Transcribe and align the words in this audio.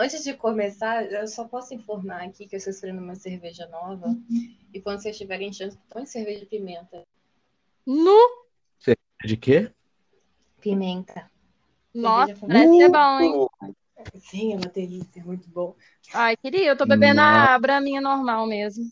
Antes 0.00 0.24
de 0.24 0.32
começar, 0.32 1.12
eu 1.12 1.28
só 1.28 1.46
posso 1.46 1.74
informar 1.74 2.22
aqui 2.22 2.46
que 2.48 2.56
eu 2.56 2.56
estou 2.56 2.72
esperando 2.72 3.02
uma 3.02 3.14
cerveja 3.14 3.66
nova. 3.66 4.16
E 4.72 4.80
quando 4.80 5.02
vocês 5.02 5.18
tiverem 5.18 5.52
chance, 5.52 5.78
põe 5.90 6.06
cerveja 6.06 6.40
de 6.40 6.46
pimenta. 6.46 7.02
Nu! 7.86 8.18
De 9.22 9.36
quê? 9.36 9.70
Pimenta. 10.58 11.30
Nossa, 11.92 12.34
parece 12.46 12.78
ser 12.78 12.88
bom, 12.88 13.20
hein? 13.20 13.76
Sim, 14.14 14.54
é 14.54 14.56
uma 14.56 14.68
delícia, 14.68 15.20
é 15.20 15.22
muito 15.22 15.46
bom. 15.50 15.76
Ai, 16.14 16.34
queria, 16.34 16.68
eu 16.68 16.76
tô 16.78 16.86
bebendo 16.86 17.20
a 17.20 17.58
braminha 17.58 18.00
normal 18.00 18.46
mesmo. 18.46 18.90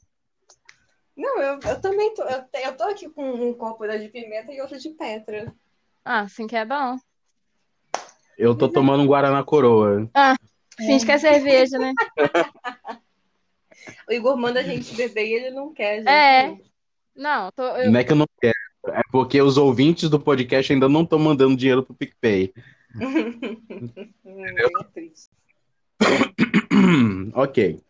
Não, 1.16 1.40
eu, 1.40 1.58
eu 1.58 1.80
também 1.80 2.12
tô. 2.12 2.22
Eu, 2.24 2.44
eu 2.52 2.76
tô 2.76 2.84
aqui 2.84 3.08
com 3.08 3.24
um 3.30 3.54
copo 3.54 3.86
da 3.86 3.96
de 3.96 4.10
pimenta 4.10 4.52
e 4.52 4.60
outro 4.60 4.78
de 4.78 4.90
Petra. 4.90 5.54
Ah, 6.04 6.20
assim 6.20 6.46
que 6.46 6.54
é 6.54 6.66
bom. 6.66 6.98
Eu 8.36 8.54
tô 8.54 8.68
tomando 8.68 9.02
um 9.02 9.06
Guaraná 9.06 9.42
Coroa. 9.42 10.06
Finge 10.78 11.04
que 11.04 11.12
é 11.12 11.18
cerveja, 11.18 11.78
né? 11.78 11.92
O 14.08 14.12
Igor 14.12 14.36
manda 14.36 14.60
a 14.60 14.62
gente 14.62 14.94
beber 14.94 15.26
e 15.26 15.32
ele 15.34 15.50
não 15.50 15.72
quer, 15.72 15.98
gente. 15.98 16.08
É. 16.08 16.56
Não, 17.14 17.50
tô, 17.52 17.62
eu- 17.62 17.90
Não 17.90 18.00
é 18.00 18.04
que 18.04 18.12
eu 18.12 18.16
não 18.16 18.26
quero, 18.40 18.54
é 18.88 19.00
porque 19.10 19.40
os 19.40 19.56
ouvintes 19.58 20.08
do 20.08 20.18
podcast 20.20 20.72
ainda 20.72 20.88
não 20.88 21.02
estão 21.02 21.18
mandando 21.18 21.56
dinheiro 21.56 21.82
pro 21.82 21.94
PicPay. 21.94 22.52
É 24.24 24.84
triste. 24.94 25.30
ok. 27.34 27.80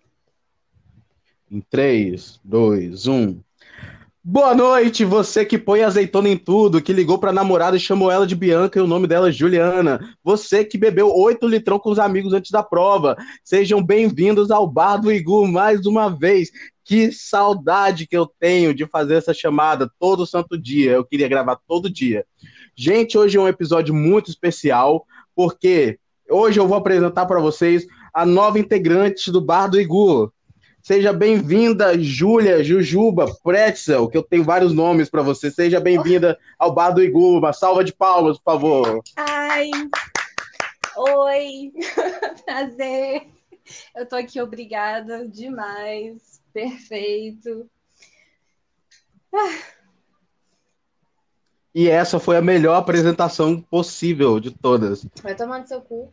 Em 1.51 1.61
3, 1.61 2.41
2, 2.45 3.07
1. 3.07 3.41
Boa 4.23 4.53
noite, 4.53 5.05
você 5.05 5.45
que 5.45 5.57
põe 5.57 5.83
azeitona 5.83 6.29
em 6.29 6.37
tudo, 6.37 6.83
que 6.83 6.93
ligou 6.93 7.19
pra 7.19 7.33
namorada 7.33 7.77
e 7.77 7.81
chamou 7.81 8.11
ela 8.11 8.27
de 8.27 8.35
Bianca 8.35 8.79
e 8.79 8.83
o 8.83 8.87
nome 8.87 9.07
dela 9.07 9.29
é 9.29 9.33
Juliana. 9.33 10.01
Você 10.25 10.65
que 10.65 10.77
bebeu 10.77 11.11
8 11.15 11.47
litrão 11.47 11.79
com 11.79 11.91
os 11.91 12.01
amigos 12.01 12.33
antes 12.33 12.51
da 12.51 12.63
prova. 12.63 13.17
Sejam 13.45 13.83
bem-vindos 13.83 14.51
ao 14.51 14.67
Bar 14.67 14.99
do 14.99 15.13
Igu 15.13 15.47
mais 15.47 15.87
uma 15.87 16.09
vez. 16.11 16.51
Que 16.85 17.13
saudade 17.13 18.09
que 18.09 18.17
eu 18.17 18.27
tenho 18.27 18.75
de 18.75 18.87
fazer 18.87 19.15
essa 19.15 19.33
chamada 19.33 19.91
todo 20.01 20.27
santo 20.27 20.59
dia. 20.59 20.93
Eu 20.93 21.05
queria 21.05 21.29
gravar 21.29 21.57
todo 21.67 21.89
dia. 21.89 22.27
Gente, 22.77 23.17
hoje 23.17 23.39
é 23.39 23.41
um 23.41 23.49
episódio 23.49 23.95
muito 23.95 24.31
especial, 24.31 25.07
porque 25.35 25.99
hoje 26.29 26.59
eu 26.59 26.67
vou 26.67 26.77
apresentar 26.77 27.25
para 27.25 27.41
vocês 27.41 27.87
a 28.13 28.27
nova 28.27 28.59
integrante 28.59 29.31
do 29.31 29.41
Bar 29.41 29.69
do 29.69 29.81
Igu. 29.81 30.33
Seja 30.89 31.13
bem-vinda, 31.13 32.03
Júlia, 32.03 32.65
Jujuba, 32.65 33.27
Pretzel, 33.45 34.09
que 34.09 34.17
eu 34.17 34.23
tenho 34.23 34.43
vários 34.43 34.73
nomes 34.73 35.11
para 35.11 35.21
você. 35.21 35.51
Seja 35.51 35.79
bem-vinda 35.79 36.39
ao 36.59 36.73
Bar 36.73 36.93
do 36.93 37.03
Igu. 37.03 37.37
Uma 37.37 37.53
salva 37.53 37.85
de 37.85 37.93
palmas, 37.93 38.39
por 38.39 38.45
favor. 38.53 39.03
Ai! 39.15 39.69
Oi! 40.97 41.73
Prazer! 42.43 43.27
Eu 43.95 44.07
tô 44.07 44.17
aqui, 44.17 44.41
obrigada 44.41 45.29
demais. 45.29 46.41
Perfeito. 46.55 47.69
E 51.75 51.87
essa 51.87 52.19
foi 52.19 52.39
a 52.39 52.43
melhor 52.43 52.77
apresentação 52.77 53.61
possível 53.61 54.41
de 54.41 54.53
todas. 54.53 55.07
Vai 55.23 55.35
tomar 55.35 55.59
no 55.59 55.67
seu 55.67 55.83
cu. 55.83 56.11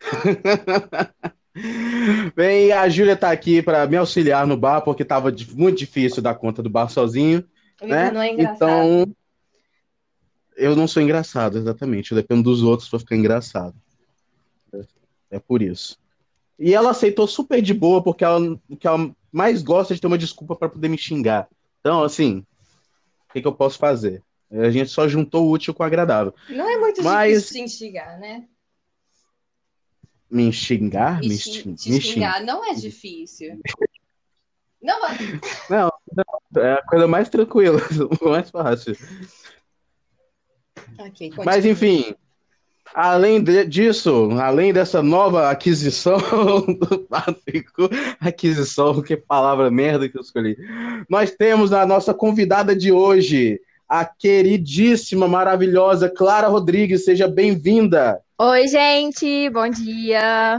Bem, 2.34 2.72
a 2.72 2.88
Júlia 2.88 3.16
tá 3.16 3.30
aqui 3.30 3.60
para 3.62 3.86
me 3.86 3.96
auxiliar 3.96 4.46
no 4.46 4.56
bar, 4.56 4.82
porque 4.82 5.04
tava 5.04 5.34
muito 5.54 5.78
difícil 5.78 6.22
dar 6.22 6.34
conta 6.34 6.62
do 6.62 6.70
bar 6.70 6.88
sozinho. 6.88 7.44
Né? 7.82 8.10
Não 8.10 8.20
é 8.20 8.32
engraçado. 8.32 8.56
Então, 8.56 9.16
eu 10.56 10.76
não 10.76 10.86
sou 10.86 11.02
engraçado, 11.02 11.58
exatamente. 11.58 12.12
Eu 12.12 12.16
dependo 12.16 12.42
dos 12.42 12.62
outros 12.62 12.88
para 12.88 12.98
ficar 12.98 13.16
engraçado. 13.16 13.74
É 15.30 15.38
por 15.38 15.62
isso. 15.62 15.98
E 16.58 16.74
ela 16.74 16.90
aceitou 16.90 17.26
super 17.26 17.62
de 17.62 17.72
boa, 17.72 18.02
porque 18.02 18.24
ela, 18.24 18.58
que 18.78 18.86
ela 18.86 19.10
mais 19.32 19.62
gosta 19.62 19.92
é 19.92 19.94
de 19.94 20.00
ter 20.00 20.06
uma 20.06 20.18
desculpa 20.18 20.54
para 20.54 20.68
poder 20.68 20.88
me 20.88 20.98
xingar. 20.98 21.48
Então, 21.80 22.02
assim, 22.02 22.44
o 23.28 23.32
que, 23.32 23.40
que 23.40 23.46
eu 23.48 23.54
posso 23.54 23.78
fazer? 23.78 24.22
A 24.50 24.70
gente 24.70 24.90
só 24.90 25.08
juntou 25.08 25.46
o 25.46 25.50
útil 25.52 25.72
com 25.72 25.82
o 25.82 25.86
agradável. 25.86 26.34
Não 26.48 26.68
é 26.68 26.76
muito 26.76 27.02
Mas- 27.02 27.34
difícil 27.44 27.56
te 27.56 27.62
instigar, 27.64 28.18
né? 28.18 28.44
Me 30.30 30.52
xingar? 30.52 31.20
Me, 31.20 31.36
xing- 31.36 31.76
me 31.86 32.00
xingar. 32.00 32.42
não 32.44 32.64
é 32.70 32.74
difícil. 32.74 33.60
Não 34.80 35.06
é. 35.08 35.16
Não, 35.68 35.92
não, 36.54 36.62
é 36.62 36.72
a 36.74 36.82
coisa 36.82 37.06
mais 37.08 37.28
tranquila, 37.28 37.80
mais 38.22 38.48
fácil. 38.50 38.96
Ok, 40.98 41.32
Mas 41.44 41.64
enfim, 41.64 42.14
além 42.94 43.42
de- 43.42 43.64
disso, 43.66 44.30
além 44.40 44.72
dessa 44.72 45.02
nova 45.02 45.50
aquisição 45.50 46.18
do 46.80 47.00
Patrico, 47.00 47.88
aquisição, 48.20 49.00
que 49.02 49.16
palavra 49.16 49.70
merda 49.70 50.08
que 50.08 50.16
eu 50.16 50.22
escolhi. 50.22 50.56
Nós 51.08 51.30
temos 51.30 51.72
a 51.72 51.84
nossa 51.86 52.12
convidada 52.14 52.74
de 52.76 52.92
hoje, 52.92 53.60
a 53.88 54.04
queridíssima, 54.04 55.26
maravilhosa 55.26 56.08
Clara 56.08 56.48
Rodrigues. 56.48 57.04
Seja 57.04 57.26
bem-vinda. 57.26 58.20
Oi, 58.42 58.66
gente, 58.68 59.50
bom 59.50 59.68
dia. 59.68 60.58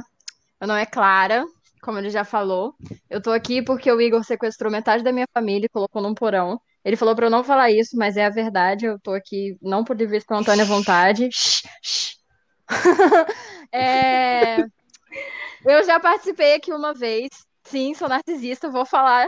Meu 0.62 0.68
nome 0.68 0.82
é 0.82 0.86
Clara, 0.86 1.46
como 1.82 1.98
ele 2.00 2.10
já 2.12 2.24
falou. 2.26 2.76
Eu 3.10 3.22
tô 3.22 3.32
aqui 3.32 3.62
porque 3.64 3.92
o 3.92 4.02
Igor 4.02 4.24
sequestrou 4.24 4.72
metade 4.72 5.04
da 5.04 5.12
minha 5.14 5.28
família 5.34 5.66
e 5.68 5.70
colocou 5.70 6.02
num 6.02 6.14
porão. 6.16 6.60
Ele 6.86 6.98
falou 6.98 7.16
pra 7.16 7.28
eu 7.28 7.32
não 7.32 7.44
falar 7.44 7.72
isso, 7.72 7.98
mas 7.98 8.18
é 8.18 8.26
a 8.26 8.30
verdade. 8.30 8.86
Eu 8.86 9.00
tô 9.00 9.14
aqui 9.14 9.58
não 9.62 9.84
por 9.84 9.98
livre 9.98 10.18
espontânea 10.18 10.66
vontade. 10.66 11.30
É, 13.72 14.66
Eu 15.66 15.84
já 15.84 16.00
participei 16.00 16.54
aqui 16.56 16.72
uma 16.74 16.94
vez. 16.94 17.30
Sim, 17.64 17.94
sou 17.94 18.10
narcisista, 18.10 18.70
vou 18.70 18.86
falar 18.86 19.28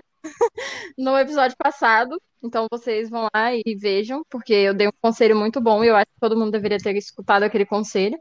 no 0.98 1.18
episódio 1.18 1.56
passado. 1.58 2.22
Então 2.44 2.68
vocês 2.72 3.10
vão 3.10 3.28
lá 3.34 3.54
e 3.54 3.76
vejam, 3.76 4.24
porque 4.30 4.54
eu 4.54 4.74
dei 4.74 4.88
um 4.88 4.94
conselho 5.02 5.36
muito 5.36 5.62
bom 5.62 5.84
e 5.84 5.88
eu 5.88 5.96
acho 5.96 6.08
que 6.08 6.20
todo 6.20 6.38
mundo 6.38 6.52
deveria 6.52 6.78
ter 6.78 6.96
escutado 6.96 7.44
aquele 7.44 7.66
conselho. 7.66 8.18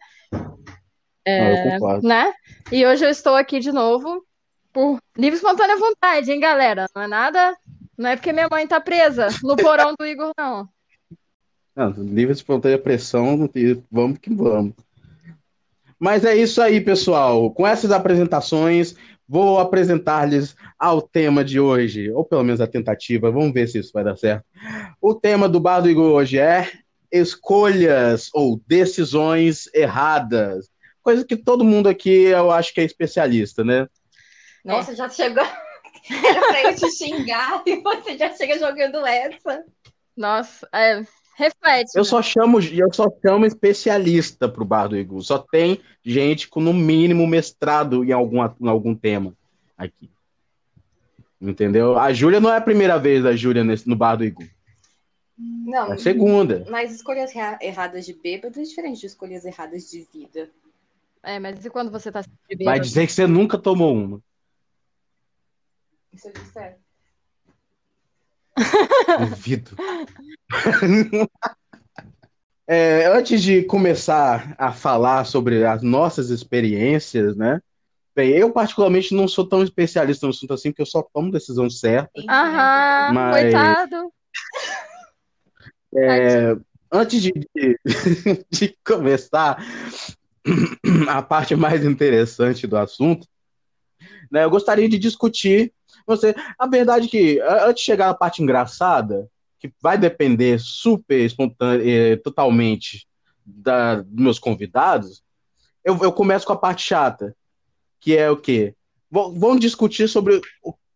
Eu 1.25 1.71
concordo. 1.73 2.07
né? 2.07 2.33
E 2.71 2.85
hoje 2.87 3.05
eu 3.05 3.11
estou 3.11 3.35
aqui 3.35 3.61
de 3.61 3.73
novo 3.73 4.25
por 4.73 4.99
livre 5.17 5.37
e 5.37 5.39
espontânea 5.39 5.77
vontade, 5.77 6.31
hein, 6.33 6.41
galera? 6.41 6.87
Não 6.95 7.03
é 7.03 7.07
nada. 7.07 7.57
Não 7.97 8.11
é 8.11 8.17
porque 8.17 8.33
minha 8.33 8.49
mãe 8.51 8.67
tá 8.67 8.81
presa 8.81 9.29
no 9.43 9.57
porão 9.57 9.95
do 9.99 10.07
Igor, 10.07 10.33
não. 10.37 10.69
Não, 11.75 11.91
livre 11.91 12.33
espontânea 12.33 12.79
pressão, 12.79 13.49
e 13.55 13.81
vamos 13.91 14.19
que 14.19 14.33
vamos. 14.33 14.75
Mas 15.99 16.25
é 16.25 16.35
isso 16.35 16.61
aí, 16.61 16.81
pessoal. 16.81 17.51
Com 17.51 17.67
essas 17.67 17.91
apresentações, 17.93 18.97
vou 19.33 19.59
apresentar-lhes 19.59 20.55
ao 20.79 21.01
tema 21.01 21.43
de 21.43 21.59
hoje, 21.59 22.11
ou 22.11 22.23
pelo 22.23 22.45
menos 22.45 22.61
a 22.61 22.67
tentativa. 22.67 23.31
Vamos 23.31 23.55
ver 23.55 23.67
se 23.67 23.79
isso 23.79 23.91
vai 23.91 24.05
dar 24.05 24.15
certo. 24.15 24.45
O 25.01 25.15
tema 25.15 25.49
do 25.49 25.59
Bar 25.59 25.81
do 25.81 25.89
Igor 25.89 26.13
hoje 26.13 26.39
é 26.39 26.71
escolhas 27.11 28.29
ou 28.35 28.61
decisões 28.67 29.71
erradas. 29.73 30.69
Coisa 31.03 31.25
que 31.25 31.35
todo 31.35 31.65
mundo 31.65 31.89
aqui 31.89 32.25
eu 32.25 32.51
acho 32.51 32.75
que 32.75 32.83
é 32.83 32.85
especialista, 32.85 33.65
né? 33.65 33.87
Nossa, 34.63 34.95
já 34.95 35.09
chegou. 35.09 35.43
Era 35.43 36.41
pra 36.49 36.63
eu 36.65 36.77
te 36.77 36.91
xingar 36.91 37.63
e 37.65 37.81
você 37.81 38.19
já 38.19 38.35
chega 38.35 38.59
jogando 38.59 39.07
essa. 39.07 39.65
Nossa, 40.15 40.69
é, 40.75 41.03
reflete. 41.37 41.91
Eu 41.97 42.05
só 42.05 42.21
chamo, 42.23 42.59
eu 42.61 42.93
só 42.93 43.07
chamo 43.25 43.47
especialista 43.47 44.49
pro 44.49 44.65
Bar 44.65 44.89
do 44.89 44.97
Igor. 44.97 45.21
Só 45.23 45.39
tem 45.39 45.81
gente 46.05 46.49
com 46.49 46.61
no 46.61 46.73
mínimo 46.73 47.27
mestrado 47.27 48.05
em 48.05 48.13
algum, 48.13 48.39
em 48.45 48.69
algum 48.69 48.95
tema 48.95 49.35
aqui. 49.77 50.11
Entendeu? 51.41 51.99
A 51.99 52.13
Júlia 52.13 52.39
não 52.41 52.53
é 52.53 52.57
a 52.57 52.61
primeira 52.61 52.99
vez 52.99 53.23
da 53.25 53.35
Júlia 53.35 53.65
nesse- 53.65 53.89
no 53.89 53.97
Bar 53.97 54.17
do 54.17 54.25
Igor. 54.25 54.47
Não, 55.37 55.91
É 55.91 55.95
a 55.95 55.99
segunda. 55.99 56.65
mas 56.71 56.95
escolhas 56.95 57.33
erradas 57.61 58.07
de 58.07 58.13
bêbado 58.13 58.61
é 58.61 58.63
diferente 58.63 59.01
de 59.01 59.07
escolhas 59.07 59.45
erradas 59.45 59.91
de 59.91 60.07
vida. 60.13 60.49
É, 61.23 61.39
mas 61.41 61.65
e 61.65 61.71
quando 61.71 61.91
você 61.91 62.13
tá 62.13 62.23
sempre 62.23 62.39
Vai 62.65 62.75
bêbado? 62.75 62.81
dizer 62.81 63.07
que 63.07 63.13
você 63.13 63.27
nunca 63.27 63.59
tomou 63.59 63.93
uma. 63.95 64.21
Isso 66.13 66.29
é 66.29 66.33
disser. 66.33 66.79
Duvido. 69.19 69.77
É, 72.67 73.07
antes 73.07 73.43
de 73.43 73.65
começar 73.65 74.55
a 74.57 74.73
falar 74.73 75.25
sobre 75.25 75.65
as 75.67 75.83
nossas 75.83 76.31
experiências, 76.31 77.37
né? 77.37 77.61
Bem, 78.15 78.31
eu 78.31 78.53
particularmente 78.53 79.15
não 79.15 79.27
sou 79.27 79.47
tão 79.47 79.63
especialista 79.63 80.27
no 80.27 80.31
assunto 80.31 80.55
assim, 80.55 80.71
porque 80.71 80.83
eu 80.83 80.87
só 80.87 81.03
tomo 81.03 81.33
decisão 81.33 81.69
certa. 81.69 82.11
Aham, 82.29 83.13
Mas- 83.13 83.43
coitado. 83.43 84.13
É, 85.95 86.57
antes 86.91 87.21
de, 87.21 87.33
de, 87.55 87.79
de 88.51 88.79
começar 88.85 89.63
a 91.09 91.21
parte 91.21 91.55
mais 91.57 91.85
interessante 91.85 92.67
do 92.67 92.77
assunto, 92.77 93.27
né, 94.31 94.45
eu 94.45 94.51
gostaria 94.51 94.89
de 94.89 94.99
discutir 94.99 95.73
você. 96.07 96.35
A 96.59 96.67
verdade 96.67 97.07
é 97.07 97.11
que, 97.11 97.41
antes 97.41 97.83
de 97.83 97.87
chegar 97.87 98.07
na 98.09 98.15
parte 98.15 98.43
engraçada, 98.43 99.29
que 99.59 99.73
vai 99.81 99.97
depender 99.97 100.59
super 100.59 101.25
espontânea, 101.25 101.85
eh, 101.85 102.17
totalmente 102.17 103.07
da, 103.45 103.97
dos 103.97 104.23
meus 104.25 104.39
convidados, 104.39 105.23
eu, 105.85 105.99
eu 106.03 106.13
começo 106.13 106.47
com 106.47 106.53
a 106.53 106.59
parte 106.59 106.83
chata. 106.83 107.35
que 108.01 108.17
é 108.17 108.31
o 108.31 108.37
quê? 108.37 108.75
V 109.11 109.21
vamos 109.37 109.61
discutir 109.61 110.09
sobre 110.09 110.41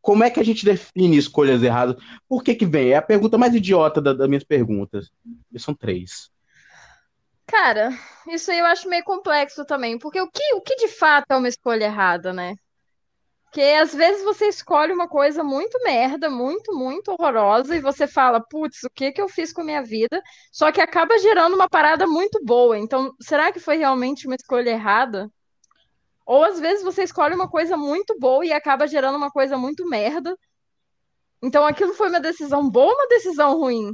como 0.00 0.24
é 0.24 0.30
que 0.30 0.40
a 0.40 0.44
gente 0.44 0.64
define 0.64 1.16
escolhas 1.16 1.62
erradas. 1.62 1.96
Por 2.28 2.42
que 2.42 2.54
que 2.54 2.66
vem? 2.66 2.90
É 2.90 2.96
a 2.96 3.02
pergunta 3.02 3.36
mais 3.36 3.54
idiota 3.54 4.00
da, 4.00 4.12
das 4.12 4.28
minhas 4.28 4.44
perguntas. 4.44 5.10
E 5.52 5.58
são 5.58 5.74
três. 5.74 6.30
Cara, 7.46 7.90
isso 8.28 8.50
aí 8.50 8.58
eu 8.58 8.66
acho 8.66 8.88
meio 8.88 9.04
complexo 9.04 9.64
também, 9.64 9.98
porque 9.98 10.20
o 10.20 10.28
que, 10.28 10.54
o 10.54 10.60
que 10.60 10.74
de 10.76 10.88
fato 10.88 11.30
é 11.30 11.36
uma 11.36 11.48
escolha 11.48 11.84
errada, 11.84 12.32
né? 12.32 12.56
Porque 13.46 13.62
às 13.62 13.94
vezes 13.94 14.22
você 14.24 14.48
escolhe 14.48 14.92
uma 14.92 15.08
coisa 15.08 15.42
muito 15.42 15.78
merda, 15.82 16.28
muito, 16.28 16.74
muito 16.76 17.12
horrorosa, 17.12 17.74
e 17.74 17.80
você 17.80 18.06
fala, 18.06 18.40
putz, 18.40 18.82
o 18.84 18.90
que 18.90 19.12
que 19.12 19.20
eu 19.20 19.28
fiz 19.28 19.52
com 19.52 19.62
a 19.62 19.64
minha 19.64 19.82
vida? 19.82 20.22
Só 20.52 20.70
que 20.70 20.80
acaba 20.80 21.18
gerando 21.18 21.54
uma 21.54 21.68
parada 21.68 22.06
muito 22.06 22.38
boa. 22.44 22.78
Então, 22.78 23.12
será 23.20 23.50
que 23.52 23.60
foi 23.60 23.76
realmente 23.76 24.26
uma 24.26 24.36
escolha 24.36 24.70
errada? 24.70 25.30
Ou 26.26 26.44
às 26.44 26.58
vezes 26.60 26.82
você 26.84 27.04
escolhe 27.04 27.34
uma 27.34 27.48
coisa 27.48 27.76
muito 27.76 28.18
boa 28.18 28.44
e 28.44 28.52
acaba 28.52 28.86
gerando 28.86 29.16
uma 29.16 29.30
coisa 29.30 29.56
muito 29.56 29.88
merda. 29.88 30.36
Então 31.42 31.64
aquilo 31.64 31.94
foi 31.94 32.08
uma 32.08 32.20
decisão 32.20 32.68
boa 32.68 32.88
ou 32.88 32.94
uma 32.94 33.06
decisão 33.08 33.56
ruim? 33.58 33.92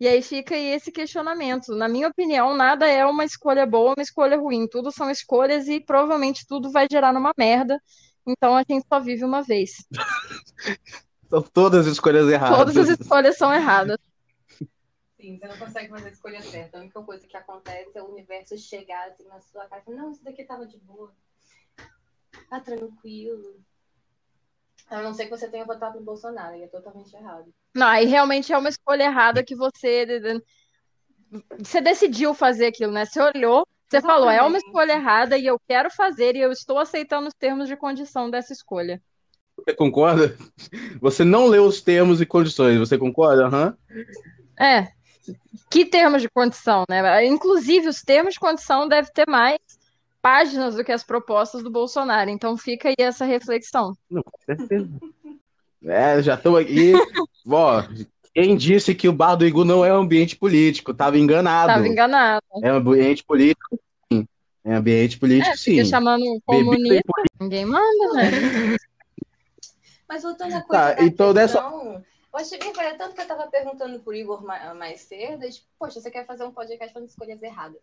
E 0.00 0.08
aí 0.08 0.22
fica 0.22 0.54
aí 0.54 0.68
esse 0.68 0.90
questionamento. 0.90 1.74
Na 1.74 1.88
minha 1.88 2.08
opinião, 2.08 2.54
nada 2.56 2.86
é 2.86 3.04
uma 3.04 3.24
escolha 3.24 3.66
boa 3.66 3.94
uma 3.94 4.02
escolha 4.02 4.38
ruim. 4.38 4.66
Tudo 4.68 4.90
são 4.90 5.10
escolhas 5.10 5.68
e 5.68 5.80
provavelmente 5.80 6.46
tudo 6.48 6.70
vai 6.72 6.86
gerar 6.90 7.12
numa 7.12 7.32
merda. 7.36 7.78
Então 8.26 8.56
a 8.56 8.64
gente 8.68 8.86
só 8.88 8.98
vive 8.98 9.24
uma 9.24 9.42
vez. 9.42 9.86
São 11.28 11.42
todas 11.42 11.86
escolhas 11.86 12.28
erradas. 12.28 12.58
Todas 12.58 12.76
as 12.76 13.00
escolhas 13.00 13.36
são 13.36 13.52
erradas. 13.52 13.98
Sim, 15.16 15.38
você 15.38 15.48
não 15.48 15.56
consegue 15.56 15.88
fazer 15.88 16.08
a 16.08 16.12
escolha 16.12 16.40
certa. 16.40 16.78
A 16.78 16.80
única 16.80 17.02
coisa 17.02 17.26
que 17.26 17.36
acontece 17.36 17.98
é 17.98 18.02
o 18.02 18.12
universo 18.12 18.56
chegar 18.56 19.08
assim 19.08 19.24
na 19.24 19.40
sua 19.40 19.66
casa 19.66 19.82
e 19.82 19.84
falar, 19.86 19.96
não, 19.96 20.10
isso 20.12 20.22
daqui 20.22 20.44
tava 20.44 20.66
de 20.66 20.78
boa. 20.78 21.12
Tá 22.48 22.60
tranquilo. 22.60 23.60
A 24.88 25.02
não 25.02 25.12
ser 25.12 25.24
que 25.24 25.30
você 25.30 25.48
tenha 25.48 25.64
votado 25.64 25.98
no 25.98 26.04
Bolsonaro, 26.04 26.54
e 26.54 26.62
é 26.62 26.68
totalmente 26.68 27.14
errado. 27.16 27.52
Não, 27.74 27.88
aí 27.88 28.06
realmente 28.06 28.52
é 28.52 28.58
uma 28.58 28.68
escolha 28.68 29.04
errada 29.04 29.42
que 29.42 29.56
você. 29.56 30.06
Você 31.58 31.80
decidiu 31.80 32.32
fazer 32.34 32.66
aquilo, 32.66 32.92
né? 32.92 33.04
Você 33.04 33.20
olhou, 33.20 33.66
você 33.88 34.00
falou, 34.00 34.28
é 34.28 34.42
uma 34.42 34.58
escolha 34.58 34.92
errada 34.92 35.38
e 35.38 35.46
eu 35.46 35.58
quero 35.66 35.90
fazer 35.90 36.34
e 36.34 36.40
eu 36.40 36.50
estou 36.50 36.78
aceitando 36.78 37.28
os 37.28 37.34
termos 37.34 37.68
de 37.68 37.76
condição 37.76 38.28
dessa 38.28 38.52
escolha. 38.52 39.00
Você 39.56 39.74
concorda? 39.74 40.36
Você 41.00 41.24
não 41.24 41.46
leu 41.46 41.64
os 41.64 41.80
termos 41.80 42.20
e 42.20 42.26
condições, 42.26 42.78
você 42.78 42.98
concorda? 42.98 43.48
Uhum. 43.48 43.74
É. 44.58 44.88
Que 45.70 45.84
termos 45.84 46.22
de 46.22 46.28
condição, 46.28 46.84
né? 46.88 47.24
Inclusive, 47.24 47.88
os 47.88 48.02
termos 48.02 48.34
de 48.34 48.40
condição 48.40 48.86
devem 48.86 49.10
ter 49.12 49.26
mais 49.28 49.58
páginas 50.20 50.74
do 50.74 50.84
que 50.84 50.92
as 50.92 51.04
propostas 51.04 51.62
do 51.62 51.70
Bolsonaro. 51.70 52.28
Então 52.28 52.56
fica 52.56 52.88
aí 52.88 52.96
essa 52.98 53.24
reflexão. 53.24 53.96
Não, 54.10 54.22
com 54.22 54.38
certeza. 54.44 54.90
É, 55.84 56.20
já 56.20 56.34
estou 56.34 56.56
aqui. 56.56 56.92
Ó, 57.48 57.82
quem 58.36 58.54
disse 58.54 58.94
que 58.94 59.08
o 59.08 59.14
bar 59.14 59.34
do 59.34 59.46
Igu 59.46 59.64
não 59.64 59.82
é 59.82 59.90
um 59.90 60.02
ambiente 60.02 60.36
político? 60.36 60.92
Tava 60.92 61.16
enganado. 61.16 61.72
Tava 61.72 61.88
enganado. 61.88 62.44
É 62.62 62.70
um 62.70 62.76
ambiente 62.76 63.24
político, 63.24 63.80
sim. 64.12 64.28
É 64.62 64.72
um 64.72 64.76
ambiente 64.76 65.18
político, 65.18 65.54
é, 65.54 65.56
sim. 65.56 65.82
chamando 65.86 66.22
um 66.22 66.38
comunista. 66.44 67.02
Ninguém 67.40 67.64
manda, 67.64 68.12
né? 68.12 68.30
Mas 70.06 70.22
voltando 70.22 70.52
à 70.52 70.60
coisa 70.60 70.94
tá, 70.94 71.02
então 71.02 71.32
questão, 71.32 71.32
dessa... 71.32 71.58
eu 71.58 72.04
achei 72.34 72.58
bem 72.58 72.74
velho, 72.74 72.98
tanto 72.98 73.14
que 73.14 73.22
eu 73.22 73.26
tava 73.26 73.46
perguntando 73.46 74.00
pro 74.00 74.12
Igor 74.12 74.44
mais 74.44 75.00
cedo, 75.00 75.42
e, 75.46 75.50
tipo, 75.50 75.66
poxa, 75.78 75.98
você 75.98 76.10
quer 76.10 76.26
fazer 76.26 76.44
um 76.44 76.52
podcast 76.52 76.92
falando 76.92 77.08
escolhas 77.08 77.42
erradas 77.42 77.80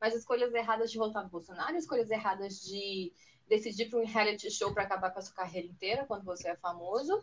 mas 0.00 0.14
escolhas 0.14 0.52
erradas 0.54 0.90
de 0.90 0.98
votar 0.98 1.24
no 1.24 1.30
Bolsonaro, 1.30 1.76
escolhas 1.76 2.10
erradas 2.10 2.60
de 2.60 3.12
decidir 3.48 3.86
para 3.86 4.00
um 4.00 4.06
reality 4.06 4.50
show 4.50 4.72
para 4.72 4.82
acabar 4.82 5.10
com 5.10 5.18
a 5.18 5.22
sua 5.22 5.34
carreira 5.34 5.66
inteira 5.66 6.04
quando 6.04 6.24
você 6.24 6.48
é 6.48 6.56
famoso, 6.56 7.20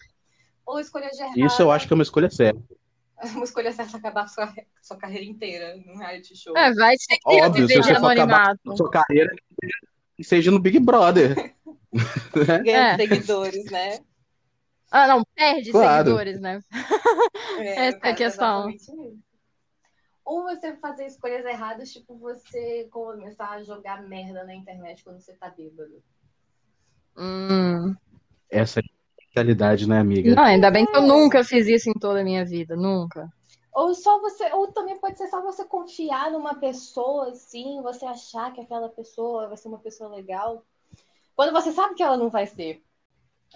ou 0.66 0.80
escolhas 0.80 1.18
erradas... 1.20 1.38
Isso 1.38 1.62
eu 1.62 1.72
acho 1.72 1.88
que 1.88 1.94
é 1.94 1.96
uma 1.96 2.04
escolha 2.04 2.30
certa. 2.30 2.62
uma 3.36 3.44
escolha 3.44 3.72
certa 3.72 3.98
acabar 3.98 4.22
com 4.24 4.42
a 4.42 4.48
sua, 4.48 4.54
sua 4.82 4.98
carreira 4.98 5.26
inteira 5.26 5.76
num 5.86 5.98
reality 5.98 6.36
show. 6.36 6.56
É, 6.58 6.74
vai 6.74 6.96
ser 6.98 7.18
Óbvio, 7.26 7.68
se 7.68 7.78
você 7.78 7.96
for 7.96 8.12
acabar 8.12 8.58
sua 8.76 8.90
carreira, 8.90 9.34
seja 10.22 10.52
no 10.52 10.60
Big 10.60 10.80
Brother. 10.80 11.56
Ganha 12.34 12.94
é. 12.94 12.96
seguidores, 12.96 13.66
né? 13.66 14.00
Ah, 14.92 15.08
não, 15.08 15.24
perde 15.36 15.72
claro. 15.72 16.06
seguidores, 16.06 16.40
né? 16.40 16.62
É, 17.58 17.88
Essa 17.90 18.08
é 18.08 18.12
a 18.12 18.16
questão. 18.16 18.70
Ou 20.26 20.44
você 20.44 20.76
fazer 20.78 21.06
escolhas 21.06 21.46
erradas, 21.46 21.92
tipo 21.92 22.18
você 22.18 22.88
começar 22.92 23.52
a 23.52 23.64
jogar 23.64 24.04
merda 24.04 24.44
na 24.44 24.56
internet 24.56 25.04
quando 25.04 25.20
você 25.20 25.34
tá 25.34 25.50
bêbado. 25.50 26.02
Hum. 27.18 27.96
Essa 28.50 28.80
é 28.80 28.84
a 28.84 29.03
realidade, 29.34 29.88
né, 29.88 30.00
amiga? 30.00 30.36
Não, 30.36 30.44
ainda 30.44 30.70
bem 30.70 30.86
que 30.86 30.96
eu 30.96 31.02
nunca 31.02 31.44
fiz 31.44 31.68
isso 31.68 31.90
em 31.90 31.94
toda 31.94 32.22
a 32.22 32.24
minha 32.24 32.46
vida, 32.46 32.76
nunca. 32.76 33.32
Ou 33.74 33.94
só 33.96 34.20
você, 34.22 34.52
ou 34.54 34.68
também 34.68 34.98
pode 35.00 35.18
ser 35.18 35.28
só 35.28 35.42
você 35.42 35.66
confiar 35.66 36.32
numa 36.32 36.56
pessoa, 36.56 37.30
assim, 37.30 37.82
você 37.82 38.06
achar 38.06 38.54
que 38.54 38.62
aquela 38.62 38.88
pessoa 38.90 39.48
vai 39.48 39.58
ser 39.58 39.68
uma 39.68 39.80
pessoa 39.80 40.10
legal, 40.10 40.64
quando 41.36 41.52
você 41.52 41.72
sabe 41.72 41.96
que 41.96 42.04
ela 42.04 42.18
não 42.18 42.30
vai 42.30 42.46
ser. 42.46 42.84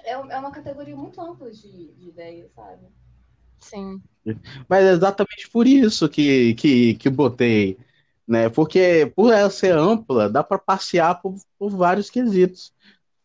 É, 0.04 0.14
é 0.14 0.18
uma 0.18 0.52
categoria 0.52 0.96
muito 0.96 1.22
ampla 1.22 1.52
de, 1.52 1.94
de 1.94 2.10
ideias, 2.10 2.52
sabe? 2.54 2.88
Sim. 3.60 4.02
Mas 4.68 4.84
é 4.84 4.92
exatamente 4.92 5.50
por 5.52 5.68
isso 5.68 6.10
que, 6.10 6.54
que, 6.56 6.96
que 6.96 7.10
botei, 7.10 7.78
né? 8.28 8.50
Porque 8.50 9.12
por 9.16 9.32
ela 9.32 9.50
ser 9.50 9.76
ampla, 9.78 10.30
dá 10.30 10.44
para 10.44 10.58
passear 10.58 11.22
por, 11.22 11.36
por 11.58 11.70
vários 11.70 12.10
quesitos, 12.10 12.74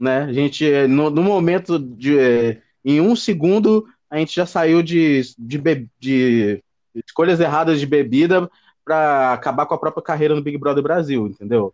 né? 0.03 0.25
A 0.25 0.33
gente, 0.33 0.69
no, 0.89 1.09
no 1.11 1.23
momento 1.23 1.79
de, 1.79 2.61
em 2.85 3.01
um 3.01 3.15
segundo, 3.15 3.87
a 4.11 4.19
gente 4.19 4.35
já 4.35 4.45
saiu 4.45 4.83
de, 4.83 5.23
de, 5.39 5.89
de 6.01 6.65
escolhas 7.07 7.39
erradas 7.39 7.79
de 7.79 7.87
bebida 7.87 8.51
para 8.85 9.33
acabar 9.33 9.65
com 9.65 9.75
a 9.75 9.79
própria 9.79 10.03
carreira 10.03 10.35
no 10.35 10.43
Big 10.43 10.59
Brother 10.59 10.83
Brasil, 10.83 11.29
entendeu? 11.29 11.73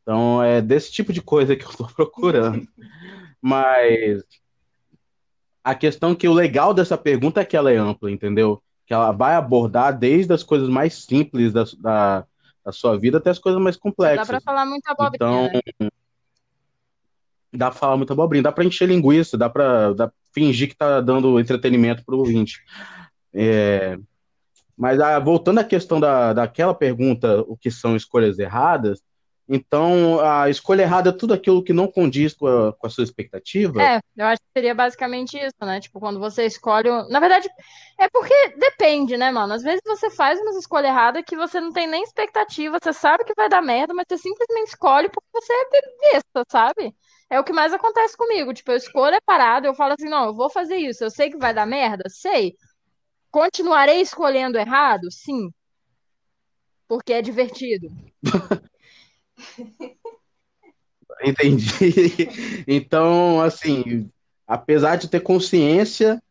Então 0.00 0.40
é 0.42 0.62
desse 0.62 0.92
tipo 0.92 1.12
de 1.12 1.20
coisa 1.20 1.56
que 1.56 1.64
eu 1.64 1.70
estou 1.70 1.88
procurando. 1.92 2.66
Mas 3.42 4.22
a 5.64 5.74
questão 5.74 6.14
que 6.14 6.28
o 6.28 6.32
legal 6.32 6.72
dessa 6.72 6.96
pergunta 6.96 7.40
é 7.40 7.44
que 7.44 7.56
ela 7.56 7.72
é 7.72 7.76
ampla, 7.76 8.10
entendeu? 8.10 8.62
Que 8.86 8.94
ela 8.94 9.10
vai 9.10 9.34
abordar 9.34 9.98
desde 9.98 10.32
as 10.32 10.44
coisas 10.44 10.68
mais 10.68 10.94
simples 11.04 11.52
da, 11.52 11.64
da, 11.78 12.26
da 12.64 12.70
sua 12.70 12.96
vida 12.96 13.18
até 13.18 13.30
as 13.30 13.38
coisas 13.38 13.60
mais 13.60 13.76
complexas. 13.76 14.28
Dá 14.28 14.34
pra 14.34 14.40
falar 14.40 14.64
muita 14.64 14.92
abobrinha. 14.92 15.16
Então, 15.16 15.60
né? 15.80 15.90
Dá 17.56 17.70
pra 17.70 17.78
falar 17.78 17.96
muita 17.96 18.12
abobrinha, 18.12 18.42
dá 18.42 18.52
pra 18.52 18.64
encher 18.64 18.88
linguiça, 18.88 19.38
dá 19.38 19.48
pra 19.48 19.92
dá, 19.92 20.12
fingir 20.32 20.68
que 20.68 20.76
tá 20.76 21.00
dando 21.00 21.38
entretenimento 21.38 22.04
pro 22.04 22.18
ouvinte. 22.18 22.62
É, 23.32 23.98
mas 24.76 25.00
ah, 25.00 25.18
voltando 25.18 25.58
à 25.60 25.64
questão 25.64 26.00
da, 26.00 26.32
daquela 26.32 26.74
pergunta, 26.74 27.40
o 27.42 27.56
que 27.56 27.70
são 27.70 27.96
escolhas 27.96 28.38
erradas, 28.38 29.02
então, 29.46 30.20
a 30.20 30.48
escolha 30.48 30.82
errada 30.82 31.10
é 31.10 31.12
tudo 31.12 31.34
aquilo 31.34 31.62
que 31.62 31.72
não 31.72 31.86
condiz 31.86 32.32
com 32.32 32.46
a, 32.46 32.72
com 32.72 32.86
a 32.86 32.90
sua 32.90 33.04
expectativa? 33.04 33.82
É, 33.82 34.00
eu 34.16 34.24
acho 34.24 34.40
que 34.40 34.48
seria 34.58 34.74
basicamente 34.74 35.36
isso, 35.36 35.52
né? 35.60 35.80
Tipo, 35.80 36.00
quando 36.00 36.18
você 36.18 36.46
escolhe. 36.46 36.88
Na 37.10 37.20
verdade, 37.20 37.48
é 38.00 38.08
porque 38.08 38.34
depende, 38.56 39.18
né, 39.18 39.30
mano? 39.30 39.52
Às 39.52 39.62
vezes 39.62 39.82
você 39.84 40.08
faz 40.08 40.40
uma 40.40 40.58
escolha 40.58 40.86
errada 40.86 41.22
que 41.22 41.36
você 41.36 41.60
não 41.60 41.72
tem 41.72 41.86
nem 41.86 42.02
expectativa, 42.02 42.78
você 42.82 42.92
sabe 42.94 43.24
que 43.24 43.34
vai 43.36 43.48
dar 43.48 43.60
merda, 43.60 43.92
mas 43.92 44.06
você 44.08 44.16
simplesmente 44.16 44.68
escolhe 44.68 45.10
porque 45.10 45.28
você 45.34 45.52
é 45.52 46.12
besta, 46.12 46.42
sabe? 46.50 46.94
É 47.34 47.40
o 47.40 47.42
que 47.42 47.52
mais 47.52 47.72
acontece 47.72 48.16
comigo. 48.16 48.54
Tipo, 48.54 48.70
eu 48.70 48.76
escolho 48.76 49.16
a 49.16 49.20
parada, 49.20 49.66
eu 49.66 49.74
falo 49.74 49.94
assim, 49.94 50.08
não, 50.08 50.26
eu 50.26 50.34
vou 50.34 50.48
fazer 50.48 50.76
isso, 50.76 51.02
eu 51.02 51.10
sei 51.10 51.30
que 51.30 51.36
vai 51.36 51.52
dar 51.52 51.66
merda, 51.66 52.04
sei. 52.08 52.54
Continuarei 53.28 54.00
escolhendo 54.00 54.56
errado? 54.56 55.10
Sim. 55.10 55.50
Porque 56.86 57.12
é 57.12 57.20
divertido. 57.20 57.88
Entendi. 61.24 61.74
Então, 62.68 63.40
assim, 63.40 64.08
apesar 64.46 64.94
de 64.94 65.08
ter 65.08 65.18
consciência 65.18 66.22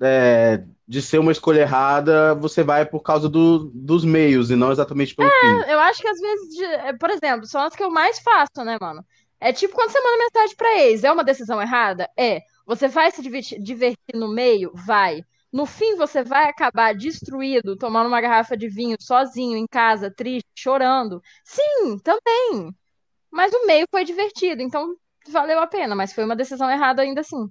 é, 0.00 0.64
de 0.88 1.00
ser 1.00 1.18
uma 1.18 1.30
escolha 1.30 1.60
errada, 1.60 2.34
você 2.34 2.64
vai 2.64 2.84
por 2.84 3.00
causa 3.00 3.28
do, 3.28 3.70
dos 3.72 4.04
meios 4.04 4.50
e 4.50 4.56
não 4.56 4.72
exatamente 4.72 5.14
pelo 5.14 5.28
é, 5.28 5.40
fim. 5.40 5.70
Eu 5.70 5.78
acho 5.78 6.02
que 6.02 6.08
às 6.08 6.18
vezes, 6.18 6.60
é, 6.60 6.92
por 6.94 7.10
exemplo, 7.10 7.46
são 7.46 7.62
as 7.62 7.76
que 7.76 7.84
eu 7.84 7.92
mais 7.92 8.18
faço, 8.18 8.64
né, 8.64 8.76
mano? 8.80 9.04
É 9.40 9.52
tipo 9.52 9.74
quando 9.74 9.90
você 9.90 10.00
manda 10.00 10.24
mensagem 10.24 10.56
pra 10.56 10.78
ex, 10.78 11.04
é 11.04 11.12
uma 11.12 11.24
decisão 11.24 11.60
errada? 11.60 12.08
É. 12.16 12.42
Você 12.66 12.88
vai 12.88 13.10
se 13.10 13.22
divertir, 13.22 13.60
divertir 13.62 14.14
no 14.14 14.28
meio? 14.28 14.72
Vai. 14.74 15.22
No 15.50 15.64
fim, 15.64 15.96
você 15.96 16.22
vai 16.22 16.48
acabar 16.48 16.94
destruído, 16.94 17.76
tomando 17.76 18.08
uma 18.08 18.20
garrafa 18.20 18.56
de 18.56 18.68
vinho 18.68 18.96
sozinho 19.00 19.56
em 19.56 19.66
casa, 19.66 20.10
triste, 20.10 20.48
chorando. 20.54 21.22
Sim, 21.44 21.98
também. 22.00 22.74
Mas 23.30 23.52
o 23.52 23.66
meio 23.66 23.86
foi 23.90 24.04
divertido, 24.04 24.60
então 24.60 24.94
valeu 25.28 25.58
a 25.60 25.66
pena, 25.66 25.94
mas 25.94 26.12
foi 26.12 26.24
uma 26.24 26.36
decisão 26.36 26.70
errada 26.70 27.02
ainda 27.02 27.22
assim. 27.22 27.50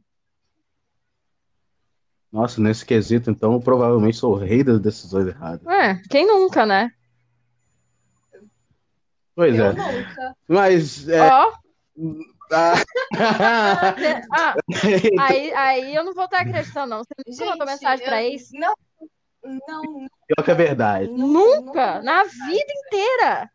Nossa, 2.31 2.61
nesse 2.61 2.85
quesito, 2.85 3.31
então, 3.31 3.53
eu 3.53 3.59
provavelmente 3.59 4.17
sou 4.17 4.33
o 4.33 4.37
rei 4.37 4.63
das 4.63 4.79
decisões 4.79 5.27
erradas. 5.27 5.65
É, 5.65 5.95
quem 6.09 6.27
nunca, 6.27 6.65
né? 6.65 6.91
Pois 9.33 9.57
eu 9.57 9.65
é. 9.65 9.73
Nunca. 9.73 10.35
Mas. 10.47 11.07
É... 11.07 11.27
Oh. 11.31 11.66
Ah. 12.51 12.75
ah, 14.31 14.55
aí, 15.19 15.53
aí 15.53 15.95
eu 15.95 16.03
não 16.03 16.13
vou 16.13 16.25
estar 16.25 16.41
acreditando, 16.41 16.87
não. 16.87 17.03
Você 17.03 17.13
nunca 17.27 17.45
mandou 17.45 17.67
mensagem 17.67 18.05
eu, 18.05 18.09
pra 18.09 18.23
ex? 18.23 18.49
Não, 18.53 18.73
não. 19.43 20.07
Pior 20.27 20.45
que 20.45 20.51
é 20.51 20.55
verdade. 20.55 21.09
Nunca, 21.09 21.61
nunca 21.61 22.01
na 22.03 22.23
vida 22.23 22.73
inteira. 22.85 23.49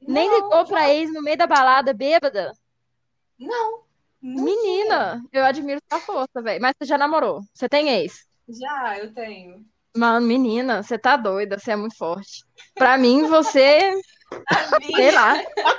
Não, 0.00 0.14
Nem 0.14 0.34
ligou 0.34 0.64
pra 0.66 0.90
ex 0.90 1.12
no 1.12 1.22
meio 1.22 1.36
da 1.36 1.46
balada, 1.46 1.92
bêbada? 1.92 2.52
Não. 3.38 3.82
Menina, 4.22 5.22
eu 5.32 5.44
admiro 5.44 5.80
sua 5.90 6.00
força, 6.00 6.40
velho. 6.40 6.60
Mas 6.62 6.74
você 6.78 6.86
já 6.86 6.96
namorou? 6.96 7.42
Você 7.52 7.68
tem 7.68 7.90
ex? 7.90 8.26
Já, 8.48 8.98
eu 8.98 9.12
tenho. 9.12 9.64
Mano, 9.96 10.26
menina, 10.26 10.82
você 10.82 10.98
tá 10.98 11.16
doida, 11.16 11.58
você 11.58 11.72
é 11.72 11.76
muito 11.76 11.96
forte. 11.96 12.44
Pra 12.74 12.96
mim, 12.96 13.28
você. 13.28 13.92
Sei 14.94 15.10
lá. 15.10 15.34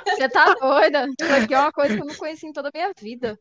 Você 0.06 0.28
tá 0.28 0.54
doida. 0.54 1.06
Isso 1.20 1.32
aqui 1.32 1.54
é 1.54 1.60
uma 1.60 1.72
coisa 1.72 1.94
que 1.94 2.02
eu 2.02 2.06
não 2.06 2.14
conheci 2.14 2.46
em 2.46 2.52
toda 2.52 2.68
a 2.68 2.72
minha 2.74 2.92
vida. 3.00 3.38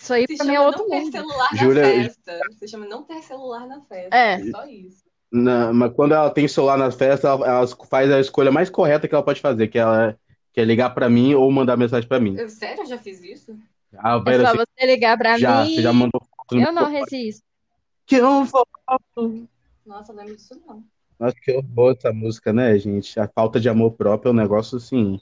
Isso 0.00 0.12
aí 0.12 0.26
Se 0.28 0.36
pra 0.36 0.46
mim 0.46 0.54
é 0.54 0.60
outro 0.60 0.86
não 0.86 0.98
mundo. 0.98 1.10
ter 1.10 1.18
celular 1.18 1.48
Julia... 1.54 1.82
na 1.82 2.04
festa. 2.04 2.40
Você 2.52 2.68
chama 2.68 2.86
não 2.86 3.02
ter 3.02 3.22
celular 3.22 3.66
na 3.66 3.80
festa. 3.82 4.16
É. 4.16 4.50
Só 4.50 4.66
isso. 4.66 5.08
Não, 5.30 5.74
mas 5.74 5.92
quando 5.92 6.14
ela 6.14 6.30
tem 6.30 6.48
celular 6.48 6.78
na 6.78 6.90
festa, 6.90 7.28
ela, 7.28 7.46
ela, 7.46 7.66
faz 7.88 8.10
a 8.10 8.20
escolha 8.20 8.50
mais 8.50 8.70
correta 8.70 9.06
que 9.06 9.14
ela 9.14 9.24
pode 9.24 9.40
fazer, 9.40 9.68
que 9.68 9.78
ela 9.78 10.18
quer 10.52 10.64
ligar 10.64 10.90
pra 10.90 11.08
mim 11.08 11.34
ou 11.34 11.50
mandar 11.50 11.76
mensagem 11.76 12.08
pra 12.08 12.20
mim. 12.20 12.34
Eu, 12.36 12.48
sério? 12.48 12.82
Eu 12.82 12.86
já 12.86 12.98
fiz 12.98 13.22
isso? 13.22 13.56
Ah, 13.96 14.22
é 14.26 14.44
só 14.44 14.54
você 14.54 14.86
ligar 14.86 15.16
pra 15.16 15.38
já, 15.38 15.64
mim. 15.64 15.74
Você 15.74 15.82
já 15.82 15.92
mandou 15.92 16.20
Eu 16.52 16.72
não 16.72 16.90
resisto. 16.90 17.42
Que 18.06 18.16
eu 18.16 18.46
foto. 18.46 18.68
Nossa, 19.84 20.12
lembro 20.12 20.34
disso 20.34 20.60
não. 20.66 20.82
Nossa, 21.18 21.36
que 21.42 21.52
horror 21.52 21.96
essa 21.98 22.12
música, 22.12 22.52
né, 22.52 22.78
gente? 22.78 23.18
A 23.18 23.26
falta 23.26 23.58
de 23.58 23.68
amor 23.68 23.92
próprio 23.92 24.30
é 24.30 24.32
um 24.32 24.36
negócio 24.36 24.76
assim. 24.76 25.20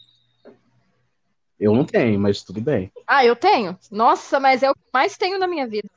Eu 1.58 1.74
não 1.74 1.84
tenho, 1.84 2.20
mas 2.20 2.42
tudo 2.42 2.60
bem. 2.60 2.92
Ah, 3.06 3.24
eu 3.24 3.34
tenho. 3.34 3.78
Nossa, 3.90 4.38
mas 4.38 4.62
é 4.62 4.70
o 4.70 4.74
que 4.74 4.90
mais 4.92 5.16
tenho 5.16 5.38
na 5.38 5.48
minha 5.48 5.66
vida. 5.66 5.88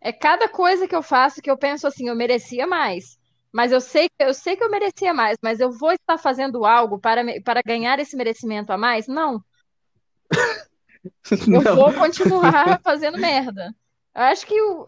É 0.00 0.12
cada 0.12 0.48
coisa 0.48 0.88
que 0.88 0.94
eu 0.94 1.02
faço 1.02 1.40
que 1.40 1.50
eu 1.50 1.56
penso 1.56 1.86
assim, 1.86 2.08
eu 2.08 2.16
merecia 2.16 2.66
mais. 2.66 3.18
Mas 3.52 3.72
eu 3.72 3.80
sei, 3.80 4.10
eu 4.18 4.34
sei 4.34 4.56
que 4.56 4.64
eu 4.64 4.70
merecia 4.70 5.14
mais, 5.14 5.38
mas 5.40 5.60
eu 5.60 5.70
vou 5.70 5.92
estar 5.92 6.18
fazendo 6.18 6.64
algo 6.64 6.98
para, 6.98 7.22
para 7.42 7.62
ganhar 7.64 7.98
esse 7.98 8.16
merecimento 8.16 8.72
a 8.72 8.76
mais? 8.76 9.06
Não. 9.06 9.42
Eu 11.30 11.62
não. 11.62 11.76
vou 11.76 11.92
continuar 11.92 12.80
fazendo 12.82 13.16
merda. 13.16 13.72
Eu 14.12 14.22
acho 14.22 14.44
que 14.44 14.54
eu... 14.54 14.86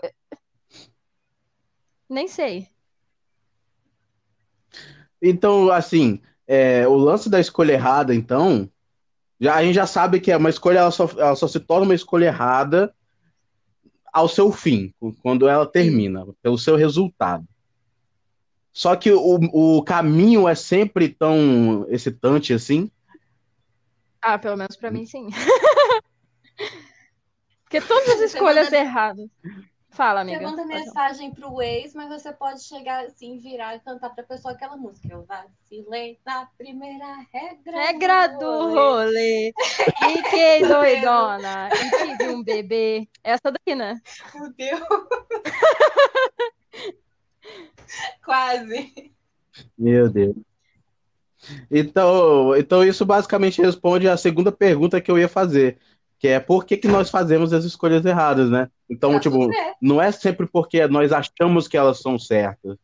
Nem 2.08 2.26
sei. 2.26 2.68
Então, 5.20 5.70
assim, 5.70 6.20
é, 6.46 6.86
o 6.86 6.94
lance 6.96 7.28
da 7.28 7.40
escolha 7.40 7.72
errada, 7.72 8.14
então, 8.14 8.70
já, 9.40 9.54
a 9.54 9.62
gente 9.62 9.74
já 9.74 9.86
sabe 9.86 10.20
que 10.20 10.32
é 10.32 10.36
uma 10.36 10.50
escolha, 10.50 10.78
ela 10.78 10.90
só, 10.90 11.08
ela 11.16 11.36
só 11.36 11.46
se 11.46 11.60
torna 11.60 11.84
uma 11.84 11.94
escolha 11.94 12.26
errada 12.26 12.94
ao 14.12 14.28
seu 14.28 14.50
fim, 14.50 14.92
quando 15.22 15.48
ela 15.48 15.66
termina, 15.66 16.26
pelo 16.42 16.58
seu 16.58 16.76
resultado. 16.76 17.46
Só 18.72 18.94
que 18.96 19.10
o, 19.10 19.40
o 19.52 19.82
caminho 19.82 20.48
é 20.48 20.54
sempre 20.54 21.08
tão 21.08 21.84
excitante 21.88 22.52
assim. 22.52 22.90
Ah, 24.22 24.38
pelo 24.38 24.56
menos 24.56 24.76
para 24.76 24.90
mim, 24.90 25.04
sim. 25.04 25.28
Porque 27.64 27.80
todas 27.80 28.08
as 28.08 28.32
escolhas 28.32 28.72
erradas. 28.72 29.28
Fala, 29.98 30.20
amiga. 30.20 30.38
Você 30.38 30.44
manda 30.44 30.64
mensagem 30.64 31.32
pro 31.32 31.60
ex, 31.60 31.92
mas 31.92 32.08
você 32.08 32.32
pode 32.32 32.62
chegar 32.62 33.04
assim, 33.04 33.36
virar 33.36 33.74
e 33.74 33.80
cantar 33.80 34.10
pra 34.10 34.22
pessoa 34.22 34.54
aquela 34.54 34.76
música. 34.76 35.08
Eu 35.10 35.24
vacilei 35.24 36.20
na 36.24 36.46
primeira 36.56 37.04
regra. 37.32 37.76
Regra 37.76 38.28
do 38.28 38.74
rolê. 38.74 39.52
Fiquei 39.98 40.62
doidona. 40.62 41.68
E 41.72 42.16
tive 42.16 42.28
um 42.28 42.44
bebê. 42.44 43.08
Essa 43.24 43.50
daqui, 43.50 43.74
né? 43.74 44.00
Fudeu. 44.30 44.78
Quase. 48.24 49.12
Meu 49.76 50.08
Deus. 50.08 50.36
Então, 51.68 52.56
então, 52.56 52.84
isso 52.84 53.04
basicamente 53.04 53.60
responde 53.60 54.08
a 54.08 54.16
segunda 54.16 54.52
pergunta 54.52 55.00
que 55.00 55.10
eu 55.10 55.18
ia 55.18 55.28
fazer 55.28 55.76
que 56.18 56.26
é 56.26 56.40
por 56.40 56.64
que, 56.64 56.76
que 56.76 56.88
nós 56.88 57.10
fazemos 57.10 57.52
as 57.52 57.64
escolhas 57.64 58.04
erradas, 58.04 58.50
né? 58.50 58.68
Então, 58.90 59.12
tá 59.12 59.20
tipo, 59.20 59.50
não 59.80 60.00
é 60.00 60.10
sempre 60.10 60.46
porque 60.46 60.86
nós 60.86 61.12
achamos 61.12 61.68
que 61.68 61.76
elas 61.76 62.00
são 62.00 62.18
certas, 62.18 62.76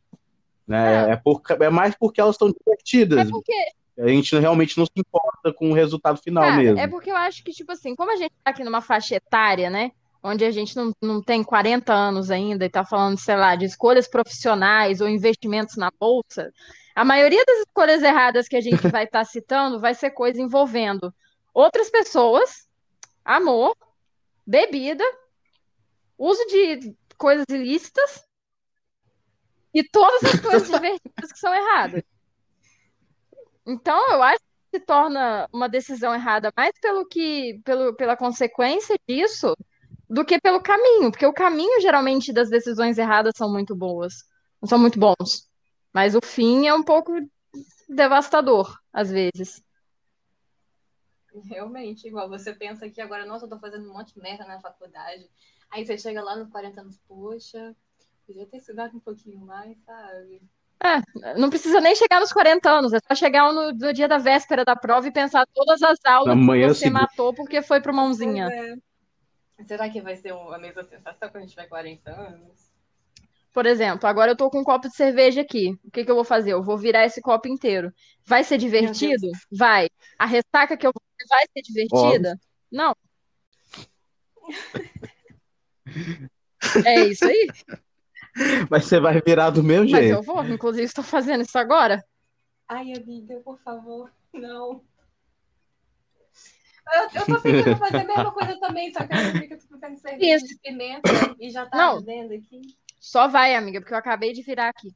né? 0.66 1.08
É, 1.08 1.12
é, 1.12 1.16
por, 1.16 1.42
é 1.60 1.70
mais 1.70 1.94
porque 1.94 2.20
elas 2.20 2.34
estão 2.34 2.52
divertidas. 2.52 3.26
É 3.26 3.30
porque... 3.30 3.54
A 3.96 4.08
gente 4.08 4.36
realmente 4.36 4.76
não 4.76 4.86
se 4.86 4.92
importa 4.96 5.52
com 5.52 5.70
o 5.70 5.74
resultado 5.74 6.20
final 6.20 6.42
Cara, 6.42 6.56
mesmo. 6.56 6.80
É 6.80 6.88
porque 6.88 7.12
eu 7.12 7.16
acho 7.16 7.44
que, 7.44 7.52
tipo 7.52 7.70
assim, 7.70 7.94
como 7.94 8.10
a 8.10 8.16
gente 8.16 8.32
tá 8.42 8.50
aqui 8.50 8.64
numa 8.64 8.80
faixa 8.80 9.14
etária, 9.14 9.70
né? 9.70 9.92
Onde 10.20 10.44
a 10.44 10.50
gente 10.50 10.74
não, 10.74 10.90
não 11.00 11.22
tem 11.22 11.44
40 11.44 11.92
anos 11.92 12.28
ainda 12.28 12.64
e 12.64 12.68
tá 12.68 12.84
falando, 12.84 13.16
sei 13.18 13.36
lá, 13.36 13.54
de 13.54 13.66
escolhas 13.66 14.08
profissionais 14.08 15.00
ou 15.00 15.08
investimentos 15.08 15.76
na 15.76 15.92
bolsa, 16.00 16.50
a 16.94 17.04
maioria 17.04 17.44
das 17.46 17.58
escolhas 17.58 18.02
erradas 18.02 18.48
que 18.48 18.56
a 18.56 18.60
gente 18.60 18.88
vai 18.88 19.04
estar 19.04 19.20
tá 19.20 19.24
citando 19.30 19.78
vai 19.78 19.94
ser 19.94 20.10
coisa 20.10 20.42
envolvendo 20.42 21.14
outras 21.52 21.88
pessoas 21.88 22.66
amor, 23.24 23.74
bebida, 24.46 25.04
uso 26.18 26.44
de 26.46 26.94
coisas 27.16 27.44
ilícitas 27.48 28.24
e 29.72 29.82
todas 29.82 30.24
as 30.24 30.40
coisas 30.40 30.68
divertidas 30.70 31.32
que 31.32 31.38
são 31.38 31.54
erradas. 31.54 32.02
Então, 33.66 34.12
eu 34.12 34.22
acho 34.22 34.38
que 34.38 34.78
se 34.78 34.84
torna 34.84 35.48
uma 35.52 35.68
decisão 35.68 36.14
errada 36.14 36.52
mais 36.56 36.72
pelo 36.80 37.06
que, 37.06 37.60
pelo, 37.64 37.94
pela 37.94 38.16
consequência 38.16 38.96
disso 39.08 39.54
do 40.08 40.24
que 40.24 40.38
pelo 40.38 40.62
caminho, 40.62 41.10
porque 41.10 41.26
o 41.26 41.32
caminho 41.32 41.80
geralmente 41.80 42.32
das 42.32 42.50
decisões 42.50 42.98
erradas 42.98 43.32
são 43.36 43.50
muito 43.50 43.74
boas, 43.74 44.24
são 44.66 44.78
muito 44.78 44.98
bons, 44.98 45.48
mas 45.92 46.14
o 46.14 46.20
fim 46.22 46.66
é 46.66 46.74
um 46.74 46.82
pouco 46.82 47.12
devastador 47.88 48.78
às 48.92 49.10
vezes. 49.10 49.62
Realmente, 51.46 52.06
igual 52.06 52.28
você 52.28 52.52
pensa 52.52 52.88
que 52.88 53.00
agora, 53.00 53.26
nossa, 53.26 53.46
eu 53.46 53.48
tô 53.48 53.58
fazendo 53.58 53.90
um 53.90 53.92
monte 53.92 54.14
de 54.14 54.20
merda 54.20 54.44
na 54.44 54.60
faculdade. 54.60 55.28
Aí 55.74 55.84
você 55.84 55.98
chega 55.98 56.22
lá 56.22 56.36
nos 56.36 56.48
40 56.50 56.82
anos, 56.82 57.00
poxa, 57.08 57.74
podia 58.24 58.46
ter 58.46 58.58
estudado 58.58 58.96
um 58.96 59.00
pouquinho 59.00 59.40
mais, 59.40 59.76
sabe? 59.84 60.40
É, 60.80 61.36
não 61.36 61.50
precisa 61.50 61.80
nem 61.80 61.96
chegar 61.96 62.20
nos 62.20 62.32
40 62.32 62.70
anos, 62.70 62.92
é 62.92 62.98
só 63.00 63.12
chegar 63.12 63.52
no, 63.52 63.72
no 63.72 63.92
dia 63.92 64.06
da 64.06 64.18
véspera 64.18 64.64
da 64.64 64.76
prova 64.76 65.08
e 65.08 65.12
pensar 65.12 65.44
todas 65.52 65.82
as 65.82 65.98
aulas 66.04 66.38
que 66.38 66.68
você 66.68 66.90
matou 66.90 67.34
porque 67.34 67.60
foi 67.60 67.80
pro 67.80 67.92
mãozinha. 67.92 68.46
É. 68.46 69.64
Será 69.66 69.90
que 69.90 70.00
vai 70.00 70.14
ser 70.14 70.32
a 70.32 70.58
mesma 70.58 70.84
sensação 70.84 71.28
quando 71.28 71.38
a 71.38 71.40
gente 71.40 71.50
tiver 71.50 71.66
40 71.66 72.08
anos? 72.08 72.72
Por 73.52 73.66
exemplo, 73.66 74.08
agora 74.08 74.30
eu 74.30 74.36
tô 74.36 74.48
com 74.50 74.60
um 74.60 74.64
copo 74.64 74.88
de 74.88 74.94
cerveja 74.94 75.40
aqui. 75.40 75.76
O 75.84 75.90
que, 75.90 76.04
que 76.04 76.10
eu 76.10 76.14
vou 76.14 76.24
fazer? 76.24 76.52
Eu 76.52 76.62
vou 76.62 76.78
virar 76.78 77.04
esse 77.04 77.20
copo 77.20 77.48
inteiro. 77.48 77.92
Vai 78.24 78.44
ser 78.44 78.58
divertido? 78.58 79.28
Vai. 79.50 79.88
A 80.16 80.26
ressaca 80.26 80.76
que 80.76 80.86
eu 80.86 80.92
vou 80.94 81.02
ter 81.18 81.26
vai 81.28 81.44
ser 81.52 81.62
divertida? 81.62 82.30
Óbvio. 82.30 82.40
Não. 82.70 82.96
é 86.84 87.04
isso 87.04 87.26
aí. 87.26 87.48
Mas 88.70 88.84
você 88.84 88.98
vai 88.98 89.20
virar 89.20 89.50
do 89.50 89.62
mesmo 89.62 89.86
jeito. 89.86 90.02
Mas 90.02 90.10
eu 90.10 90.22
vou, 90.22 90.44
inclusive 90.44 90.84
estou 90.84 91.04
fazendo 91.04 91.42
isso 91.42 91.56
agora. 91.56 92.04
Ai, 92.68 92.92
amiga, 92.92 93.40
por 93.44 93.58
favor, 93.60 94.10
não. 94.32 94.82
Eu, 96.92 97.02
eu 97.02 97.26
tô 97.26 97.40
tentando 97.40 97.76
fazer 97.76 97.98
a 97.98 98.04
mesma 98.04 98.32
coisa 98.32 98.60
também, 98.60 98.92
só 98.92 99.06
que 99.06 99.14
eu 99.14 99.58
fico 99.58 99.78
fazendo 99.78 99.98
cerveja 99.98 100.44
de 100.44 100.58
pimenta 100.58 101.10
e 101.38 101.50
já 101.50 101.66
tá 101.66 101.76
não. 101.76 101.96
ardendo 101.96 102.34
aqui. 102.34 102.60
Só 103.00 103.28
vai, 103.28 103.54
amiga, 103.54 103.80
porque 103.80 103.94
eu 103.94 103.98
acabei 103.98 104.32
de 104.32 104.42
virar 104.42 104.68
aqui. 104.68 104.94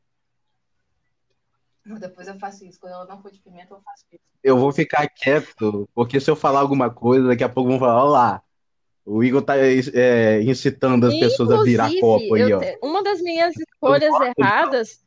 Depois 1.85 2.29
eu 2.29 2.39
faço 2.39 2.65
isso. 2.65 2.79
Quando 2.79 2.93
ela 2.93 3.07
não 3.07 3.23
for 3.23 3.31
de 3.31 3.41
pimenta, 3.41 3.73
eu 3.73 3.81
faço 3.81 4.05
isso. 4.13 4.23
Eu 4.43 4.59
vou 4.59 4.73
ficar 4.73 5.09
quieto, 5.09 5.89
porque 5.95 6.21
se 6.21 6.31
eu 6.31 6.37
falar 6.37 6.61
alguma 6.61 6.91
coisa, 6.91 7.29
daqui 7.29 7.45
a 7.45 7.49
pouco 7.49 7.71
vão 7.71 7.79
falar, 7.79 8.03
olha 8.03 8.11
lá. 8.11 8.43
O 9.11 9.25
Igor 9.25 9.41
tá 9.41 9.57
é, 9.57 10.43
incitando 10.43 11.07
as 11.07 11.15
Inclusive, 11.15 11.31
pessoas 11.31 11.51
a 11.51 11.63
virar 11.63 11.91
copo 11.99 12.35
aí, 12.35 12.53
ó. 12.53 12.61
Uma 12.83 13.03
das 13.03 13.23
minhas 13.23 13.55
escolhas 13.57 14.13
erradas, 14.21 15.03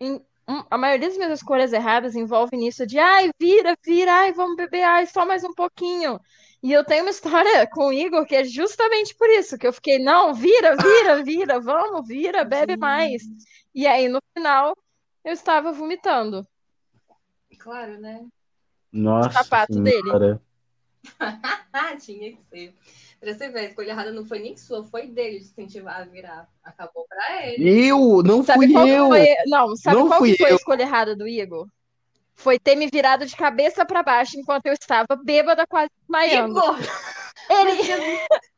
em, 0.00 0.14
um, 0.48 0.64
a 0.70 0.78
maioria 0.78 1.06
das 1.06 1.18
minhas 1.18 1.38
escolhas 1.38 1.70
erradas 1.70 2.16
envolve 2.16 2.56
nisso 2.56 2.86
de 2.86 2.98
ai, 2.98 3.30
vira, 3.38 3.76
vira, 3.84 4.10
ai, 4.10 4.32
vamos 4.32 4.56
beber, 4.56 4.82
ai, 4.82 5.06
só 5.06 5.26
mais 5.26 5.44
um 5.44 5.52
pouquinho. 5.52 6.18
E 6.62 6.72
eu 6.72 6.82
tenho 6.82 7.04
uma 7.04 7.10
história 7.10 7.66
com 7.70 7.88
o 7.88 7.92
Igor 7.92 8.24
que 8.24 8.36
é 8.36 8.44
justamente 8.44 9.14
por 9.14 9.28
isso, 9.28 9.58
que 9.58 9.66
eu 9.66 9.72
fiquei, 9.72 9.98
não, 9.98 10.32
vira, 10.32 10.74
vira, 10.74 11.20
vira, 11.22 11.60
vamos, 11.60 12.08
vira, 12.08 12.44
bebe 12.44 12.78
mais. 12.78 13.22
E 13.74 13.86
aí, 13.86 14.08
no 14.08 14.18
final, 14.34 14.74
eu 15.22 15.32
estava 15.34 15.72
vomitando. 15.72 16.46
Claro, 17.58 18.00
né? 18.00 18.24
Nossa. 18.90 19.28
O 19.28 19.32
sapato 19.32 19.74
senhora. 19.74 20.18
dele. 20.18 20.40
Tinha 22.00 22.32
que 22.32 22.38
ser. 22.50 22.74
Pra 23.22 23.32
você 23.32 23.48
ver, 23.48 23.60
a 23.60 23.64
escolha 23.64 23.90
errada 23.90 24.10
não 24.10 24.26
foi 24.26 24.40
nem 24.40 24.56
sua, 24.56 24.82
foi 24.82 25.06
dele 25.06 25.38
de 25.38 25.44
incentivar 25.44 26.00
a 26.00 26.04
virar. 26.04 26.48
Acabou 26.64 27.06
pra 27.08 27.46
ele. 27.46 27.86
Eu? 27.86 28.20
Não 28.24 28.42
sabe 28.42 28.66
fui 28.66 28.90
eu. 28.90 29.08
Foi... 29.08 29.28
Não, 29.46 29.76
sabe 29.76 29.96
não 29.96 30.08
qual 30.08 30.18
foi 30.18 30.36
eu. 30.36 30.46
a 30.46 30.50
escolha 30.50 30.82
errada 30.82 31.14
do 31.14 31.28
Igor? 31.28 31.68
foi 32.34 32.58
ter 32.58 32.74
me 32.74 32.88
virado 32.88 33.24
de 33.24 33.36
cabeça 33.36 33.86
para 33.86 34.02
baixo 34.02 34.36
enquanto 34.36 34.66
eu 34.66 34.72
estava 34.72 35.14
bêbada, 35.22 35.66
quase 35.66 35.90
desmaiando. 36.00 36.58
Igor! 36.58 36.78
Ele. 37.48 37.78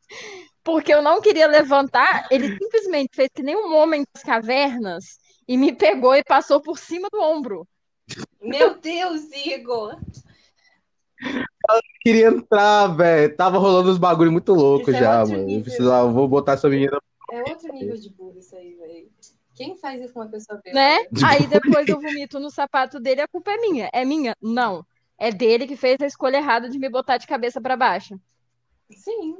porque 0.64 0.94
eu 0.94 1.02
não 1.02 1.21
queria 1.21 1.47
levantar, 1.47 2.26
ele 2.30 2.56
simplesmente 2.56 3.14
fez 3.14 3.28
que 3.35 3.42
nem 3.42 3.54
um 3.54 3.75
homem 3.75 4.04
das 4.14 4.23
cavernas 4.23 5.18
e 5.47 5.59
me 5.59 5.75
pegou 5.75 6.14
e 6.14 6.25
passou 6.25 6.61
por 6.62 6.78
cima 6.78 7.09
do 7.12 7.21
ombro. 7.21 7.68
Meu 8.40 8.78
Deus, 8.78 9.30
Igor! 9.44 9.99
Eu 11.68 11.80
queria 12.00 12.28
entrar, 12.28 12.88
velho. 12.88 13.37
Tava 13.37 13.59
rolando 13.59 13.90
uns 13.90 13.99
bagulho 13.99 14.30
muito 14.30 14.52
louco 14.52 14.90
é 14.90 14.94
já, 14.94 15.25
mano. 15.25 15.62
Precisava, 15.62 16.11
vou 16.11 16.28
botar 16.28 16.52
essa 16.52 16.68
menina. 16.68 16.99
É 17.33 17.40
outro 17.50 17.73
nível 17.73 17.97
de 17.97 18.11
burro 18.11 18.38
isso 18.38 18.54
aí, 18.54 18.75
velho. 18.75 19.09
Quem 19.54 19.76
faz 19.76 20.02
isso 20.02 20.12
com 20.12 20.21
uma 20.21 20.28
pessoa 20.28 20.61
bêbada? 20.62 20.80
Né? 20.80 21.06
Aí 21.25 21.47
depois 21.47 21.88
eu 21.88 22.00
vomito 22.00 22.40
no 22.40 22.50
sapato 22.50 22.99
dele, 23.00 23.21
a 23.21 23.28
culpa 23.28 23.52
é 23.52 23.56
minha. 23.56 23.90
É 23.92 24.04
minha? 24.04 24.37
Não. 24.42 24.85
É 25.16 25.30
dele 25.30 25.66
que 25.66 25.76
fez 25.76 26.00
a 26.00 26.06
escolha 26.06 26.38
errada 26.38 26.68
de 26.68 26.78
me 26.78 26.88
botar 26.88 27.18
de 27.18 27.26
cabeça 27.26 27.61
para 27.61 27.76
baixo. 27.76 28.21
Sim. 28.90 29.37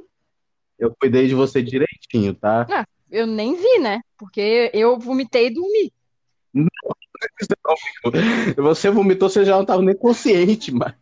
Eu 0.79 0.95
cuidei 0.99 1.27
de 1.27 1.35
você 1.35 1.61
direitinho, 1.61 2.33
tá? 2.33 2.65
Ah, 2.69 2.85
eu 3.11 3.27
nem 3.27 3.55
vi, 3.55 3.79
né? 3.79 4.01
Porque 4.17 4.71
eu 4.73 4.97
vomitei 4.97 5.47
e 5.47 5.53
dormi. 5.53 5.93
Não, 6.53 6.67
você 8.57 8.89
vomitou, 8.89 9.29
você 9.29 9.43
já 9.43 9.53
não 9.53 9.61
estava 9.61 9.81
nem 9.81 9.95
consciente, 9.95 10.71
mas. 10.71 10.95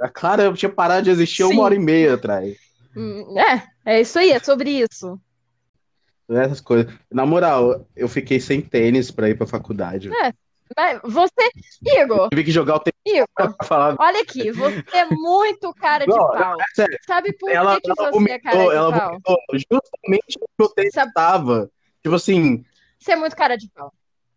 A 0.00 0.08
Clara 0.08 0.52
tinha 0.52 0.70
parado 0.70 1.04
de 1.04 1.10
existir 1.10 1.44
Sim. 1.44 1.52
uma 1.52 1.64
hora 1.64 1.74
e 1.74 1.78
meia 1.78 2.14
atrás. 2.14 2.56
Hum, 2.96 3.38
é, 3.38 3.62
é 3.84 4.00
isso 4.00 4.18
aí, 4.18 4.30
é 4.30 4.38
sobre 4.38 4.70
isso. 4.70 5.20
Essas 6.28 6.60
coisas. 6.60 6.92
Na 7.10 7.26
moral, 7.26 7.86
eu 7.94 8.08
fiquei 8.08 8.40
sem 8.40 8.60
tênis 8.60 9.10
pra 9.10 9.28
ir 9.28 9.36
pra 9.36 9.46
faculdade. 9.46 10.10
É. 10.14 10.32
Você, 11.04 11.50
Igor. 11.82 12.30
Tive 12.30 12.44
que 12.44 12.50
jogar 12.50 12.76
o 12.76 12.80
tênis 12.80 12.98
Igor, 13.06 13.54
falar. 13.64 13.94
Olha 13.98 14.22
aqui, 14.22 14.50
você 14.50 14.82
é 14.94 15.04
muito 15.06 15.72
cara 15.74 16.06
de 16.06 16.10
não, 16.10 16.16
pau. 16.16 16.56
É 16.78 16.86
Sabe 17.06 17.32
por 17.34 17.50
ela, 17.50 17.74
que, 17.74 17.82
que 17.82 17.88
você 17.94 18.10
vomitou, 18.10 18.34
é 18.34 18.38
cara 18.38 18.56
de 18.56 18.74
ela 18.74 18.98
pau? 18.98 19.10
Vomitou 19.10 19.38
justamente 19.52 20.38
o 20.58 20.68
tênis 20.70 20.94
Sabe... 20.94 21.12
tava. 21.12 21.70
Tipo 22.02 22.14
assim. 22.14 22.64
Você 22.98 23.12
é 23.12 23.16
muito 23.16 23.36
cara 23.36 23.56
de 23.56 23.68
pau. 23.68 23.92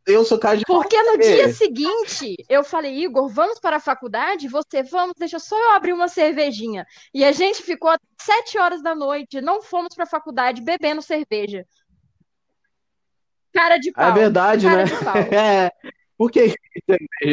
Eu 0.07 0.23
sou 0.23 0.37
cara 0.37 0.57
de 0.57 0.65
Porque 0.65 1.01
no 1.01 1.17
dia 1.17 1.51
seguinte, 1.51 2.35
eu 2.47 2.63
falei, 2.63 3.03
Igor, 3.03 3.27
vamos 3.27 3.59
para 3.59 3.77
a 3.77 3.79
faculdade? 3.79 4.47
Você, 4.47 4.83
vamos, 4.83 5.15
deixa 5.17 5.39
só 5.39 5.57
eu 5.57 5.71
abrir 5.71 5.93
uma 5.93 6.07
cervejinha. 6.07 6.85
E 7.13 7.23
a 7.25 7.31
gente 7.31 7.63
ficou 7.63 7.89
até 7.89 8.05
sete 8.21 8.57
horas 8.57 8.83
da 8.83 8.93
noite, 8.93 9.41
não 9.41 9.61
fomos 9.61 9.95
para 9.95 10.03
a 10.03 10.07
faculdade 10.07 10.61
bebendo 10.61 11.01
cerveja. 11.01 11.65
Cara 13.51 13.77
de 13.77 13.89
é 13.89 13.93
pau. 13.93 14.09
É 14.09 14.13
verdade, 14.13 14.65
cara 14.65 14.77
né? 14.77 14.83
De 14.83 15.03
pau. 15.03 15.15
É. 15.33 15.71
Por 16.17 16.31
que? 16.31 16.55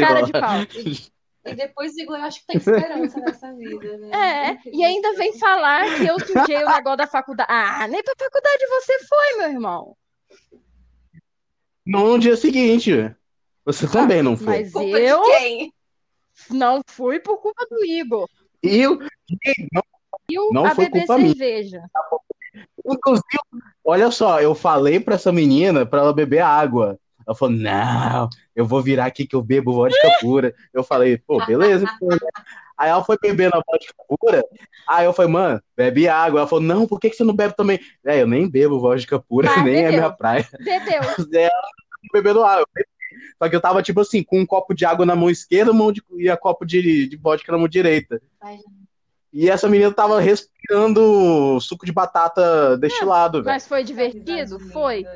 Cara 0.01 0.23
de 0.23 0.33
pau. 0.33 0.61
E 1.45 1.55
depois 1.55 1.97
Igor, 1.97 2.17
eu 2.17 2.25
acho 2.25 2.41
que 2.41 2.47
tem 2.47 2.57
esperança 2.57 3.21
nessa 3.21 3.53
vida, 3.53 3.99
né? 3.99 4.57
É, 4.65 4.71
e 4.73 4.85
ainda 4.85 5.13
vem 5.15 5.37
falar 5.39 5.85
que 5.97 6.07
eu 6.07 6.19
sujei 6.21 6.65
o 6.65 6.69
negócio 6.69 6.97
da 6.97 7.07
faculdade. 7.07 7.51
Ah, 7.51 7.87
nem 7.89 8.03
pra 8.03 8.15
faculdade 8.17 8.67
você 8.67 8.99
foi, 9.01 9.39
meu 9.39 9.51
irmão. 9.51 9.97
No 11.85 12.19
dia 12.19 12.37
seguinte. 12.37 13.15
Você 13.65 13.87
também 13.87 14.23
não 14.23 14.37
foi. 14.37 14.61
Mas 14.61 14.73
culpa 14.73 14.99
eu 14.99 15.23
não 16.51 16.81
fui 16.87 17.21
por 17.21 17.39
culpa 17.39 17.67
do 17.71 17.85
Igor. 17.85 18.29
Eu 18.63 18.99
não, 19.73 19.83
eu 20.29 20.51
não 20.53 20.75
foi 20.75 20.89
culpa 20.89 21.17
cerveja. 21.17 21.79
minha. 21.79 21.91
Inclusive, 22.85 23.23
olha 23.85 24.11
só, 24.11 24.41
eu 24.41 24.55
falei 24.55 25.01
para 25.01 25.15
essa 25.15 25.33
menina 25.33 25.87
para 25.87 26.01
ela 26.01 26.13
beber 26.13 26.41
água. 26.41 26.99
Ela 27.27 27.37
falou: 27.37 27.55
Não, 27.55 28.29
eu 28.55 28.67
vou 28.67 28.83
virar 28.83 29.07
aqui 29.07 29.27
que 29.27 29.37
eu 29.37 29.43
bebo 29.43 29.73
vodka 29.73 30.11
pura. 30.21 30.55
Eu 30.73 30.83
falei: 30.83 31.17
Pô, 31.19 31.45
beleza. 31.45 31.87
Aí 32.83 32.91
ela 32.91 33.05
foi 33.05 33.17
bebendo 33.17 33.55
a 33.55 33.63
vodka 33.65 33.95
pura. 34.09 34.45
Aí 34.89 35.05
eu 35.05 35.13
falei: 35.13 35.31
Mano, 35.31 35.63
bebe 35.77 36.09
água. 36.09 36.41
Ela 36.41 36.49
falou: 36.49 36.65
Não, 36.65 36.85
por 36.85 36.99
que, 36.99 37.11
que 37.11 37.15
você 37.17 37.23
não 37.23 37.33
bebe 37.33 37.55
também? 37.55 37.79
É, 38.05 38.21
eu 38.21 38.27
nem 38.27 38.51
bebo 38.51 38.81
vodka 38.81 39.21
pura, 39.21 39.47
nem 39.63 39.65
bebeu. 39.65 39.87
é 39.87 39.93
minha 39.93 40.11
praia. 40.11 40.49
Bebeu. 40.59 41.01
Ela 41.33 41.53
bebendo 42.13 42.43
água. 42.43 42.67
Só 43.41 43.49
que 43.49 43.55
eu 43.55 43.61
tava, 43.61 43.85
tipo 43.85 44.01
assim, 44.01 44.25
com 44.25 44.41
um 44.41 44.47
copo 44.47 44.75
de 44.75 44.85
água 44.85 45.07
na 45.07 45.15
mão 45.15 45.31
esquerda 45.31 45.73
mão 45.73 45.93
de, 45.93 46.03
e 46.17 46.29
a 46.29 46.37
copo 46.37 46.65
de, 46.65 47.07
de 47.07 47.17
vodka 47.17 47.53
na 47.53 47.59
mão 47.59 47.69
direita. 47.69 48.21
Ai, 48.41 48.59
e 49.33 49.49
essa 49.49 49.69
menina 49.69 49.93
tava 49.93 50.21
respirando 50.21 51.61
suco 51.61 51.87
de 51.87 51.93
batata 51.93 52.77
destilado, 52.79 53.39
velho. 53.39 53.55
Mas 53.55 53.65
foi 53.65 53.85
divertido? 53.85 54.59
Foi. 54.59 55.07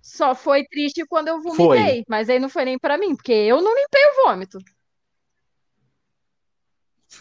Só 0.00 0.32
foi 0.32 0.64
triste 0.64 1.04
quando 1.08 1.26
eu 1.26 1.42
vomitei. 1.42 1.66
Foi. 1.66 2.04
Mas 2.08 2.30
aí 2.30 2.38
não 2.38 2.48
foi 2.48 2.64
nem 2.64 2.78
para 2.78 2.96
mim, 2.96 3.16
porque 3.16 3.32
eu 3.32 3.60
não 3.60 3.74
limpei 3.76 4.00
o 4.00 4.24
vômito. 4.24 4.58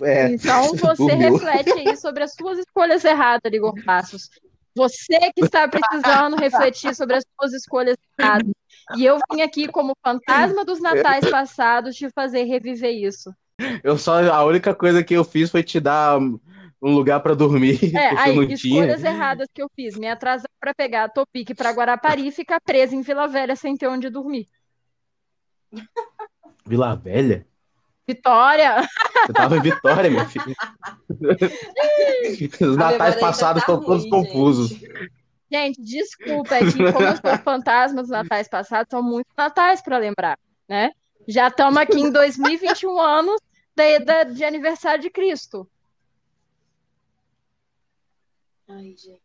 É, 0.02 0.32
então 0.32 0.74
você 0.76 1.14
reflete 1.14 1.72
aí 1.72 1.98
sobre 1.98 2.24
as 2.24 2.34
suas 2.34 2.60
escolhas 2.60 3.04
erradas, 3.04 3.52
Igor 3.52 3.74
Passos. 3.84 4.30
Você 4.76 5.20
que 5.36 5.44
está 5.44 5.68
precisando 5.68 6.36
refletir 6.38 6.96
sobre 6.96 7.18
as 7.18 7.26
suas 7.38 7.54
escolhas 7.54 7.98
erradas. 8.18 8.52
E 8.96 9.06
eu 9.06 9.18
vim 9.32 9.42
aqui 9.42 9.68
como 9.68 9.96
fantasma 10.04 10.64
dos 10.64 10.80
natais 10.80 11.28
passados 11.30 11.96
te 11.96 12.10
fazer 12.12 12.44
reviver 12.44 12.92
isso. 12.92 13.34
Eu 13.84 13.98
só 13.98 14.24
a 14.32 14.46
única 14.46 14.74
coisa 14.74 15.04
que 15.04 15.14
eu 15.14 15.24
fiz 15.24 15.50
foi 15.50 15.64
te 15.64 15.80
dar 15.80 16.18
um 16.82 16.96
lugar 16.96 17.20
para 17.20 17.36
dormir. 17.36 17.78
É, 17.96 18.18
aí, 18.18 18.54
escolhas 18.54 19.02
tinha. 19.02 19.12
erradas 19.12 19.48
que 19.54 19.62
eu 19.62 19.70
fiz. 19.76 19.98
Me 19.98 20.08
atrasar 20.08 20.50
para 20.60 20.74
pegar 20.74 21.06
a 21.06 21.10
Topic 21.10 21.54
para 21.56 21.72
Guarapari 21.72 22.28
e 22.28 22.32
ficar 22.32 22.62
presa 22.62 22.96
em 22.96 23.02
Vila 23.02 23.28
Velha 23.28 23.56
sem 23.56 23.76
ter 23.76 23.88
onde 23.88 24.10
dormir. 24.10 24.48
Vila 26.66 26.96
Velha? 26.96 27.46
Vitória! 28.10 28.82
Você 29.28 29.34
tava 29.34 29.58
em 29.58 29.62
Vitória, 29.62 30.10
meu 30.10 30.26
filho. 30.26 30.56
Os 32.68 32.76
natais 32.76 33.20
passados 33.20 33.62
estão 33.62 33.80
tá 33.80 33.86
todos 33.86 34.02
gente. 34.02 34.10
confusos. 34.10 34.72
Gente, 35.52 35.80
desculpa, 35.80 36.56
é 36.56 36.60
que 36.60 36.72
como 36.72 37.06
eu 37.06 37.16
sou 37.18 37.38
fantasma 37.44 38.02
dos 38.02 38.10
natais 38.10 38.48
passados, 38.48 38.90
são 38.90 39.04
muitos 39.04 39.32
natais 39.38 39.84
para 39.84 40.00
lembrar, 40.00 40.40
né? 40.68 40.90
Já 41.28 41.50
estamos 41.50 41.78
aqui 41.78 42.00
em 42.00 42.12
2021 42.12 43.00
anos 43.00 43.40
de, 43.76 44.00
de, 44.00 44.26
de 44.34 44.44
aniversário 44.44 45.04
de 45.04 45.12
Cristo. 45.12 45.70
Ai, 48.68 48.96
gente. 48.96 49.22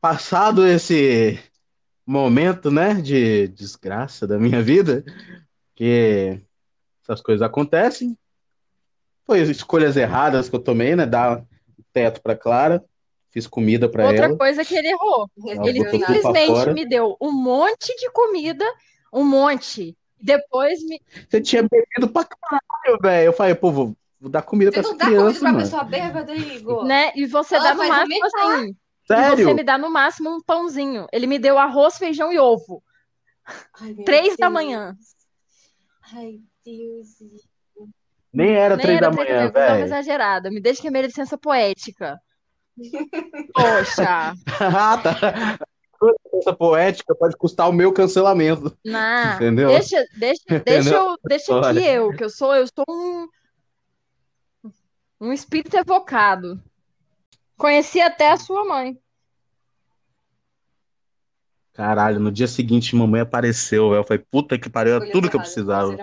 Passado 0.00 0.66
esse 0.66 1.38
momento, 2.06 2.70
né, 2.70 2.94
de 2.94 3.48
desgraça 3.48 4.26
da 4.26 4.38
minha 4.38 4.62
vida, 4.62 5.04
que 5.74 6.40
essas 7.06 7.20
coisas 7.20 7.42
acontecem. 7.42 8.16
Foi 9.24 9.40
escolhas 9.40 9.96
erradas 9.96 10.48
que 10.48 10.56
eu 10.56 10.60
tomei, 10.60 10.94
né, 10.94 11.06
dar 11.06 11.44
teto 11.92 12.20
para 12.20 12.36
Clara, 12.36 12.84
fiz 13.30 13.46
comida 13.46 13.88
para 13.88 14.04
ela. 14.04 14.12
Outra 14.12 14.36
coisa 14.36 14.64
que 14.64 14.74
ele 14.76 14.88
errou, 14.88 15.30
ele 15.64 15.88
simplesmente 15.88 16.72
me 16.74 16.86
deu 16.86 17.16
um 17.20 17.32
monte 17.32 17.94
de 17.96 18.10
comida, 18.10 18.64
um 19.12 19.24
monte. 19.24 19.96
Depois 20.20 20.82
me. 20.84 21.00
Você 21.28 21.40
tinha 21.40 21.62
bebido 21.62 22.08
pra 22.12 22.24
caralho, 22.24 23.00
velho. 23.00 23.26
Eu 23.26 23.32
falei, 23.32 23.54
pô, 23.54 23.70
vou, 23.70 23.96
vou 24.20 24.30
dar 24.30 24.42
comida 24.42 24.70
para 24.72 24.80
essa 24.80 24.96
criança. 24.96 25.38
Você 25.38 25.44
não 25.44 25.52
dá 25.52 25.60
comida 25.60 25.70
pra 25.70 25.80
pessoa 25.80 25.84
bêbada, 25.84 26.34
Igor. 26.34 26.84
Né? 26.84 27.12
E 27.14 27.26
você 27.26 27.56
Ela 27.56 27.64
dá 27.64 27.74
no 27.74 27.88
máximo 27.88 28.26
assim. 28.26 28.76
Sério? 29.06 29.40
E 29.40 29.44
você 29.44 29.54
me 29.54 29.62
dá 29.62 29.78
no 29.78 29.90
máximo 29.90 30.30
um 30.30 30.40
pãozinho. 30.40 31.06
Ele 31.12 31.26
me 31.26 31.38
deu 31.38 31.58
arroz, 31.58 31.96
feijão 31.98 32.32
e 32.32 32.38
ovo. 32.38 32.82
Ai, 33.80 33.94
três 34.04 34.28
Deus. 34.28 34.36
da 34.38 34.50
manhã. 34.50 34.96
Ai, 36.12 36.40
Deus. 36.66 37.08
Nem 38.32 38.54
era 38.54 38.76
três 38.76 39.00
da 39.00 39.10
manhã, 39.10 39.50
velho. 39.50 39.84
exagerada. 39.84 40.50
Me 40.50 40.60
deixa 40.60 40.82
que 40.82 40.88
a 40.88 40.90
minha 40.90 41.06
licença 41.06 41.38
poética. 41.38 42.20
Poxa. 43.54 44.34
ah, 44.60 44.98
tá. 44.98 45.58
Essa 46.34 46.52
poética 46.52 47.14
pode 47.14 47.36
custar 47.36 47.68
o 47.68 47.72
meu 47.72 47.92
cancelamento. 47.92 48.76
Não. 48.84 49.36
Entendeu? 49.36 49.68
Deixa, 49.68 50.04
deixa, 50.18 50.42
deixa, 50.64 50.94
eu, 50.94 51.16
deixa 51.24 51.58
aqui 51.60 51.86
eu, 51.86 52.12
que 52.14 52.24
eu 52.24 52.28
sou, 52.28 52.54
eu 52.54 52.66
sou 52.66 52.84
um, 52.88 53.28
um 55.20 55.32
espírito 55.32 55.76
evocado. 55.76 56.62
Conheci 57.56 58.00
até 58.00 58.32
a 58.32 58.36
sua 58.36 58.64
mãe. 58.66 58.98
Caralho, 61.76 62.18
no 62.18 62.32
dia 62.32 62.48
seguinte 62.48 62.96
mamãe 62.96 63.20
apareceu, 63.20 63.92
eu 63.92 64.02
falei, 64.02 64.24
puta 64.30 64.58
que 64.58 64.70
pariu, 64.70 64.94
era 64.94 65.10
tudo 65.10 65.28
que 65.28 65.36
eu 65.36 65.40
precisava. 65.40 65.94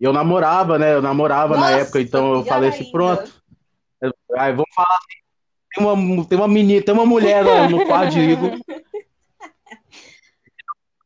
Eu 0.00 0.10
namorava, 0.10 0.78
né? 0.78 0.94
Eu 0.94 1.02
namorava 1.02 1.54
Nossa, 1.54 1.70
na 1.70 1.76
época, 1.78 2.00
então 2.00 2.32
eu 2.32 2.44
falei 2.44 2.70
assim, 2.70 2.90
pronto. 2.90 3.30
Aí 4.38 4.52
vamos 4.52 4.74
falar 4.74 4.96
assim, 4.96 5.18
tem 5.74 5.84
uma, 5.84 6.24
tem 6.24 6.38
uma 6.38 6.48
menina, 6.48 6.82
tem 6.82 6.94
uma 6.94 7.04
mulher 7.04 7.44
no, 7.44 7.78
no 7.78 7.86
quarto 7.86 8.12
de 8.12 8.20
Igor. 8.20 8.52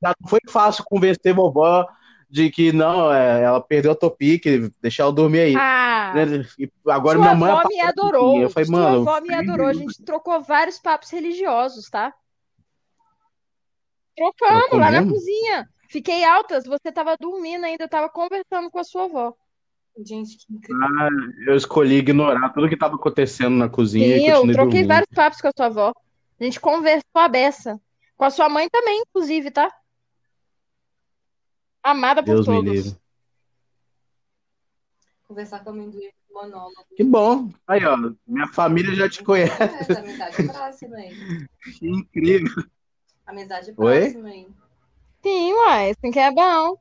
Não 0.01 0.15
foi 0.29 0.39
fácil 0.49 0.85
convencer 0.85 1.35
vovó 1.35 1.85
de 2.31 2.49
que 2.51 2.73
não, 2.73 3.13
é, 3.13 3.43
ela 3.43 3.61
perdeu 3.61 3.91
a 3.91 3.97
Topic, 3.97 4.45
deixar 4.81 5.03
eu 5.03 5.13
dormir 5.13 5.41
aí. 5.41 5.57
Ah, 5.57 6.13
né? 6.15 6.47
agora 6.87 7.19
minha 7.19 7.35
mãe. 7.35 7.51
Sua 7.51 7.61
avó 7.61 7.69
me 7.69 7.81
adorou. 7.81 8.41
Eu 8.41 8.51
falei, 8.51 8.71
mano, 8.71 9.01
avó 9.01 9.21
me 9.21 9.35
adorou. 9.35 9.67
A 9.67 9.73
gente 9.73 10.01
trocou 10.05 10.41
vários 10.41 10.79
papos 10.79 11.11
religiosos, 11.11 11.91
tá? 11.91 12.15
Trocando 14.19 14.77
lá 14.77 14.91
na 14.91 15.07
cozinha. 15.07 15.69
Fiquei 15.89 16.25
altas, 16.25 16.65
você 16.67 16.93
tava 16.93 17.17
dormindo 17.17 17.65
ainda, 17.65 17.85
eu 17.85 17.89
tava 17.89 18.09
conversando 18.11 18.71
com 18.71 18.79
a 18.79 18.85
sua 18.85 19.05
avó. 19.05 19.35
Gente, 20.05 20.37
que 20.37 20.53
incrível. 20.53 20.85
Ah, 20.85 21.09
eu 21.47 21.57
escolhi 21.57 21.97
ignorar 21.97 22.51
tudo 22.51 22.69
que 22.69 22.75
estava 22.75 22.97
acontecendo 22.97 23.57
na 23.57 23.69
cozinha 23.69 24.19
Sim, 24.19 24.25
e 24.25 24.29
eu 24.29 24.43
troquei 24.43 24.55
dormindo. 24.57 24.89
vários 24.89 25.09
papos 25.15 25.41
com 25.41 25.49
a 25.49 25.53
sua 25.57 25.67
avó. 25.67 25.93
A 26.39 26.45
gente 26.45 26.61
conversou 26.61 27.03
a 27.15 27.29
beça. 27.29 27.81
Com 28.17 28.25
a 28.25 28.31
sua 28.31 28.49
mãe 28.49 28.69
também, 28.69 29.03
inclusive, 29.07 29.51
tá? 29.51 29.73
Amada 31.83 32.23
por 32.23 32.35
Deus 32.35 32.47
me 32.47 32.57
todos. 32.57 32.73
livre. 32.73 32.97
Conversar 35.27 35.65
com 35.65 35.71
a 35.71 35.73
mãe 35.73 35.91
do 35.91 35.97
Igor, 35.97 36.13
monólogo. 36.31 36.87
Que 36.97 37.05
bom. 37.05 37.51
Aí, 37.67 37.85
ó, 37.85 37.97
minha 38.27 38.47
família 38.49 38.95
já 38.95 39.09
te 39.09 39.23
conhece. 39.23 39.53
É, 39.93 39.99
amizade 39.99 40.43
próxima 40.45 40.97
aí. 40.97 41.13
Que 41.79 41.89
incrível. 41.89 42.65
Amizade 43.29 43.75
Oi? 43.77 44.01
próxima 44.01 44.29
aí. 44.31 44.49
Sim, 45.23 45.53
uai, 45.53 45.91
assim 45.91 46.11
que 46.11 46.19
é 46.19 46.33
bom. 46.33 46.79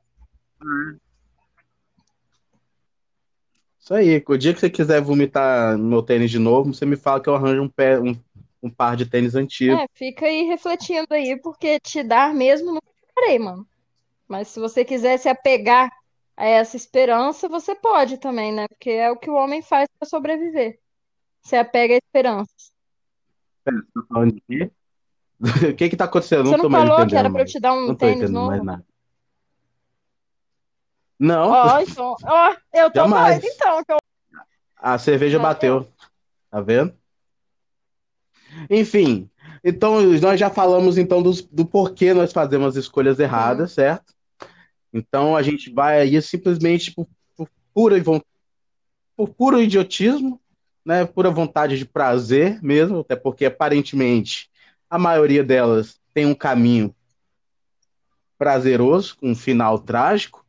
Isso 3.78 3.92
aí. 3.92 4.24
O 4.26 4.36
dia 4.38 4.54
que 4.54 4.60
você 4.60 4.70
quiser 4.70 5.02
vomitar 5.02 5.76
no 5.76 5.84
meu 5.84 6.02
tênis 6.02 6.30
de 6.30 6.38
novo, 6.38 6.72
você 6.72 6.86
me 6.86 6.96
fala 6.96 7.20
que 7.20 7.28
eu 7.28 7.34
arranjo 7.34 7.62
um, 7.62 7.68
pé, 7.68 8.00
um, 8.00 8.18
um 8.62 8.70
par 8.70 8.96
de 8.96 9.04
tênis 9.04 9.34
antigo. 9.34 9.74
É, 9.78 9.86
fica 9.92 10.24
aí 10.24 10.44
refletindo 10.44 11.08
aí, 11.10 11.38
porque 11.38 11.78
te 11.80 12.02
dar 12.02 12.34
mesmo 12.34 12.72
não 12.72 12.80
ficarei, 13.06 13.38
mano. 13.38 13.68
Mas 14.26 14.48
se 14.48 14.58
você 14.58 14.86
quiser 14.86 15.18
se 15.18 15.28
apegar 15.28 15.92
a 16.34 16.46
essa 16.46 16.78
esperança, 16.78 17.46
você 17.46 17.74
pode 17.74 18.16
também, 18.16 18.54
né? 18.54 18.66
Porque 18.68 18.90
é 18.90 19.10
o 19.10 19.18
que 19.18 19.28
o 19.28 19.34
homem 19.34 19.60
faz 19.60 19.86
para 19.98 20.08
sobreviver. 20.08 20.80
Se 21.42 21.56
apega 21.56 21.92
à 21.92 21.98
esperança. 21.98 22.50
Pera, 23.64 23.76
você 23.76 23.92
tá 23.92 24.06
falando 24.08 24.32
de 24.32 24.40
quê? 24.40 24.70
O 25.72 25.74
que 25.76 25.88
que 25.88 25.96
tá 25.96 26.04
acontecendo? 26.04 26.40
Eu 26.40 26.44
Você 26.44 26.50
não 26.52 26.56
não 26.58 26.64
tô 26.64 26.70
mais 26.70 26.84
falou 26.84 26.96
que 26.96 27.02
entendendo 27.02 27.18
era 27.18 27.30
para 27.30 27.40
eu 27.40 27.44
mais. 27.44 27.52
te 27.52 27.60
dar 27.60 27.72
um 27.72 27.86
Não 27.88 27.94
tênis 27.94 28.16
entendendo 28.22 28.46
mais 28.46 28.58
novo? 28.58 28.64
nada. 28.64 28.84
Não, 31.20 31.50
Ó, 31.50 31.80
então, 31.80 32.16
ó, 32.24 32.56
eu 32.72 32.90
tô 32.92 33.06
doida 33.06 33.40
então, 33.46 33.82
eu 33.88 33.96
a 34.76 34.96
cerveja 34.98 35.38
Bateu. 35.38 35.88
Tá 36.50 36.60
vendo? 36.60 36.94
Enfim, 38.70 39.28
então 39.64 40.00
nós 40.20 40.38
já 40.38 40.48
falamos 40.50 40.96
então 40.98 41.22
dos- 41.22 41.42
do, 41.42 41.66
porquê 41.66 42.14
nós 42.14 42.32
fazemos 42.32 42.68
as 42.68 42.76
escolhas 42.84 43.18
erradas, 43.18 43.72
certo? 43.72 44.14
Então 44.92 45.36
a 45.36 45.42
gente 45.42 45.70
vai 45.72 46.00
aí 46.00 46.20
simplesmente 46.22 46.92
por, 46.92 47.06
por 47.36 47.48
pura, 47.74 47.96
por 49.16 49.28
puro 49.30 49.60
idiotismo, 49.60 50.40
né? 50.84 51.04
Pura 51.04 51.30
vontade 51.30 51.76
de 51.76 51.84
prazer 51.84 52.62
mesmo, 52.62 53.00
até 53.00 53.16
porque 53.16 53.44
aparentemente 53.44 54.48
a 54.90 54.98
maioria 54.98 55.44
delas 55.44 56.00
tem 56.14 56.26
um 56.26 56.34
caminho 56.34 56.94
prazeroso, 58.38 59.16
com 59.16 59.30
um 59.30 59.34
final 59.36 59.78
trágico, 59.78 60.44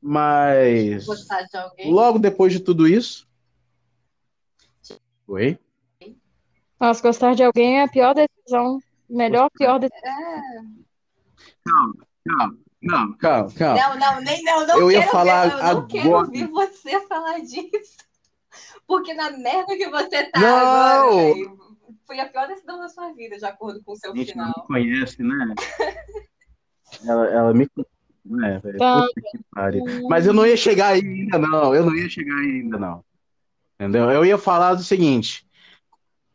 mas 0.00 1.04
Gostar 1.04 1.42
de 1.42 1.56
alguém. 1.56 1.92
logo 1.92 2.18
depois 2.18 2.52
de 2.52 2.60
tudo 2.60 2.86
isso. 2.88 3.28
Oi? 5.26 5.58
Nossa, 6.78 7.02
gostar 7.02 7.34
de 7.34 7.42
alguém 7.42 7.78
é 7.78 7.82
a 7.84 7.88
pior 7.88 8.14
decisão. 8.14 8.80
Melhor, 9.08 9.50
pior 9.50 9.78
decisão. 9.78 10.08
É. 10.08 10.62
Calma, 12.26 12.56
não, 12.82 13.12
calma, 13.18 13.52
calma. 13.52 13.80
Não, 13.80 13.98
não, 13.98 14.20
nem 14.22 14.42
não, 14.42 14.66
não 14.66 14.78
Eu 14.78 14.90
ia 14.90 15.00
quero 15.00 15.12
falar 15.12 15.46
ver, 15.48 15.52
eu 15.52 15.74
não 15.74 15.86
quero 15.86 16.08
agora. 16.08 16.24
ouvir 16.26 16.46
você 16.46 17.06
falar 17.06 17.40
disso. 17.40 17.96
Porque 18.86 19.12
na 19.14 19.30
merda 19.30 19.76
que 19.76 19.88
você 19.88 20.24
tá 20.30 20.40
Não! 20.40 20.48
agora, 20.48 21.16
velho, 21.34 21.69
foi 22.10 22.18
a 22.18 22.28
pior 22.28 22.48
decisão 22.48 22.80
da 22.80 22.88
sua 22.88 23.12
vida, 23.12 23.38
de 23.38 23.44
acordo 23.44 23.80
com 23.84 23.92
o 23.92 23.96
seu 23.96 24.12
A 24.12 24.16
gente 24.16 24.36
não 24.36 24.46
final. 24.46 24.66
conhece, 24.66 25.22
né? 25.22 25.54
Ela, 27.06 27.26
ela 27.28 27.54
me 27.54 27.68
conhece, 27.68 27.90
né, 28.24 28.58
velho? 28.58 28.78
Tá. 28.78 29.06
Mas 30.08 30.26
eu 30.26 30.32
não 30.32 30.44
ia 30.44 30.56
chegar 30.56 30.88
aí 30.88 31.00
ainda, 31.00 31.38
não. 31.38 31.72
Eu 31.72 31.86
não 31.86 31.94
ia 31.94 32.08
chegar 32.08 32.34
aí 32.34 32.62
ainda, 32.62 32.76
não. 32.76 33.04
Entendeu? 33.76 34.10
Eu 34.10 34.24
ia 34.24 34.36
falar 34.36 34.74
do 34.74 34.82
seguinte. 34.82 35.46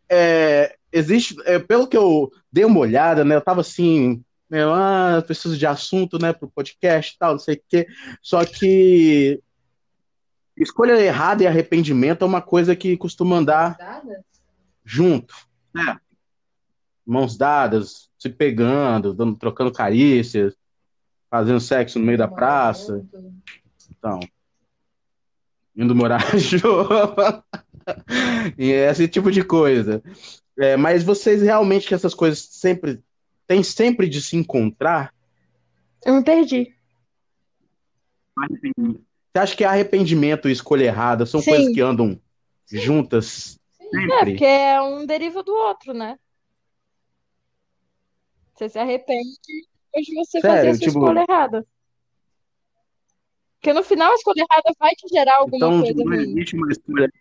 É, 0.09 0.77
existe, 0.93 1.35
é, 1.43 1.59
pelo 1.59 1.89
que 1.89 1.97
eu 1.97 2.31
dei 2.49 2.63
uma 2.63 2.79
olhada, 2.79 3.25
né? 3.25 3.35
Eu 3.35 3.41
tava 3.41 3.59
assim, 3.59 4.23
meu, 4.49 4.73
ah, 4.73 5.21
preciso 5.25 5.57
de 5.57 5.67
assunto, 5.67 6.17
né, 6.17 6.31
pro 6.31 6.49
podcast 6.49 7.13
e 7.13 7.19
tal, 7.19 7.33
não 7.33 7.39
sei 7.39 7.55
o 7.55 7.61
quê. 7.67 7.85
Só 8.21 8.45
que 8.45 9.43
escolha 10.55 10.93
errada 10.93 11.43
e 11.43 11.47
arrependimento 11.47 12.23
é 12.23 12.25
uma 12.25 12.41
coisa 12.41 12.77
que 12.77 12.95
costuma 12.95 13.35
andar 13.35 13.77
junto, 14.85 15.35
né? 15.75 15.99
Mãos 17.05 17.37
dadas, 17.37 18.09
se 18.17 18.29
pegando, 18.29 19.13
dando, 19.13 19.35
trocando 19.35 19.71
carícias, 19.71 20.55
fazendo 21.29 21.59
sexo 21.59 21.99
no 21.99 22.05
meio 22.05 22.17
da 22.17 22.27
praça, 22.27 23.05
então, 23.91 24.19
indo 25.75 25.93
morar 25.93 26.21
junto, 26.39 27.43
e 28.57 28.71
esse 28.71 29.07
tipo 29.07 29.29
de 29.29 29.43
coisa. 29.43 30.01
É, 30.57 30.77
mas 30.77 31.03
vocês 31.03 31.41
realmente 31.41 31.87
que 31.87 31.93
essas 31.93 32.13
coisas 32.13 32.39
sempre 32.39 33.03
têm 33.45 33.61
sempre 33.61 34.07
de 34.07 34.21
se 34.21 34.37
encontrar? 34.37 35.13
Eu 36.03 36.15
me 36.15 36.23
perdi. 36.23 36.73
Você 38.77 39.39
acha 39.39 39.55
que 39.55 39.63
arrependimento 39.65 40.47
e 40.47 40.53
escolha 40.53 40.85
errada 40.85 41.25
são 41.25 41.41
Sim. 41.41 41.51
coisas 41.51 41.73
que 41.73 41.81
andam 41.81 42.19
juntas 42.71 43.59
Sim. 43.91 43.97
É, 43.97 44.17
sempre? 44.19 44.31
porque 44.31 44.45
é 44.45 44.81
um 44.81 45.05
deriva 45.05 45.43
do 45.43 45.53
outro, 45.53 45.93
né? 45.93 46.17
Você 48.53 48.69
se 48.69 48.79
arrepende 48.79 49.29
depois 49.93 50.05
de 50.05 50.15
você 50.15 50.39
Sério, 50.41 50.55
fazer 50.57 50.67
essa 50.69 50.79
tipo- 50.79 50.99
escolha 50.99 51.25
errada. 51.29 51.67
Porque 53.59 53.73
no 53.73 53.83
final 53.83 54.11
a 54.11 54.15
escolha 54.15 54.45
errada 54.49 54.71
vai 54.79 54.91
te 54.95 55.07
gerar 55.07 55.37
alguma 55.37 55.57
Então, 55.57 55.79
coisa 55.79 55.85
tipo, 55.93 56.09
não 56.09 56.15
ruim. 56.17 56.29
existe 56.31 56.55
uma 56.55 56.71
escolha. 56.71 57.11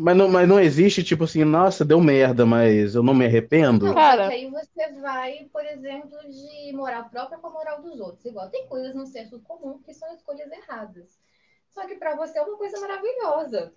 Mas 0.00 0.16
não, 0.16 0.28
mas 0.28 0.48
não 0.48 0.60
existe, 0.60 1.02
tipo 1.02 1.24
assim, 1.24 1.42
nossa, 1.44 1.84
deu 1.84 2.00
merda, 2.00 2.46
mas 2.46 2.94
eu 2.94 3.02
não 3.02 3.14
me 3.14 3.24
arrependo. 3.24 3.86
Não, 3.86 3.94
Cara. 3.94 4.28
aí 4.28 4.48
você 4.48 4.92
vai, 5.00 5.48
por 5.52 5.64
exemplo, 5.66 6.16
de 6.28 6.72
moral 6.72 7.08
própria 7.10 7.38
com 7.38 7.48
a 7.48 7.50
moral 7.50 7.82
dos 7.82 7.98
outros. 7.98 8.24
Igual 8.24 8.48
tem 8.48 8.66
coisas 8.68 8.94
no 8.94 9.06
senso 9.06 9.40
comum 9.40 9.78
que 9.82 9.92
são 9.92 10.12
escolhas 10.14 10.50
erradas. 10.52 11.18
Só 11.70 11.84
que 11.86 11.96
pra 11.96 12.14
você 12.14 12.38
é 12.38 12.42
uma 12.42 12.56
coisa 12.56 12.78
maravilhosa. 12.80 13.74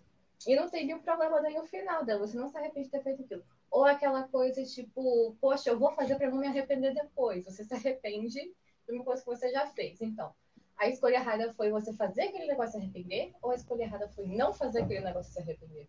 E 0.48 0.56
não 0.56 0.70
tem 0.70 0.86
nenhum 0.86 1.02
problema 1.02 1.42
daí 1.42 1.54
no 1.54 1.66
final 1.66 2.04
dela. 2.04 2.26
Você 2.26 2.38
não 2.38 2.48
se 2.48 2.58
arrepende 2.58 2.86
de 2.88 2.92
ter 2.92 3.04
feito 3.04 3.24
aquilo. 3.24 3.44
Ou 3.70 3.86
aquela 3.86 4.24
coisa 4.24 4.64
tipo, 4.64 5.36
poxa, 5.40 5.70
eu 5.70 5.78
vou 5.78 5.94
fazer 5.94 6.16
pra 6.16 6.30
não 6.30 6.38
me 6.38 6.48
arrepender 6.48 6.94
depois. 6.94 7.46
Você 7.46 7.64
se 7.64 7.74
arrepende 7.74 8.40
de 8.40 8.94
uma 8.94 9.04
coisa 9.04 9.22
que 9.22 9.30
você 9.30 9.52
já 9.52 9.68
fez. 9.68 10.02
Então, 10.02 10.34
a 10.78 10.88
escolha 10.88 11.16
errada 11.16 11.54
foi 11.54 11.70
você 11.70 11.94
fazer 11.94 12.24
aquele 12.24 12.48
negócio 12.48 12.70
e 12.70 12.72
se 12.72 12.78
arrepender? 12.78 13.34
Ou 13.42 13.52
a 13.52 13.56
escolha 13.56 13.84
errada 13.84 14.08
foi 14.10 14.26
não 14.28 14.54
fazer 14.54 14.82
aquele 14.82 15.02
negócio 15.02 15.30
e 15.30 15.34
se 15.34 15.40
arrepender? 15.40 15.88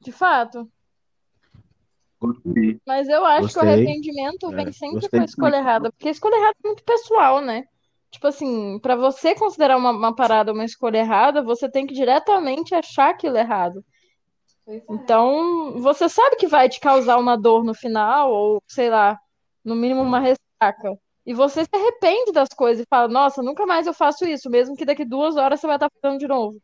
De 0.00 0.12
fato. 0.12 0.70
Gostei. 2.18 2.80
Mas 2.86 3.08
eu 3.08 3.24
acho 3.24 3.48
que 3.48 3.58
o 3.58 3.62
Gostei. 3.62 3.68
arrependimento 3.68 4.50
vem 4.50 4.68
É, 4.68 4.72
sempre 4.72 5.00
gostei 5.00 5.20
com 5.20 5.22
a 5.22 5.24
escolha 5.24 5.56
errada. 5.56 5.92
Porque 5.92 6.08
a 6.08 6.10
escolha 6.10 6.34
errada 6.36 6.56
é 6.62 6.66
muito 6.66 6.84
pessoal, 6.84 7.40
né? 7.40 7.66
Tipo 8.10 8.26
assim, 8.26 8.78
pra 8.80 8.96
você 8.96 9.34
considerar 9.34 9.76
uma, 9.76 9.90
uma 9.90 10.14
parada 10.14 10.52
uma 10.52 10.64
escolha 10.64 10.98
errada, 10.98 11.42
você 11.42 11.70
tem 11.70 11.86
que 11.86 11.94
diretamente 11.94 12.74
achar 12.74 13.10
aquilo 13.10 13.36
errado. 13.36 13.84
É. 14.66 14.82
Então, 14.90 15.80
você 15.80 16.08
sabe 16.08 16.36
que 16.36 16.48
vai 16.48 16.68
te 16.68 16.80
causar 16.80 17.18
uma 17.18 17.36
dor 17.36 17.64
no 17.64 17.72
final, 17.72 18.32
ou 18.32 18.62
sei 18.66 18.90
lá, 18.90 19.18
no 19.64 19.76
mínimo 19.76 20.02
uma 20.02 20.18
ressaca. 20.18 20.98
E 21.24 21.32
você 21.32 21.64
se 21.64 21.70
arrepende 21.72 22.32
das 22.32 22.48
coisas 22.48 22.82
e 22.82 22.88
fala, 22.88 23.06
nossa, 23.06 23.42
nunca 23.42 23.64
mais 23.64 23.86
eu 23.86 23.94
faço 23.94 24.26
isso, 24.26 24.50
mesmo 24.50 24.74
que 24.74 24.84
daqui 24.84 25.04
duas 25.04 25.36
horas 25.36 25.60
você 25.60 25.66
vai 25.66 25.76
estar 25.76 25.88
fazendo 26.02 26.18
de 26.18 26.26
novo. 26.26 26.60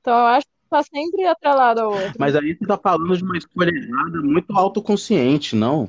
Então, 0.00 0.12
eu 0.12 0.26
acho 0.26 0.46
que 0.46 0.68
tá 0.68 0.82
sempre 0.82 1.24
atrelado 1.26 1.82
ao 1.82 1.92
outro. 1.92 2.14
Mas 2.18 2.34
aí 2.34 2.56
você 2.56 2.66
tá 2.66 2.76
falando 2.76 3.16
de 3.16 3.22
uma 3.22 3.38
escolha 3.38 3.70
errada 3.70 4.20
muito 4.22 4.56
autoconsciente, 4.56 5.54
não? 5.54 5.88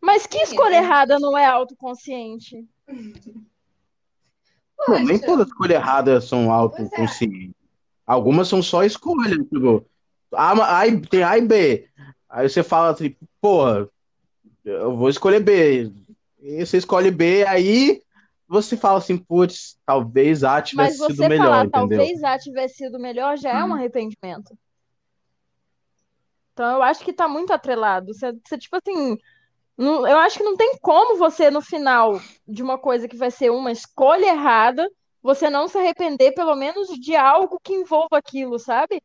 Mas 0.00 0.26
que 0.26 0.38
escolha 0.38 0.76
errada 0.76 1.18
não 1.20 1.38
é 1.38 1.46
autoconsciente? 1.46 2.66
Não, 4.78 5.04
nem 5.04 5.16
as 5.16 5.46
escolhas 5.46 5.76
erradas 5.76 6.24
são 6.24 6.50
autoconscientes. 6.52 7.54
Algumas 8.06 8.48
são 8.48 8.62
só 8.62 8.84
escolhas, 8.84 9.38
tipo, 9.48 9.84
A, 10.32 10.82
A 10.82 11.00
tem 11.10 11.22
A 11.22 11.38
e 11.38 11.42
B. 11.42 11.88
Aí 12.28 12.48
você 12.48 12.62
fala 12.62 12.90
assim, 12.90 13.16
porra, 13.40 13.88
eu 14.64 14.96
vou 14.96 15.08
escolher 15.08 15.40
B. 15.40 15.92
E 16.40 16.64
você 16.64 16.76
escolhe 16.76 17.10
B, 17.10 17.44
aí 17.46 18.00
você 18.46 18.76
fala 18.76 18.98
assim, 18.98 19.18
putz, 19.18 19.76
talvez 19.84 20.44
A 20.44 20.54
Mas 20.54 20.68
tivesse 20.68 20.98
sido 20.98 21.16
você 21.16 21.28
melhor, 21.28 21.44
falar 21.44 21.64
entendeu? 21.66 21.98
talvez 21.98 22.22
A 22.22 22.38
tivesse 22.38 22.74
sido 22.76 22.98
melhor 22.98 23.36
já 23.36 23.50
é 23.50 23.64
um 23.64 23.74
arrependimento. 23.74 24.56
Então 26.52 26.76
eu 26.76 26.82
acho 26.82 27.04
que 27.04 27.12
tá 27.12 27.28
muito 27.28 27.52
atrelado. 27.52 28.14
Você, 28.14 28.32
você, 28.44 28.56
tipo 28.56 28.76
assim, 28.76 29.18
não- 29.76 30.06
eu 30.06 30.18
acho 30.18 30.38
que 30.38 30.44
não 30.44 30.56
tem 30.56 30.76
como 30.80 31.18
você, 31.18 31.50
no 31.50 31.60
final 31.62 32.20
de 32.46 32.62
uma 32.62 32.78
coisa 32.78 33.08
que 33.08 33.16
vai 33.16 33.30
ser 33.30 33.50
uma 33.50 33.72
escolha 33.72 34.26
errada, 34.26 34.88
você 35.22 35.50
não 35.50 35.68
se 35.68 35.78
arrepender, 35.78 36.32
pelo 36.34 36.54
menos, 36.56 36.88
de 36.88 37.16
algo 37.16 37.58
que 37.62 37.74
envolva 37.74 38.18
aquilo, 38.18 38.58
sabe? 38.58 39.02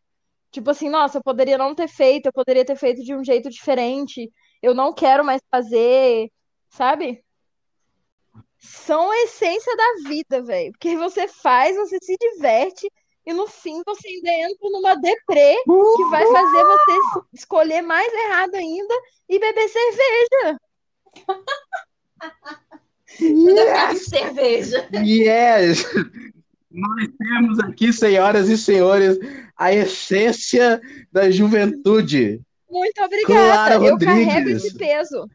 Tipo 0.51 0.71
assim, 0.71 0.89
nossa, 0.89 1.17
eu 1.19 1.23
poderia 1.23 1.57
não 1.57 1.75
ter 1.75 1.87
feito, 1.87 2.27
eu 2.27 2.33
poderia 2.33 2.65
ter 2.65 2.75
feito 2.77 3.03
de 3.03 3.15
um 3.15 3.23
jeito 3.23 3.49
diferente, 3.49 4.31
eu 4.61 4.73
não 4.75 4.93
quero 4.93 5.25
mais 5.25 5.41
fazer, 5.51 6.31
sabe? 6.69 7.23
são 8.61 9.09
a 9.11 9.17
essência 9.23 9.75
da 9.75 10.09
vida, 10.09 10.41
velho. 10.43 10.71
Porque 10.71 10.95
você 10.95 11.27
faz, 11.27 11.75
você 11.75 11.97
se 12.01 12.15
diverte 12.17 12.89
e 13.25 13.33
no 13.33 13.47
fim 13.47 13.81
você 13.85 14.07
ainda 14.07 14.31
entra 14.49 14.69
numa 14.69 14.95
deprê 14.95 15.55
que 15.63 16.03
vai 16.09 16.25
fazer 16.25 16.63
você 16.63 16.91
escolher 17.33 17.81
mais 17.81 18.11
errado 18.11 18.55
ainda 18.55 18.93
e 19.29 19.39
beber 19.39 19.69
cerveja. 19.69 20.59
yes! 23.19 24.05
cerveja. 24.05 24.89
Yes! 24.93 25.85
Nós 26.71 27.09
temos 27.17 27.59
aqui, 27.59 27.91
senhoras 27.91 28.47
e 28.47 28.57
senhores, 28.57 29.19
a 29.57 29.73
essência 29.73 30.81
da 31.11 31.29
juventude. 31.29 32.41
Muito 32.69 33.03
obrigada. 33.03 33.75
Eu 33.85 33.97
carrego 33.97 34.49
esse 34.49 34.77
peso. 34.77 35.29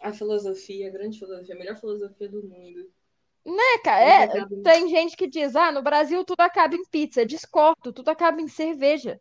A 0.00 0.12
filosofia, 0.12 0.88
a 0.88 0.90
grande 0.90 1.18
filosofia, 1.18 1.54
a 1.54 1.58
melhor 1.58 1.76
filosofia 1.76 2.28
do 2.28 2.42
mundo. 2.42 2.88
Né, 3.50 3.78
cara? 3.82 4.04
É, 4.04 4.46
tem 4.62 4.88
gente 4.88 5.16
que 5.16 5.26
diz, 5.26 5.56
ah, 5.56 5.72
no 5.72 5.82
Brasil 5.82 6.24
tudo 6.24 6.40
acaba 6.40 6.76
em 6.76 6.84
pizza. 6.84 7.26
Discordo, 7.26 7.92
tudo 7.92 8.08
acaba 8.08 8.40
em 8.40 8.46
cerveja. 8.46 9.20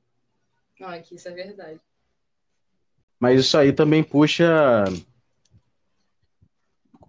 Não, 0.79 0.89
aqui 0.89 1.15
isso 1.15 1.27
é 1.27 1.31
verdade. 1.31 1.79
Mas 3.19 3.39
isso 3.39 3.57
aí 3.57 3.73
também 3.73 4.03
puxa. 4.03 4.85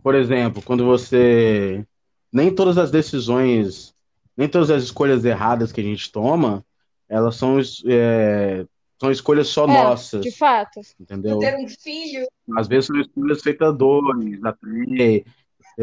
Por 0.03 0.15
exemplo, 0.15 0.63
quando 0.63 0.85
você. 0.85 1.87
Nem 2.33 2.55
todas 2.55 2.79
as 2.79 2.91
decisões, 2.91 3.95
nem 4.37 4.49
todas 4.49 4.71
as 4.71 4.85
escolhas 4.85 5.25
erradas 5.25 5.73
que 5.73 5.81
a 5.81 5.85
gente 5.85 6.11
toma, 6.11 6.65
elas 7.09 7.37
são 7.37 7.59
é, 7.87 8.65
são 9.01 9.11
escolhas 9.11 9.49
só 9.49 9.65
é, 9.65 9.67
nossas. 9.67 10.23
De 10.23 10.31
fato. 10.31 10.81
Entendeu? 10.99 11.39
Ter 11.39 11.57
um 11.57 11.69
filho. 11.69 12.27
Às 12.57 12.69
vezes 12.69 12.87
são 12.87 13.01
escolhas 13.01 13.43
feitas 13.43 13.77
dois, 13.77 14.43
até. 14.45 15.25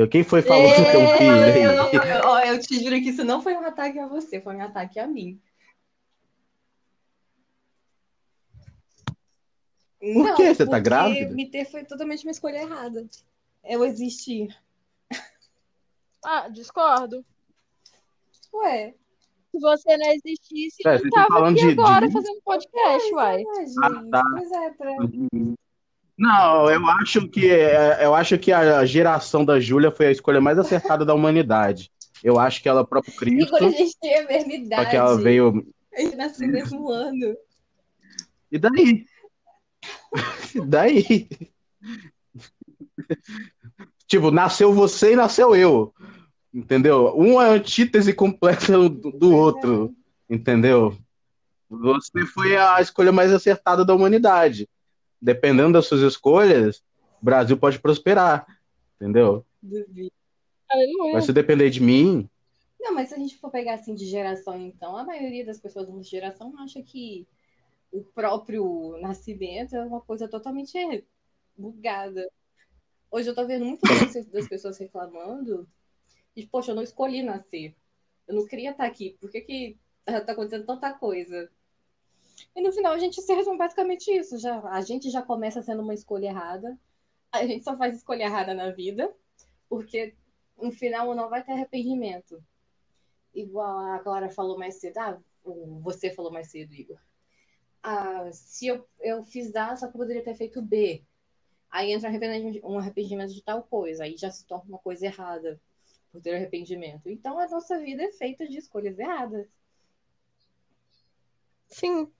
Quem 0.06 0.24
foi 0.24 0.44
falou 0.44 0.70
que 0.76 0.84
tem 0.84 1.04
um 1.04 1.18
filho? 1.18 1.32
Eu, 1.32 1.72
eu, 1.72 2.04
eu, 2.04 2.54
eu, 2.54 2.60
te 2.60 2.84
juro 2.84 3.02
que 3.02 3.10
isso 3.10 3.24
não 3.24 3.42
foi 3.42 3.56
um 3.56 3.66
ataque 3.66 3.98
a 3.98 4.06
você, 4.06 4.40
foi 4.40 4.56
um 4.56 4.62
ataque 4.62 5.00
a 5.00 5.08
mim. 5.08 5.42
Por 10.00 10.26
não, 10.26 10.36
que? 10.36 10.54
Você 10.54 10.68
tá 10.68 10.78
grávida? 10.78 11.34
Me 11.34 11.50
ter 11.50 11.66
foi 11.66 11.84
totalmente 11.84 12.26
uma 12.26 12.32
escolha 12.32 12.58
errada. 12.58 13.08
Eu 13.64 13.84
existir. 13.84 14.56
Ah, 16.24 16.48
discordo. 16.50 17.26
Ué, 18.54 18.94
se 19.52 19.60
você 19.60 19.98
não 19.98 20.12
existisse, 20.12 20.88
é, 20.88 21.00
não 21.00 21.10
tava 21.10 21.40
tá 21.42 21.48
aqui 21.50 21.56
de, 21.56 21.72
agora 21.72 22.08
de... 22.08 22.14
fazendo 22.14 22.42
podcast, 22.44 23.14
uai. 23.14 23.44
Ah, 23.84 24.04
tá. 24.12 24.24
é, 24.64 24.70
pra... 24.72 24.92
Não, 26.18 26.70
eu 26.70 26.86
acho 26.88 27.28
que 27.28 27.50
é, 27.52 28.04
eu 28.04 28.16
acho 28.16 28.38
que 28.40 28.52
a 28.52 28.84
geração 28.86 29.46
da 29.46 29.60
Júlia 29.60 29.92
foi 29.92 30.08
a 30.08 30.12
escolha 30.12 30.42
mais 30.42 30.58
acertada 30.58 31.06
da 31.06 31.14
humanidade. 31.14 31.92
Eu 32.24 32.40
acho 32.40 32.62
que 32.62 32.68
ela 32.68 32.86
próprio 32.86 33.16
Cristo. 33.16 33.56
Igor, 33.56 33.68
a 33.68 33.72
gente 33.72 33.98
tem 34.00 34.18
a 34.20 34.28
mesma 34.28 34.54
idade. 34.54 34.84
Só 34.84 34.90
que 34.90 34.96
ela 34.96 35.18
veio. 35.18 35.68
A 35.94 36.02
gente 36.02 36.16
nasceu 36.16 36.48
no 36.48 36.54
mesmo 36.54 36.90
ano. 36.92 37.36
E 38.52 38.58
daí? 38.58 39.06
e 40.56 40.62
daí? 40.66 41.30
tipo, 44.08 44.32
nasceu 44.32 44.74
você 44.74 45.14
e 45.14 45.16
nasceu 45.16 45.56
eu. 45.56 45.94
Entendeu? 46.52 47.14
Um 47.16 47.40
é 47.40 47.50
antítese 47.50 48.14
completa 48.14 48.72
do, 48.90 49.12
do 49.12 49.36
outro. 49.36 49.94
Entendeu? 50.28 50.98
Você 51.70 52.26
foi 52.26 52.58
a 52.58 52.82
escolha 52.82 53.12
mais 53.12 53.32
acertada 53.32 53.86
da 53.86 53.94
humanidade. 53.94 54.68
Dependendo 55.22 55.74
das 55.74 55.88
suas 55.88 56.02
escolhas, 56.02 56.84
o 57.22 57.26
Brasil 57.26 57.58
pode 57.58 57.80
prosperar. 57.80 58.46
Entendeu? 58.96 59.46
Duvido. 59.62 60.12
Mas 61.14 61.26
se 61.26 61.34
depender 61.34 61.70
de 61.70 61.82
mim. 61.82 62.30
Não, 62.80 62.94
mas 62.94 63.10
se 63.10 63.16
a 63.16 63.18
gente 63.18 63.38
for 63.38 63.50
pegar 63.50 63.76
assim 63.76 63.96
de 63.96 64.06
geração, 64.06 64.60
então, 64.60 64.96
a 64.96 65.04
maioria 65.04 65.46
das 65.46 65.60
pessoas 65.60 65.88
da 65.88 65.94
nossa 65.94 66.10
geração 66.10 66.54
acha 66.60 66.82
que 66.82 67.28
o 67.92 68.04
próprio 68.04 68.98
nascimento 69.02 69.76
é 69.76 69.84
uma 69.84 70.02
coisa 70.02 70.28
totalmente 70.28 71.06
bugada. 71.58 72.30
Hoje 73.10 73.30
eu 73.30 73.36
tô 73.36 73.46
vendo 73.46 73.66
muitas 73.66 73.90
das 74.28 74.48
pessoas 74.48 74.78
reclamando 74.78 75.68
e, 76.36 76.46
poxa, 76.46 76.72
eu 76.72 76.76
não 76.76 76.84
escolhi 76.84 77.24
nascer. 77.24 77.76
Eu 78.28 78.36
não 78.36 78.46
queria 78.46 78.72
estar 78.72 78.86
aqui. 78.86 79.18
Por 79.20 79.32
que, 79.32 79.42
que 79.42 79.78
tá 80.06 80.34
acontecendo 80.34 80.66
tanta 80.66 80.94
coisa? 80.94 81.50
E 82.56 82.62
no 82.62 82.72
final 82.72 82.94
a 82.94 82.98
gente 82.98 83.22
se 83.22 83.34
resume 83.34 83.58
basicamente 83.58 84.12
isso. 84.12 84.38
Já, 84.38 84.60
a 84.70 84.82
gente 84.82 85.10
já 85.10 85.22
começa 85.22 85.62
sendo 85.62 85.82
uma 85.82 85.94
escolha 85.94 86.28
errada. 86.28 86.78
A 87.32 87.46
gente 87.46 87.64
só 87.64 87.78
faz 87.78 87.96
escolha 87.96 88.24
errada 88.24 88.54
na 88.54 88.72
vida, 88.72 89.14
porque 89.70 90.16
no 90.58 90.72
final 90.72 91.14
não 91.14 91.30
vai 91.30 91.44
ter 91.44 91.52
arrependimento. 91.52 92.44
Igual 93.34 93.80
a 93.80 94.00
Clara 94.00 94.30
falou 94.30 94.58
mais 94.58 94.76
cedo, 94.76 94.98
ah, 94.98 95.20
você 95.82 96.14
falou 96.14 96.32
mais 96.32 96.50
cedo, 96.50 96.74
Igor. 96.74 96.98
Ah, 97.84 98.30
se 98.32 98.68
eu, 98.68 98.88
eu 99.00 99.24
fiz 99.24 99.56
A, 99.56 99.76
só 99.76 99.88
que 99.88 99.96
eu 99.96 100.00
poderia 100.00 100.24
ter 100.24 100.36
feito 100.36 100.62
B. 100.62 101.04
Aí 101.70 101.92
entra 101.92 102.10
um 102.64 102.78
arrependimento 102.78 103.34
de 103.34 103.44
tal 103.44 103.62
coisa, 103.64 104.04
aí 104.04 104.16
já 104.18 104.32
se 104.32 104.46
torna 104.46 104.70
uma 104.70 104.80
coisa 104.80 105.06
errada 105.06 105.62
por 106.12 106.22
ter 106.22 106.36
arrependimento. 106.36 107.10
Então 107.10 107.38
a 107.38 107.48
nossa 107.48 107.78
vida 107.80 108.04
é 108.04 108.12
feita 108.12 108.48
de 108.48 108.58
escolhas 108.58 108.98
erradas. 108.98 109.48
Sim. 111.68 112.12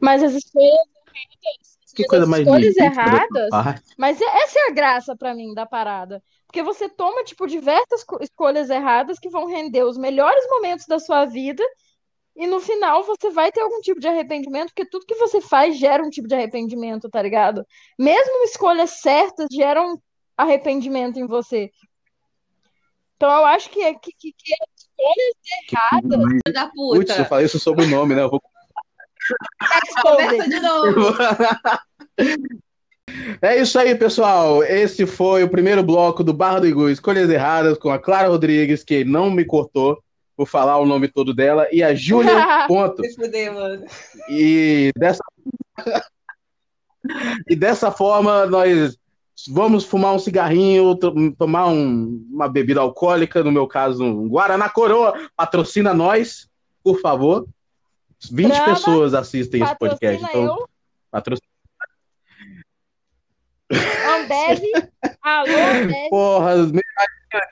Mas 0.00 0.22
as 0.22 0.34
escolhas 0.34 0.72
erradas. 0.72 1.74
Que 1.94 2.04
coisa 2.04 2.26
mais 2.26 2.42
escolhas 2.42 2.76
erradas. 2.76 3.48
Mas 3.96 4.20
essa 4.20 4.58
é 4.58 4.70
a 4.70 4.72
graça 4.72 5.16
para 5.16 5.34
mim 5.34 5.54
da 5.54 5.64
parada. 5.64 6.22
Porque 6.46 6.62
você 6.62 6.88
toma, 6.88 7.24
tipo, 7.24 7.46
diversas 7.46 8.04
escolhas 8.20 8.70
erradas 8.70 9.18
que 9.18 9.28
vão 9.28 9.46
render 9.46 9.84
os 9.84 9.96
melhores 9.96 10.44
momentos 10.48 10.86
da 10.86 10.98
sua 10.98 11.24
vida. 11.24 11.62
E 12.36 12.46
no 12.46 12.60
final 12.60 13.04
você 13.04 13.30
vai 13.30 13.52
ter 13.52 13.60
algum 13.60 13.80
tipo 13.80 14.00
de 14.00 14.08
arrependimento, 14.08 14.68
porque 14.68 14.88
tudo 14.88 15.06
que 15.06 15.14
você 15.14 15.40
faz 15.40 15.78
gera 15.78 16.02
um 16.02 16.10
tipo 16.10 16.26
de 16.26 16.34
arrependimento, 16.34 17.08
tá 17.08 17.22
ligado? 17.22 17.64
Mesmo 17.98 18.44
escolhas 18.44 18.90
certas 18.90 19.46
geram 19.52 20.00
arrependimento 20.36 21.18
em 21.18 21.26
você. 21.26 21.70
Então 23.16 23.30
eu 23.30 23.46
acho 23.46 23.70
que, 23.70 23.80
é, 23.82 23.94
que, 23.94 24.10
que, 24.18 24.32
que 24.32 24.52
é 24.52 24.56
escolhas 24.76 26.12
erradas 26.12 26.52
da 26.52 26.66
puta. 26.68 26.98
Putz, 26.98 27.18
eu 27.18 27.24
falei 27.24 27.46
isso 27.46 27.60
sobre 27.60 27.84
o 27.84 27.88
nome, 27.88 28.14
né? 28.14 28.22
Eu 28.22 28.30
vou... 28.30 28.42
Conversa 30.02 30.48
de 30.48 30.60
novo. 30.60 31.16
É 33.40 33.60
isso 33.60 33.78
aí, 33.78 33.94
pessoal. 33.94 34.64
Esse 34.64 35.06
foi 35.06 35.44
o 35.44 35.48
primeiro 35.48 35.82
bloco 35.82 36.24
do 36.24 36.32
Barra 36.32 36.60
do 36.60 36.66
Igu, 36.66 36.88
Escolhas 36.88 37.30
Erradas, 37.30 37.78
com 37.78 37.90
a 37.90 37.98
Clara 37.98 38.28
Rodrigues, 38.28 38.82
que 38.82 39.04
não 39.04 39.30
me 39.30 39.44
cortou 39.44 40.02
por 40.36 40.48
falar 40.48 40.78
o 40.78 40.86
nome 40.86 41.06
todo 41.06 41.32
dela, 41.32 41.68
e 41.70 41.82
a 41.82 41.94
Júlia 41.94 42.32
Ponto. 42.66 43.02
E 44.28 44.90
dessa... 44.96 45.22
e 47.48 47.54
dessa 47.54 47.90
forma, 47.92 48.46
nós 48.46 48.98
Vamos 49.48 49.84
fumar 49.84 50.14
um 50.14 50.18
cigarrinho, 50.18 50.96
tomar 51.36 51.66
um, 51.66 52.24
uma 52.30 52.48
bebida 52.48 52.80
alcoólica, 52.80 53.42
no 53.42 53.50
meu 53.50 53.66
caso, 53.66 54.04
um 54.04 54.28
Guaraná 54.28 54.68
Coroa. 54.68 55.28
Patrocina 55.36 55.92
nós, 55.92 56.48
por 56.82 57.00
favor. 57.00 57.46
20 58.30 58.48
Brava, 58.48 58.74
pessoas 58.74 59.14
assistem 59.14 59.62
esse 59.62 59.78
podcast. 59.78 60.24
Então, 60.24 60.68
patrocina. 61.10 61.48
Ambev. 63.70 64.62
Alô, 65.22 65.50
Ambev. 65.50 66.10
Porra, 66.10 66.54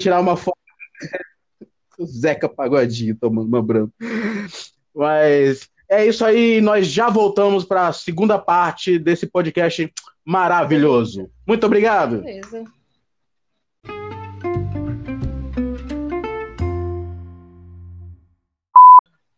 tirar 0.01 0.21
uma 0.21 0.37
foto. 0.37 0.59
Zeca 2.05 2.49
Pagodinho 2.49 3.17
tomando 3.17 3.47
uma 3.47 3.63
branca. 3.63 3.93
Mas 4.95 5.69
é 5.89 6.07
isso 6.07 6.25
aí, 6.25 6.61
nós 6.61 6.87
já 6.87 7.09
voltamos 7.09 7.65
para 7.65 7.89
a 7.89 7.93
segunda 7.93 8.39
parte 8.39 8.99
desse 8.99 9.27
podcast 9.27 9.93
maravilhoso. 10.25 11.31
Muito 11.47 11.67
obrigado. 11.67 12.23
Beleza. 12.23 12.65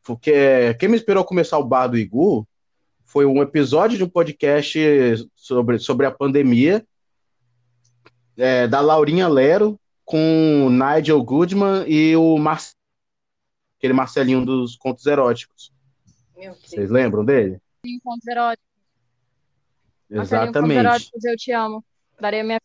Porque 0.04 0.74
quem 0.78 0.88
me 0.88 0.96
esperou 0.96 1.24
começar 1.24 1.58
o 1.58 1.64
bar 1.64 1.88
do 1.88 1.96
Igu 1.96 2.46
foi 3.04 3.24
um 3.24 3.40
episódio 3.42 3.96
de 3.96 4.04
um 4.04 4.08
podcast 4.08 4.78
sobre, 5.34 5.78
sobre 5.78 6.06
a 6.06 6.10
pandemia 6.10 6.86
é, 8.36 8.68
da 8.68 8.80
Laurinha 8.80 9.26
Lero 9.28 9.80
com 10.04 10.66
o 10.66 10.70
Nigel 10.70 11.22
Goodman 11.22 11.84
e 11.88 12.14
o 12.16 12.36
Mar... 12.36 12.60
aquele 13.78 13.94
Marcelinho 13.94 14.44
dos 14.44 14.76
contos 14.76 15.06
eróticos. 15.06 15.72
Vocês 16.62 16.90
lembram 16.90 17.24
dele? 17.24 17.58
Sim, 17.86 17.98
contos 18.00 18.26
eróticos. 18.26 18.68
Exatamente. 20.10 21.10
Eu 21.24 21.36
te 21.36 21.52
amo. 21.52 21.82
Darei 22.20 22.40
a 22.40 22.44
minha 22.44 22.60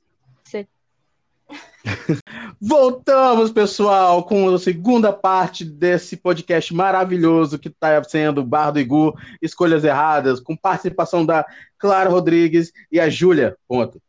Voltamos, 2.62 3.52
pessoal, 3.52 4.24
com 4.24 4.54
a 4.54 4.60
segunda 4.60 5.12
parte 5.12 5.66
desse 5.66 6.18
podcast 6.18 6.74
maravilhoso 6.74 7.58
que 7.58 7.70
está 7.70 8.04
sendo 8.04 8.44
Bar 8.44 8.72
do 8.72 8.80
Igu, 8.80 9.18
Escolhas 9.42 9.84
Erradas, 9.84 10.40
com 10.40 10.56
participação 10.56 11.26
da 11.26 11.46
Clara 11.78 12.10
Rodrigues 12.10 12.72
e 12.92 13.00
a 13.00 13.10
Júlia. 13.10 13.58
Ponto. 13.68 14.02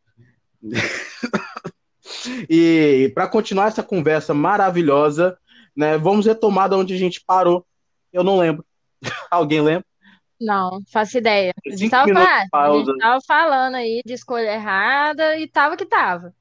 E 2.49 3.11
para 3.15 3.27
continuar 3.27 3.67
essa 3.67 3.81
conversa 3.81 4.33
maravilhosa, 4.33 5.37
né, 5.75 5.97
vamos 5.97 6.25
retomar 6.25 6.69
de 6.69 6.75
onde 6.75 6.93
a 6.93 6.97
gente 6.97 7.23
parou. 7.25 7.65
Eu 8.11 8.23
não 8.23 8.37
lembro. 8.37 8.65
Alguém 9.31 9.61
lembra? 9.61 9.85
Não, 10.39 10.81
faço 10.91 11.17
ideia. 11.17 11.53
A 11.65 11.75
gente, 11.75 11.89
tava, 11.89 12.11
a 12.53 12.71
gente 12.71 12.97
tava 12.97 13.19
falando 13.27 13.75
aí 13.75 14.01
de 14.05 14.13
escolha 14.13 14.53
errada 14.53 15.37
e 15.37 15.47
tava 15.47 15.77
que 15.77 15.85
tava. 15.85 16.33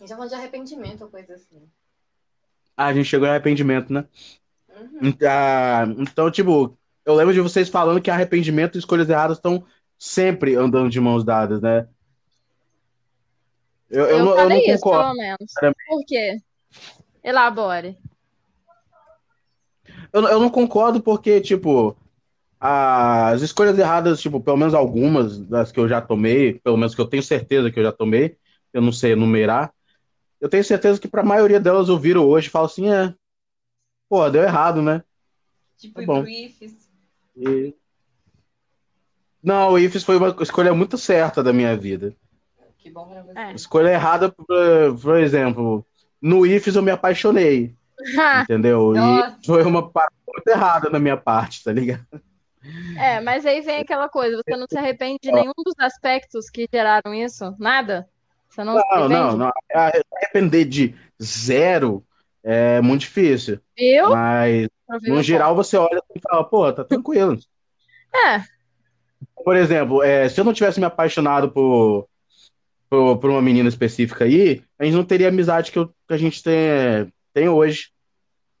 A 0.00 0.06
gente 0.06 0.14
falando 0.14 0.30
de 0.30 0.34
arrependimento 0.34 1.02
ou 1.02 1.10
coisa 1.10 1.34
assim. 1.34 1.62
Ah, 2.74 2.86
a 2.86 2.94
gente 2.94 3.04
chegou 3.04 3.26
em 3.26 3.30
arrependimento, 3.30 3.92
né? 3.92 4.06
Uhum. 4.74 5.12
Ah, 5.28 5.84
então, 5.98 6.30
tipo, 6.30 6.78
eu 7.04 7.14
lembro 7.14 7.34
de 7.34 7.40
vocês 7.40 7.68
falando 7.68 8.00
que 8.00 8.10
arrependimento 8.10 8.76
e 8.76 8.78
escolhas 8.78 9.10
erradas 9.10 9.36
estão 9.36 9.64
sempre 9.98 10.54
andando 10.54 10.88
de 10.88 10.98
mãos 10.98 11.22
dadas, 11.22 11.60
né? 11.60 11.86
Eu, 13.90 14.04
eu, 14.06 14.18
eu 14.18 14.24
não, 14.24 14.38
eu 14.38 14.48
não 14.48 14.56
isso, 14.56 14.80
concordo. 14.80 15.04
Pelo 15.04 15.16
menos. 15.16 15.52
Por 15.86 16.04
quê? 16.06 16.40
Elabore. 17.22 17.98
Eu, 20.12 20.22
eu 20.28 20.40
não 20.40 20.48
concordo 20.48 21.02
porque, 21.02 21.42
tipo, 21.42 21.94
as 22.58 23.42
escolhas 23.42 23.78
erradas, 23.78 24.20
tipo, 24.20 24.40
pelo 24.40 24.56
menos 24.56 24.72
algumas 24.72 25.38
das 25.40 25.70
que 25.70 25.78
eu 25.78 25.88
já 25.88 26.00
tomei, 26.00 26.54
pelo 26.60 26.78
menos 26.78 26.94
que 26.94 27.00
eu 27.00 27.06
tenho 27.06 27.22
certeza 27.22 27.70
que 27.70 27.78
eu 27.78 27.84
já 27.84 27.92
tomei, 27.92 28.38
eu 28.72 28.80
não 28.80 28.92
sei 28.92 29.12
enumerar, 29.12 29.72
eu 30.40 30.48
tenho 30.48 30.64
certeza 30.64 31.00
que 31.00 31.08
para 31.08 31.22
a 31.22 31.24
maioria 31.24 31.60
delas 31.60 31.88
eu 31.88 31.98
viro 31.98 32.24
hoje 32.24 32.48
e 32.48 32.50
falo 32.50 32.66
assim, 32.66 32.90
é, 32.90 33.14
pô, 34.08 34.28
deu 34.30 34.42
errado, 34.42 34.80
né? 34.80 35.02
Tipo, 35.76 36.00
tá 36.00 36.06
bom. 36.06 36.26
IFES. 36.26 36.90
E... 37.36 37.74
Não, 39.42 39.72
o 39.72 39.78
IFES 39.78 40.04
foi 40.04 40.16
uma 40.16 40.34
escolha 40.42 40.74
muito 40.74 40.98
certa 40.98 41.42
da 41.42 41.52
minha 41.52 41.76
vida. 41.76 42.14
Que 42.78 42.90
bom 42.90 43.08
pra 43.08 43.22
você. 43.22 43.38
É. 43.38 43.52
Escolha 43.52 43.90
errada, 43.90 44.30
por, 44.30 44.46
por 45.00 45.16
exemplo, 45.18 45.84
no 46.20 46.46
IFES 46.46 46.76
eu 46.76 46.82
me 46.82 46.90
apaixonei. 46.90 47.74
entendeu? 48.42 48.92
Nossa. 48.92 49.38
E 49.42 49.46
foi 49.46 49.62
uma 49.62 49.90
parte 49.90 50.14
muito 50.26 50.48
errada 50.48 50.88
na 50.90 50.98
minha 50.98 51.16
parte, 51.16 51.62
tá 51.62 51.72
ligado? 51.72 52.06
É, 52.98 53.20
mas 53.20 53.46
aí 53.46 53.62
vem 53.62 53.80
aquela 53.80 54.08
coisa, 54.08 54.36
você 54.36 54.56
não 54.56 54.66
se 54.68 54.76
arrepende 54.76 55.18
de 55.22 55.32
nenhum 55.32 55.52
dos 55.64 55.74
aspectos 55.78 56.50
que 56.50 56.68
geraram 56.70 57.14
isso? 57.14 57.54
Nada? 57.58 58.08
Você 58.50 58.64
não, 58.64 58.74
não, 58.74 59.08
não, 59.08 59.36
não. 59.36 59.52
Arrepender 59.72 60.64
de 60.64 60.94
zero 61.22 62.04
é 62.42 62.80
muito 62.80 63.02
difícil. 63.02 63.60
Eu? 63.76 64.10
Mas, 64.10 64.68
no 65.02 65.22
geral, 65.22 65.54
você 65.54 65.76
olha 65.76 66.02
e 66.14 66.20
fala, 66.20 66.44
pô, 66.44 66.72
tá 66.72 66.82
tranquilo. 66.82 67.38
É. 68.12 68.42
Por 69.44 69.56
exemplo, 69.56 70.02
é, 70.02 70.28
se 70.28 70.40
eu 70.40 70.44
não 70.44 70.52
tivesse 70.52 70.80
me 70.80 70.86
apaixonado 70.86 71.50
por, 71.50 72.08
por, 72.88 73.18
por, 73.18 73.30
uma 73.30 73.40
menina 73.40 73.68
específica 73.68 74.24
aí, 74.24 74.64
a 74.78 74.84
gente 74.84 74.94
não 74.94 75.04
teria 75.04 75.28
a 75.28 75.30
amizade 75.30 75.70
que, 75.70 75.78
eu, 75.78 75.88
que 75.88 76.14
a 76.14 76.16
gente 76.16 76.42
tem, 76.42 77.12
tem 77.32 77.48
hoje. 77.48 77.92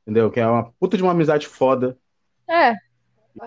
Entendeu? 0.02 0.30
Que 0.30 0.38
é 0.38 0.46
uma 0.46 0.70
puta 0.78 0.96
de 0.96 1.02
uma 1.02 1.12
amizade 1.12 1.48
foda. 1.48 1.98
É. 2.48 2.74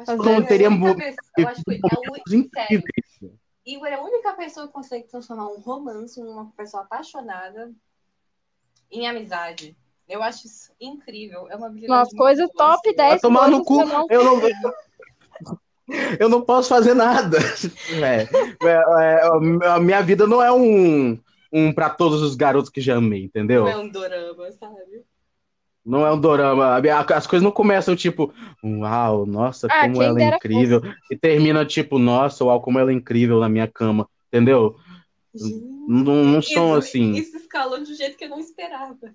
Eu 0.08 0.18
não 0.18 0.44
teria 0.44 0.70
muito. 0.70 1.02
Eu 1.38 1.48
acho 1.48 1.62
que 1.64 1.74
é 1.74 2.36
incríveis. 2.36 3.43
Igor 3.66 3.88
é 3.88 3.96
a 3.96 4.02
única 4.02 4.34
pessoa 4.34 4.68
que 4.68 4.74
consegue 4.74 5.08
transformar 5.08 5.48
um 5.48 5.60
romance 5.60 6.20
em 6.20 6.24
uma 6.24 6.52
pessoa 6.52 6.84
apaixonada 6.84 7.72
em 8.92 9.08
amizade. 9.08 9.76
Eu 10.08 10.22
acho 10.22 10.48
isso 10.48 10.72
incrível. 10.80 11.50
É 11.50 11.56
uma 11.56 11.68
habilidade. 11.68 12.10
Uma 12.14 12.18
coisa 12.18 12.48
top 12.50 12.96
10. 12.96 13.10
Vai 13.10 13.20
tomar 13.20 13.50
no 13.50 13.64
cu. 13.64 13.86
Não... 13.86 14.06
Eu 14.10 14.24
não. 14.24 14.42
Eu 16.20 16.30
não 16.30 16.42
posso 16.42 16.70
fazer 16.70 16.94
nada. 16.94 17.38
É, 17.94 18.24
é, 18.64 19.22
é, 19.22 19.68
a 19.68 19.80
minha 19.80 20.02
vida 20.02 20.26
não 20.26 20.42
é 20.42 20.52
um, 20.52 21.18
um 21.52 21.74
para 21.74 21.90
todos 21.90 22.22
os 22.22 22.36
garotos 22.36 22.70
que 22.70 22.82
já 22.82 22.98
amei, 22.98 23.24
entendeu? 23.24 23.64
Não 23.64 23.70
é 23.70 23.78
um 23.78 23.90
dorama, 23.90 24.52
sabe? 24.52 25.04
Não 25.86 26.06
é 26.06 26.12
um 26.12 26.20
dorama. 26.20 26.82
As 27.14 27.28
coisas 27.28 27.44
não 27.44 27.52
começam 27.52 27.96
tipo, 27.96 28.34
uau, 28.64 29.26
nossa, 29.26 29.68
ah, 29.70 29.82
como 29.82 30.02
ela 30.02 30.22
é 30.22 30.36
incrível. 30.36 30.82
Fosse. 30.82 30.96
E 31.12 31.18
termina 31.18 31.66
tipo, 31.66 32.00
nossa, 32.00 32.46
uau, 32.46 32.62
como 32.62 32.80
ela 32.80 32.92
é 32.92 32.94
incrível 32.94 33.40
na 33.40 33.50
minha 33.50 33.68
cama. 33.68 34.08
Entendeu? 34.28 34.76
não, 35.88 36.24
não 36.24 36.42
são 36.42 36.74
assim. 36.74 37.14
Isso 37.14 37.36
escalou 37.38 37.84
de 37.84 37.92
um 37.92 37.96
jeito 37.96 38.18
que 38.18 38.26
eu 38.26 38.30
não 38.30 38.40
esperava. 38.40 39.14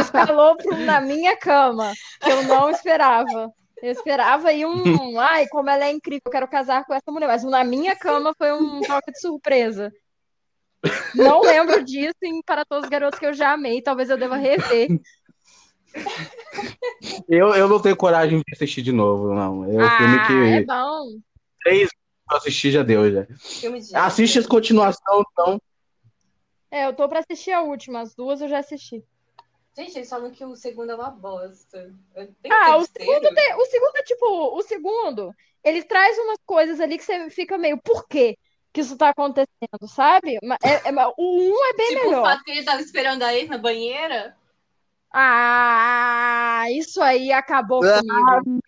escalou 0.00 0.56
pro, 0.56 0.76
na 0.78 1.00
minha 1.00 1.36
cama, 1.36 1.92
que 2.20 2.30
eu 2.30 2.42
não 2.44 2.70
esperava. 2.70 3.52
Eu 3.82 3.90
esperava 3.90 4.48
aí 4.48 4.64
um, 4.66 5.18
ai, 5.18 5.46
como 5.48 5.68
ela 5.68 5.84
é 5.84 5.90
incrível, 5.90 6.22
eu 6.26 6.32
quero 6.32 6.48
casar 6.48 6.84
com 6.84 6.94
essa 6.94 7.10
mulher. 7.10 7.26
Mas 7.26 7.44
na 7.44 7.64
minha 7.64 7.96
cama 7.96 8.34
foi 8.38 8.52
um 8.52 8.80
toque 8.80 9.12
de 9.12 9.20
surpresa. 9.20 9.92
Não 11.14 11.42
lembro 11.42 11.84
disso 11.84 12.16
em 12.24 12.42
Para 12.42 12.64
Todos 12.64 12.84
os 12.84 12.90
Garotos 12.90 13.18
que 13.18 13.26
eu 13.26 13.34
já 13.34 13.52
amei. 13.52 13.82
Talvez 13.82 14.10
eu 14.10 14.16
deva 14.16 14.36
rever. 14.36 14.88
Eu, 17.28 17.54
eu 17.54 17.68
não 17.68 17.80
tenho 17.80 17.96
coragem 17.96 18.38
de 18.38 18.54
assistir 18.54 18.82
de 18.82 18.92
novo, 18.92 19.34
não. 19.34 19.64
É 19.64 19.68
um 19.68 19.80
ah, 19.80 19.98
filme 19.98 20.26
que. 20.26 20.56
É 20.56 20.64
bom. 20.64 21.18
Três 21.62 21.88
eu 22.30 22.36
assisti 22.36 22.70
já 22.70 22.82
deu, 22.82 23.10
já. 23.12 23.26
Assiste 24.06 24.38
a 24.38 24.48
continuação, 24.48 25.24
então. 25.32 25.60
É, 26.70 26.86
eu 26.86 26.94
tô 26.94 27.08
pra 27.08 27.20
assistir 27.20 27.52
a 27.52 27.60
última, 27.60 28.00
as 28.00 28.14
duas 28.14 28.40
eu 28.40 28.48
já 28.48 28.58
assisti. 28.58 29.04
Gente, 29.76 29.96
eles 29.96 30.08
falam 30.08 30.30
que 30.30 30.44
o 30.44 30.54
segundo 30.54 30.92
é 30.92 30.94
uma 30.94 31.10
bosta. 31.10 31.92
Ah, 32.50 32.76
o 32.76 32.84
segundo, 32.84 33.34
tem, 33.34 33.54
o 33.54 33.66
segundo 33.66 33.96
é 33.96 34.02
tipo, 34.02 34.26
o 34.26 34.62
segundo, 34.62 35.34
ele 35.64 35.82
traz 35.82 36.16
umas 36.18 36.38
coisas 36.46 36.80
ali 36.80 36.98
que 36.98 37.04
você 37.04 37.28
fica 37.30 37.58
meio, 37.58 37.78
por 37.78 38.06
quê 38.06 38.38
que 38.72 38.80
isso 38.80 38.96
tá 38.96 39.10
acontecendo, 39.10 39.86
sabe? 39.86 40.38
É, 40.62 40.88
é, 40.88 41.06
o 41.18 41.52
um 41.52 41.66
é 41.66 41.74
bem 41.74 41.88
tipo, 41.88 42.04
melhor. 42.04 42.16
Tipo, 42.16 42.20
o 42.20 42.30
fato 42.30 42.44
que 42.44 42.50
ele 42.50 42.64
tava 42.64 42.80
esperando 42.80 43.22
a 43.22 43.34
ex 43.34 43.48
na 43.48 43.58
banheira. 43.58 44.34
Ah, 45.14 46.64
isso 46.70 47.02
aí 47.02 47.32
acabou 47.32 47.82
ah, 47.84 48.00
comigo. 48.00 48.60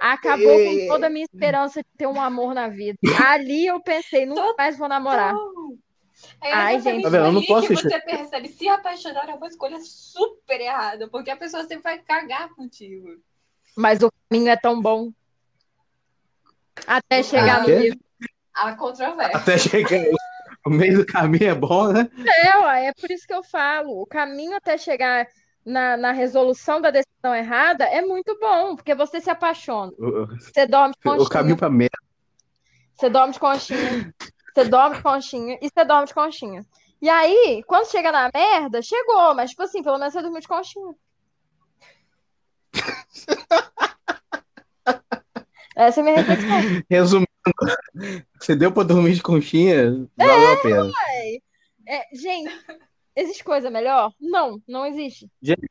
Acabou 0.00 0.58
com 0.64 0.86
toda 0.88 1.06
a 1.06 1.10
minha 1.10 1.24
esperança 1.24 1.80
de 1.80 1.88
ter 1.96 2.06
um 2.06 2.20
amor 2.20 2.54
na 2.54 2.68
vida. 2.68 2.98
Ali 3.24 3.66
eu 3.66 3.80
pensei, 3.80 4.26
nunca 4.26 4.54
mais 4.58 4.76
vou 4.76 4.88
namorar. 4.88 5.34
É 6.42 6.52
Ai, 6.52 6.80
gente, 6.80 7.02
tá 7.02 7.08
vendo? 7.08 7.26
Eu 7.26 7.32
não 7.32 7.42
posso 7.44 7.68
que 7.68 7.74
você 7.74 8.00
percebe 8.00 8.48
se 8.48 8.68
apaixonar 8.68 9.28
é 9.28 9.34
uma 9.34 9.46
escolha 9.46 9.78
super 9.80 10.60
errada, 10.60 11.08
porque 11.08 11.30
a 11.30 11.36
pessoa 11.36 11.62
sempre 11.62 11.82
vai 11.82 11.98
cagar 11.98 12.50
contigo. 12.54 13.08
Mas 13.76 14.02
o 14.02 14.10
caminho 14.28 14.50
é 14.50 14.56
tão 14.56 14.80
bom. 14.80 15.12
Até 16.86 17.22
chegar 17.22 17.60
ah, 17.60 17.62
no 17.62 17.68
livro. 17.68 18.00
A 18.52 18.74
controvérsia. 18.74 19.36
Até 19.36 19.58
chegar. 19.58 20.04
O 20.66 20.70
meio 20.70 20.98
do 20.98 21.06
caminho 21.06 21.48
é 21.48 21.54
bom, 21.54 21.92
né? 21.92 22.10
É, 22.44 22.86
é 22.88 22.92
por 22.92 23.10
isso 23.10 23.26
que 23.26 23.32
eu 23.32 23.42
falo. 23.42 24.02
O 24.02 24.06
caminho 24.06 24.54
até 24.54 24.76
chegar 24.76 25.26
na, 25.64 25.96
na 25.96 26.12
resolução 26.12 26.80
da 26.80 26.90
decisão 26.90 27.34
errada 27.34 27.84
é 27.84 28.02
muito 28.02 28.38
bom, 28.38 28.76
porque 28.76 28.94
você 28.94 29.20
se 29.20 29.30
apaixona. 29.30 29.92
Você 30.38 30.66
dorme 30.66 30.94
de 30.94 31.02
conchinha. 31.02 31.26
O 31.26 31.28
caminho 31.28 31.56
pra 31.56 31.70
merda. 31.70 31.98
Você 32.94 33.08
dorme 33.08 33.32
de 33.32 33.40
conchinha. 33.40 34.14
Você 34.54 34.64
dorme 34.64 34.96
de 34.96 35.02
conchinha 35.02 35.58
e 35.60 35.68
você 35.68 35.84
dorme 35.84 36.06
de 36.06 36.14
conchinha. 36.14 36.66
E 37.00 37.08
aí, 37.08 37.64
quando 37.66 37.90
chega 37.90 38.12
na 38.12 38.30
merda, 38.34 38.82
chegou, 38.82 39.34
mas 39.34 39.50
tipo 39.50 39.62
assim, 39.62 39.82
pelo 39.82 39.98
menos 39.98 40.12
você 40.12 40.20
dormiu 40.20 40.40
de 40.40 40.48
conchinha. 40.48 40.94
Essa 45.76 46.00
é 46.00 46.02
a 46.02 46.04
minha 46.04 46.16
reflexão. 46.16 46.82
Resumindo, 46.90 47.28
você 48.38 48.54
deu 48.54 48.70
pra 48.70 48.82
dormir 48.82 49.14
de 49.14 49.22
conchinha, 49.22 50.06
valeu 50.16 50.34
é, 50.34 50.52
a 50.52 50.56
pena. 50.60 50.90
É, 51.86 52.06
gente, 52.12 52.52
Existe 53.14 53.44
coisa 53.44 53.70
melhor? 53.70 54.12
Não, 54.20 54.60
não 54.66 54.86
existe. 54.86 55.28
Gente, 55.42 55.68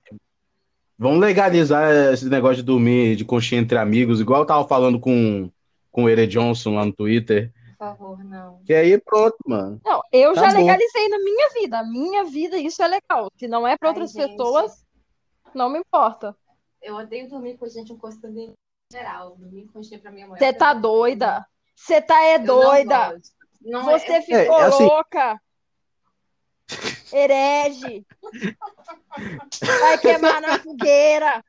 vamos 0.97 1.19
legalizar 1.19 2.13
esse 2.13 2.30
negócio 2.30 2.58
de 2.58 2.63
dormir 2.63 3.15
de 3.15 3.25
conchinha 3.25 3.62
entre 3.62 3.78
amigos, 3.78 4.19
igual 4.19 4.41
eu 4.41 4.47
tava 4.47 4.67
falando 4.67 4.99
com, 4.99 5.49
com 5.91 6.04
o 6.04 6.10
Ere 6.10 6.28
Johnson 6.28 6.75
lá 6.75 6.86
no 6.86 6.93
Twitter. 6.93 7.52
Por 7.78 7.86
favor, 7.86 8.23
não. 8.25 8.62
Que 8.65 8.73
aí 8.73 8.97
pronto, 8.99 9.38
mano. 9.47 9.80
Não, 9.86 10.02
eu 10.12 10.34
tá 10.34 10.41
já 10.41 10.52
bom. 10.52 10.60
legalizei 10.60 11.08
na 11.08 11.19
minha 11.19 11.50
vida. 11.54 11.79
A 11.79 11.83
minha 11.83 12.23
vida, 12.25 12.58
isso 12.58 12.83
é 12.83 12.87
legal. 12.87 13.31
Se 13.37 13.48
não 13.48 13.65
é 13.65 13.77
para 13.77 13.87
outras 13.87 14.13
Ai, 14.17 14.27
pessoas, 14.27 14.85
não 15.54 15.69
me 15.69 15.79
importa. 15.79 16.35
Eu 16.81 16.96
odeio 16.96 17.29
dormir 17.29 17.58
com 17.58 17.67
gente 17.67 17.94
encostando 17.94 18.37
em 18.37 18.54
geral. 18.92 19.37
Dormir 19.37 19.65
com 19.67 19.73
conchinha 19.79 20.00
pra 20.00 20.12
minha 20.12 20.27
mãe. 20.27 20.37
Você 20.37 20.52
tá 20.52 20.73
doida? 20.73 21.46
Você 21.73 22.02
tá 22.02 22.21
é 22.21 22.37
doida? 22.37 23.17
Não 23.62 23.83
não 23.83 23.85
Você 23.85 24.12
é... 24.12 24.21
ficou 24.21 24.60
é, 24.60 24.62
é 24.62 24.65
assim... 24.65 24.85
louca? 24.85 25.42
Herege. 27.11 28.05
Vai 29.79 29.97
queimar 29.97 30.41
na 30.41 30.59
fogueira. 30.59 31.43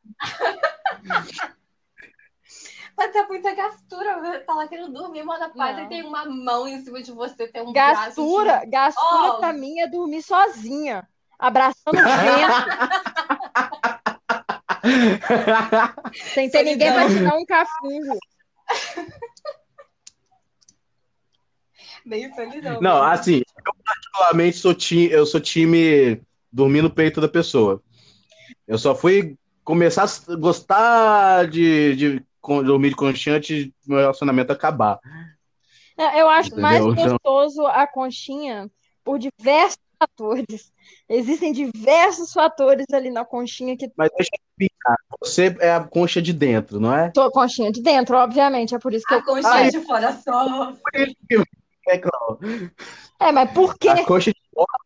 Mas 2.97 3.15
é 3.15 3.27
muita 3.27 3.55
gastura 3.55 4.43
falar 4.45 4.69
que 4.69 4.77
não 4.77 4.93
dormir, 4.93 5.23
manda 5.25 5.49
paz 5.49 5.79
e 5.79 5.87
tem 5.89 6.03
uma 6.03 6.27
mão 6.27 6.69
em 6.69 6.83
cima 6.83 7.03
de 7.03 7.13
você, 7.13 7.49
tem 7.49 7.63
um 7.63 7.73
gastura, 7.73 8.53
braço. 8.67 8.71
Gastura 8.71 9.33
oh. 9.33 9.39
pra 9.39 9.53
mim 9.55 9.81
é 9.81 9.87
dormir 9.87 10.23
sozinha, 10.23 11.09
abraçando 11.39 11.97
o 11.97 12.03
vento. 12.03 13.21
Sem 16.35 16.51
ter 16.51 16.63
ninguém 16.63 16.93
pra 16.93 17.07
te 17.07 17.23
dar 17.23 17.37
um 17.37 17.45
cafungo. 17.47 18.19
Bem 22.05 22.35
solidão. 22.35 22.81
Não, 22.81 23.03
assim, 23.03 23.39
eu 23.39 23.45
particularmente 24.21 24.59
sou 24.59 24.75
time, 24.75 25.11
eu 25.11 25.25
sou 25.25 25.41
time 25.41 26.21
dormir 26.53 26.83
no 26.83 26.91
peito 26.91 27.21
da 27.21 27.29
pessoa. 27.29 27.83
Eu 28.67 28.79
só 28.79 28.95
fui 28.95 29.37
começar 29.65 30.05
a 30.05 30.37
gostar 30.37 31.49
de, 31.49 31.97
de, 31.97 32.23
dormir 32.65 32.91
de 32.91 32.97
conchinha 32.97 33.37
antes 33.37 33.67
do 33.67 33.73
meu 33.87 33.99
relacionamento 33.99 34.53
acabar. 34.53 34.99
É, 35.97 36.21
eu 36.21 36.29
acho 36.29 36.49
Entendeu? 36.49 36.63
mais 36.63 36.85
então 36.85 37.19
gostoso 37.25 37.67
a 37.67 37.87
conchinha 37.87 38.71
por 39.03 39.19
diversos 39.19 39.79
fatores. 39.99 40.73
Existem 41.09 41.53
diversos 41.53 42.33
fatores 42.33 42.87
ali 42.93 43.11
na 43.11 43.25
conchinha 43.25 43.77
que. 43.77 43.91
Mas 43.97 44.11
deixa 44.17 44.31
eu 44.33 44.39
explicar. 44.51 44.97
Você 45.21 45.57
é 45.61 45.73
a 45.73 45.85
concha 45.85 46.23
de 46.23 46.33
dentro, 46.33 46.81
não 46.81 46.95
é? 46.95 47.13
Sou 47.15 47.25
a 47.25 47.31
conchinha 47.31 47.71
de 47.71 47.83
dentro, 47.83 48.17
obviamente. 48.17 48.75
É 48.75 48.79
por 48.79 48.95
isso 48.95 49.07
que 49.07 49.15
a 49.15 49.19
eu. 49.19 49.25
conchinha 49.25 49.53
Ai, 49.53 49.71
de 49.71 49.81
fora 49.81 50.13
só. 50.13 50.73
É, 51.89 51.99
claro. 51.99 52.39
É, 53.21 53.33
mas 53.33 53.53
por 53.53 53.79
quê? 53.79 53.89
A 53.89 54.05
fora. 54.05 54.23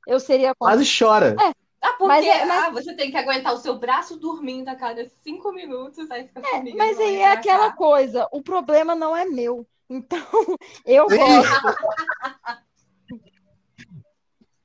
Eu 0.07 0.21
seria. 0.21 0.55
Quase 0.55 0.85
chora. 0.99 1.37
É. 1.41 1.53
Ah, 1.81 1.93
porque 1.99 2.07
mas, 2.07 2.27
é, 2.27 2.45
mas... 2.47 2.65
Ah, 2.65 2.71
você 2.71 2.95
tem 2.95 3.11
que 3.11 3.17
aguentar 3.17 3.53
o 3.53 3.59
seu 3.59 3.79
braço 3.79 4.17
dormindo 4.17 4.69
a 4.69 4.75
cada 4.75 5.07
cinco 5.23 5.53
minutos, 5.53 6.11
aí 6.11 6.27
fica 6.27 6.41
é, 6.41 6.75
Mas 6.75 6.99
aí 6.99 7.17
é 7.17 7.31
aquela 7.31 7.73
coisa, 7.73 8.27
o 8.33 8.43
problema 8.43 8.95
não 8.95 9.15
é 9.15 9.27
meu. 9.27 9.67
Então, 9.89 10.19
eu 10.87 11.07
gosto. 11.07 11.79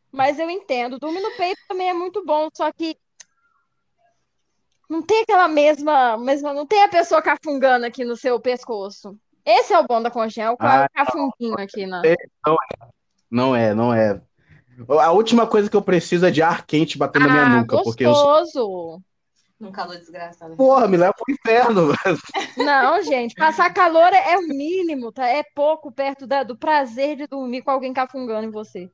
Mas 0.09 0.39
eu 0.39 0.49
entendo. 0.49 0.97
Dormir 0.97 1.19
no 1.19 1.35
peito 1.35 1.59
também 1.67 1.89
é 1.89 1.93
muito 1.93 2.23
bom, 2.25 2.47
só 2.53 2.71
que 2.71 2.97
não 4.89 5.01
tem 5.01 5.21
aquela 5.21 5.49
mesma, 5.49 6.17
mesma. 6.17 6.53
Não 6.53 6.65
tem 6.65 6.83
a 6.83 6.89
pessoa 6.89 7.21
cafungando 7.21 7.85
aqui 7.85 8.05
no 8.05 8.15
seu 8.15 8.39
pescoço. 8.39 9.19
Esse 9.45 9.73
é 9.73 9.79
o 9.79 9.85
bom 9.85 10.01
da 10.01 10.09
conchinha, 10.09 10.47
é 10.47 10.51
o 10.51 10.57
ah, 10.59 10.87
cafunguinho 10.93 11.55
aqui 11.59 11.85
na. 11.85 12.01
É, 12.05 12.15
não 13.29 13.55
é, 13.55 13.73
não 13.73 13.93
é. 13.93 14.21
A 14.87 15.11
última 15.11 15.45
coisa 15.45 15.69
que 15.69 15.75
eu 15.75 15.81
preciso 15.81 16.25
é 16.25 16.31
de 16.31 16.41
ar 16.41 16.65
quente 16.65 16.97
bater 16.97 17.21
ah, 17.21 17.25
na 17.25 17.31
minha 17.31 17.45
ah, 17.45 17.49
nuca. 17.61 17.75
Gostoso. 17.75 17.89
Porque 17.89 18.05
eu 18.05 18.45
sou... 18.47 19.01
Num 19.59 19.73
calor 19.73 19.97
desgraçado. 19.97 20.55
Porra, 20.55 20.87
me 20.87 20.95
leva 20.95 21.13
pro 21.13 21.33
inferno. 21.33 21.89
Não, 22.55 23.03
gente, 23.03 23.35
passar 23.35 23.73
calor 23.73 24.13
é, 24.13 24.31
é 24.31 24.37
o 24.37 24.47
mínimo, 24.47 25.11
tá? 25.11 25.27
É 25.27 25.43
pouco 25.53 25.91
perto 25.91 26.25
da, 26.25 26.43
do 26.43 26.57
prazer 26.57 27.17
de 27.17 27.27
dormir 27.27 27.61
com 27.61 27.71
alguém 27.71 27.91
cafungando 27.91 28.47
em 28.47 28.51
você. 28.51 28.89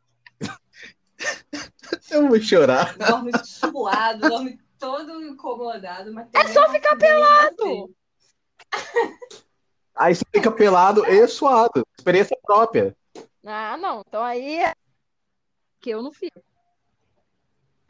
Eu 2.09 2.27
vou 2.27 2.39
chorar. 2.41 2.97
Dorme 2.97 3.31
suado, 3.43 4.27
dorme 4.27 4.59
todo 4.79 5.23
incomodado. 5.23 6.11
Mas 6.11 6.27
é 6.33 6.47
só 6.47 6.67
ficar 6.69 6.95
pelado. 6.95 7.93
Aí 9.95 10.15
você 10.15 10.25
fica 10.33 10.51
pelado 10.51 11.05
e 11.05 11.27
suado. 11.27 11.85
Experiência 11.97 12.37
própria. 12.43 12.95
Ah, 13.45 13.77
não. 13.77 14.01
Então 14.07 14.23
aí 14.23 14.63
é 14.63 14.73
que 15.79 15.91
eu 15.91 16.01
não 16.01 16.11
fico. 16.11 16.41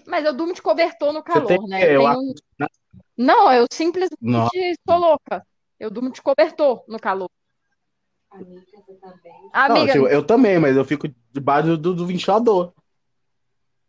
Mas 0.06 0.26
eu 0.26 0.34
durmo 0.34 0.54
de 0.54 0.62
cobertor 0.62 1.12
no 1.12 1.24
calor, 1.24 1.48
tem, 1.48 1.68
né? 1.68 1.96
Eu 1.96 2.02
tenho... 2.02 2.70
Não, 3.18 3.52
eu 3.52 3.66
simplesmente 3.72 4.22
não. 4.22 4.48
sou 4.88 4.98
louca. 5.00 5.46
Eu 5.80 5.90
durmo 5.90 6.12
de 6.12 6.22
cobertor 6.22 6.84
no 6.88 7.00
calor. 7.00 7.30
Amiga, 8.30 8.62
você 8.86 8.94
também. 8.96 9.50
Amiga... 9.54 9.80
Não, 9.80 9.88
tipo, 9.88 10.08
eu 10.08 10.26
também, 10.26 10.60
mas 10.60 10.76
eu 10.76 10.84
fico 10.84 11.08
debaixo 11.32 11.78
do, 11.78 11.96
do 11.96 12.06
ventilador. 12.06 12.74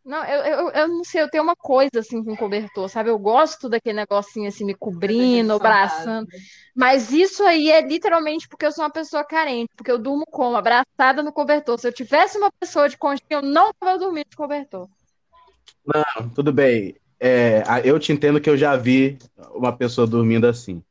Não, 0.06 0.24
eu, 0.24 0.42
eu, 0.44 0.70
eu 0.70 0.88
não 0.88 1.02
sei, 1.02 1.20
eu 1.20 1.28
tenho 1.28 1.42
uma 1.42 1.56
coisa 1.56 1.98
assim 1.98 2.22
com 2.22 2.36
cobertor, 2.36 2.88
sabe? 2.88 3.10
Eu 3.10 3.18
gosto 3.18 3.68
daquele 3.68 3.96
negocinho 3.96 4.46
assim 4.46 4.64
me 4.64 4.72
cobrindo, 4.72 5.54
abraçando. 5.54 6.28
Mas 6.72 7.10
isso 7.10 7.42
aí 7.42 7.72
é 7.72 7.80
literalmente 7.80 8.48
porque 8.48 8.64
eu 8.64 8.70
sou 8.70 8.84
uma 8.84 8.90
pessoa 8.90 9.24
carente, 9.24 9.72
porque 9.76 9.90
eu 9.90 9.98
durmo 9.98 10.24
como? 10.24 10.56
Abraçada 10.56 11.24
no 11.24 11.32
cobertor. 11.32 11.76
Se 11.76 11.88
eu 11.88 11.92
tivesse 11.92 12.38
uma 12.38 12.52
pessoa 12.52 12.88
de 12.88 12.96
conchinha, 12.96 13.26
eu 13.30 13.42
não 13.42 13.72
tava 13.80 13.98
dormindo 13.98 14.28
de 14.30 14.36
cobertor. 14.36 14.88
Não, 15.84 16.28
tudo 16.30 16.52
bem. 16.52 16.94
É, 17.18 17.64
eu 17.82 17.98
te 17.98 18.12
entendo 18.12 18.40
que 18.40 18.48
eu 18.48 18.56
já 18.56 18.76
vi 18.76 19.18
uma 19.54 19.76
pessoa 19.76 20.06
dormindo 20.06 20.46
assim. 20.46 20.84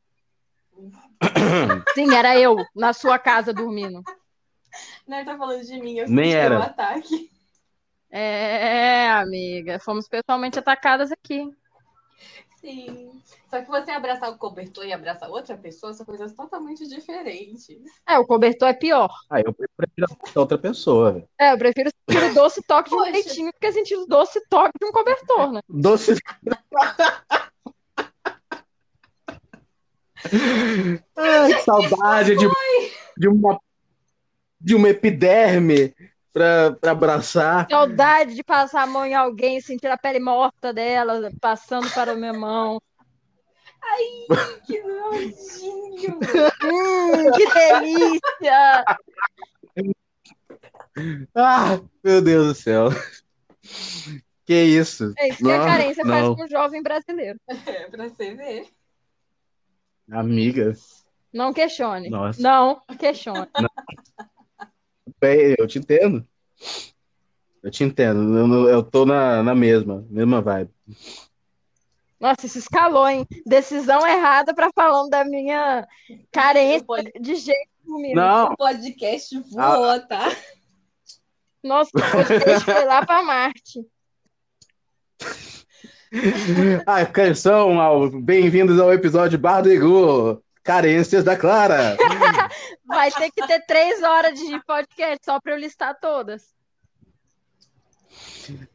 Sim, 1.94 2.14
era 2.14 2.38
eu, 2.38 2.58
na 2.76 2.92
sua 2.92 3.18
casa 3.18 3.54
dormindo. 3.54 4.04
Não, 5.08 5.18
ele 5.18 5.26
tá 5.26 5.38
falando 5.38 5.64
de 5.64 5.80
mim, 5.80 6.00
eu 6.00 6.10
Nem 6.10 6.34
era. 6.34 6.60
um 6.60 6.62
ataque. 6.62 7.32
É, 8.10 9.10
amiga, 9.10 9.80
fomos 9.80 10.08
pessoalmente 10.08 10.60
atacadas 10.60 11.12
aqui. 11.12 11.50
Sim. 12.66 13.22
Só 13.50 13.62
que 13.62 13.70
você 13.70 13.92
abraçar 13.92 14.32
o 14.32 14.38
cobertor 14.38 14.86
e 14.86 14.92
abraçar 14.92 15.30
outra 15.30 15.56
pessoa 15.56 15.94
são 15.94 16.06
coisas 16.06 16.34
totalmente 16.34 16.88
diferentes. 16.88 17.68
É, 18.08 18.18
o 18.18 18.26
cobertor 18.26 18.70
é 18.70 18.74
pior. 18.74 19.10
Ah, 19.30 19.40
eu 19.40 19.54
prefiro 19.54 19.88
abraçar 19.98 20.38
outra 20.38 20.58
pessoa. 20.58 21.24
É, 21.40 21.54
eu 21.54 21.58
prefiro 21.58 21.92
sentir 22.10 22.32
o 22.32 22.34
doce 22.34 22.62
toque 22.64 22.90
de 22.90 22.96
um 22.96 23.02
leitinho 23.02 23.52
do 23.52 23.60
que 23.60 23.72
sentir 23.72 23.96
o 23.96 24.08
doce 24.08 24.42
toque 24.50 24.74
de 24.80 24.86
um 24.88 24.92
cobertor, 24.92 25.52
né? 25.52 25.62
Doce. 25.70 26.16
Ai, 31.16 31.60
saudade 31.64 32.36
de, 32.36 32.48
de, 33.16 33.28
uma, 33.28 33.60
de 34.60 34.76
uma 34.76 34.90
epiderme 34.90 35.94
pra, 36.36 36.74
pra 36.74 36.92
abraçar. 36.92 37.66
Saudade 37.70 38.36
de 38.36 38.44
passar 38.44 38.84
a 38.84 38.88
mão 38.88 39.06
em 39.06 39.16
alguém, 39.16 39.62
sentir 39.62 39.88
a 39.88 39.98
pele 39.98 40.20
morta 40.20 40.74
dela 40.74 41.32
passando 41.40 41.90
para 41.92 42.12
a 42.12 42.16
minha 42.16 42.34
mão. 42.34 42.82
Ai, 43.82 44.60
que 44.66 44.84
nojinho! 44.84 46.20
hum, 46.66 47.32
que 47.32 47.54
delícia! 47.54 48.86
Ah, 51.34 51.80
meu 52.04 52.22
Deus 52.22 52.48
do 52.48 52.56
céu. 52.56 52.90
Que 54.46 54.62
isso? 54.62 55.14
É 55.18 55.30
isso 55.30 55.38
que 55.38 55.44
não, 55.44 55.62
a 55.62 55.66
carência 55.66 56.04
não. 56.04 56.12
faz 56.12 56.36
com 56.36 56.44
o 56.44 56.50
jovem 56.50 56.84
brasileiro. 56.84 57.40
É, 57.66 57.90
pra 57.90 58.10
você 58.10 58.36
ver. 58.36 58.68
Amiga. 60.12 60.74
Não 61.34 61.54
questione. 61.54 62.10
Nossa. 62.10 62.42
Não 62.42 62.82
questione. 63.00 63.48
Não 63.58 63.70
eu 65.58 65.68
te 65.68 65.80
entendo. 65.80 66.26
Eu 67.64 67.72
te 67.72 67.84
entendo. 67.84 68.38
Eu, 68.38 68.70
eu 68.70 68.84
tô 68.84 69.06
na, 69.06 69.42
na 69.42 69.56
mesma, 69.56 70.06
mesma 70.10 70.42
vibe. 70.42 70.72
Nossa, 72.20 72.46
isso 72.46 72.58
escalou, 72.58 73.08
hein? 73.08 73.28
Decisão 73.46 74.08
errada 74.08 74.54
para 74.54 74.70
falando 74.74 75.10
da 75.10 75.26
minha 75.26 75.88
carência 76.32 76.86
de 77.20 77.36
jeito 77.36 77.70
comigo. 77.86 78.16
Não. 78.16 78.54
O 78.54 78.58
podcast 78.58 79.40
voou, 79.52 79.90
ah. 79.90 80.00
tá? 80.00 80.32
Nossa, 81.64 81.90
o 81.94 82.12
podcast 82.12 82.66
foi 82.66 82.86
lá 82.86 83.06
para 83.06 83.24
Marte. 83.24 83.86
Ah, 86.86 87.06
canção, 87.06 87.76
bem-vindos 88.22 88.80
ao 88.80 88.94
episódio 88.94 89.38
Bar 89.38 89.62
do 89.62 89.70
Igor. 89.70 90.42
Carências 90.66 91.24
da 91.24 91.38
Clara. 91.38 91.96
Vai 92.86 93.12
ter 93.12 93.30
que 93.30 93.46
ter 93.46 93.64
três 93.68 94.02
horas 94.02 94.38
de 94.38 94.60
podcast 94.66 95.20
só 95.24 95.40
para 95.40 95.54
eu 95.54 95.60
listar 95.60 95.96
todas. 96.02 96.56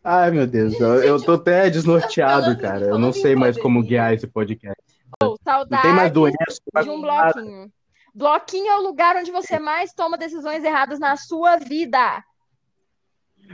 Ai, 0.03 0.31
meu 0.31 0.47
Deus, 0.47 0.79
eu, 0.79 1.03
eu 1.03 1.21
tô 1.21 1.33
até 1.33 1.69
desnorteado, 1.69 2.57
cara. 2.59 2.87
Eu 2.87 2.99
não 2.99 3.13
sei 3.13 3.35
mais 3.35 3.61
como 3.61 3.83
guiar 3.83 4.15
esse 4.15 4.27
podcast. 4.29 4.81
Oh, 5.21 5.37
saudade 5.43 5.83
tem 5.83 5.93
mais 5.93 6.13
doença. 6.13 6.61
De 6.81 6.89
um 6.89 7.01
bloquinho. 7.01 7.73
Bloquinho 8.15 8.69
é 8.69 8.77
o 8.79 8.83
lugar 8.83 9.17
onde 9.17 9.33
você 9.33 9.59
mais 9.59 9.93
toma 9.93 10.17
decisões 10.17 10.63
erradas 10.63 11.01
na 11.01 11.17
sua 11.17 11.57
vida. 11.57 12.23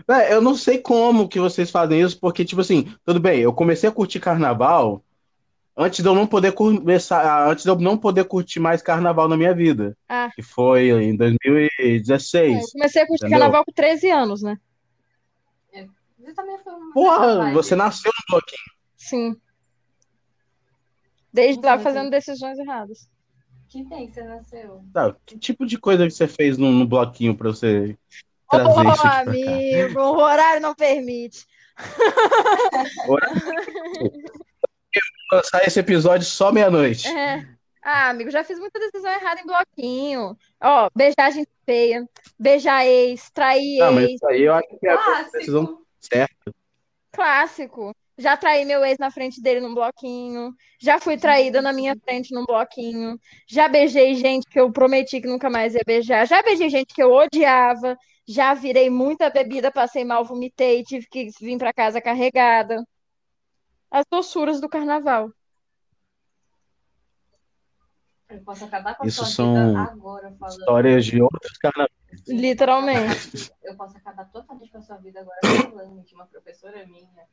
É, 0.08 0.34
eu 0.34 0.42
não 0.42 0.54
sei 0.54 0.78
como 0.78 1.28
que 1.28 1.40
vocês 1.40 1.70
fazem 1.70 2.02
isso, 2.02 2.20
porque, 2.20 2.44
tipo 2.44 2.60
assim, 2.60 2.94
tudo 3.02 3.18
bem, 3.18 3.40
eu 3.40 3.52
comecei 3.52 3.88
a 3.88 3.92
curtir 3.92 4.20
carnaval 4.20 5.02
antes 5.76 6.02
de 6.02 6.08
eu 6.08 6.14
não 6.14 6.26
poder 6.26 6.52
começar, 6.52 7.48
antes 7.48 7.64
de 7.64 7.70
eu 7.70 7.76
não 7.76 7.98
poder 7.98 8.24
curtir 8.24 8.58
mais 8.58 8.80
carnaval 8.80 9.28
na 9.28 9.36
minha 9.36 9.54
vida. 9.54 9.96
Ah. 10.08 10.30
Que 10.34 10.42
foi 10.42 10.90
em 10.90 11.14
2016. 11.14 12.56
É, 12.56 12.60
eu 12.60 12.66
comecei 12.72 13.02
a 13.02 13.06
curtir 13.06 13.26
entendeu? 13.26 13.38
carnaval 13.38 13.64
com 13.64 13.72
13 13.72 14.10
anos, 14.10 14.42
né? 14.42 14.56
É. 15.72 15.86
Você 16.18 16.32
também 16.32 16.58
foi 16.58 16.72
uma 16.72 16.94
Porra, 16.94 17.52
você 17.52 17.76
nasceu 17.76 18.10
no 18.10 18.36
bloquinho. 18.36 18.76
Sim. 18.96 19.36
Desde 21.32 21.64
lá 21.64 21.78
fazendo 21.78 22.10
decisões 22.10 22.58
erradas. 22.58 23.08
Que 23.68 23.84
tem 23.84 24.06
que 24.06 24.14
você 24.14 24.22
nasceu? 24.22 24.84
Tá, 24.92 25.14
que 25.26 25.38
tipo 25.38 25.66
de 25.66 25.76
coisa 25.76 26.06
que 26.06 26.12
você 26.12 26.26
fez 26.26 26.56
no, 26.56 26.70
no 26.70 26.86
bloquinho 26.86 27.36
pra 27.36 27.50
você 27.50 27.98
trazer 28.48 28.70
oh, 28.70 28.92
isso 28.92 29.06
aqui 29.06 29.28
amigo, 29.28 30.00
o 30.00 30.18
horário 30.18 30.62
não 30.62 30.74
permite. 30.74 31.44
lançar 35.32 35.66
esse 35.66 35.80
episódio 35.80 36.26
só 36.26 36.52
meia-noite. 36.52 37.08
É. 37.08 37.46
Ah, 37.82 38.10
amigo, 38.10 38.30
já 38.32 38.42
fiz 38.42 38.58
muita 38.58 38.80
decisão 38.80 39.12
errada 39.12 39.40
em 39.40 39.46
bloquinho. 39.46 40.36
Ó, 40.60 40.90
beijar 40.94 41.30
gente 41.30 41.50
feia, 41.64 42.04
beijar 42.36 42.84
ex, 42.84 43.30
trair 43.30 43.80
ah, 43.80 43.92
ex. 43.92 43.94
Mas 43.94 44.10
isso 44.10 44.26
aí 44.26 44.42
eu 44.42 44.54
acho 44.54 44.68
que 44.68 44.86
é 44.88 44.92
a 44.92 45.22
decisão 45.32 45.82
certa. 46.00 46.52
Clássico. 47.12 47.94
Já 48.18 48.36
traí 48.36 48.64
meu 48.64 48.84
ex 48.84 48.98
na 48.98 49.10
frente 49.10 49.40
dele 49.40 49.60
num 49.60 49.74
bloquinho. 49.74 50.52
Já 50.80 50.98
fui 50.98 51.16
traída 51.16 51.62
na 51.62 51.72
minha 51.72 51.94
frente 52.02 52.34
num 52.34 52.44
bloquinho. 52.44 53.20
Já 53.46 53.68
beijei 53.68 54.14
gente 54.14 54.48
que 54.48 54.58
eu 54.58 54.72
prometi 54.72 55.20
que 55.20 55.28
nunca 55.28 55.50
mais 55.50 55.74
ia 55.74 55.82
beijar. 55.86 56.26
Já 56.26 56.42
beijei 56.42 56.70
gente 56.70 56.94
que 56.94 57.02
eu 57.02 57.12
odiava. 57.12 57.96
Já 58.26 58.54
virei 58.54 58.90
muita 58.90 59.30
bebida, 59.30 59.70
passei 59.70 60.04
mal, 60.04 60.24
vomitei, 60.24 60.82
tive 60.82 61.06
que 61.08 61.30
vir 61.40 61.56
para 61.56 61.72
casa 61.72 62.00
carregada. 62.00 62.82
As 63.90 64.04
doçuras 64.10 64.60
do 64.60 64.68
carnaval. 64.68 65.30
Eu 68.28 68.42
posso 68.42 68.64
acabar 68.64 68.96
com 68.96 69.04
a 69.04 69.06
Isso 69.06 69.24
sua 69.24 69.26
são 69.26 69.54
vida 69.54 69.80
agora 69.82 70.32
falando. 70.32 70.58
Histórias 70.58 71.06
de 71.06 71.22
outros 71.22 71.56
carnavais. 71.58 71.92
Literalmente. 72.26 73.52
Eu 73.62 73.76
posso 73.76 73.96
acabar 73.96 74.24
totalmente 74.30 74.70
com 74.70 74.78
a 74.78 74.82
sua 74.82 74.96
vida 74.96 75.20
agora 75.20 75.38
falando 75.62 76.02
que 76.02 76.14
uma 76.14 76.26
professora 76.26 76.84
minha. 76.86 77.26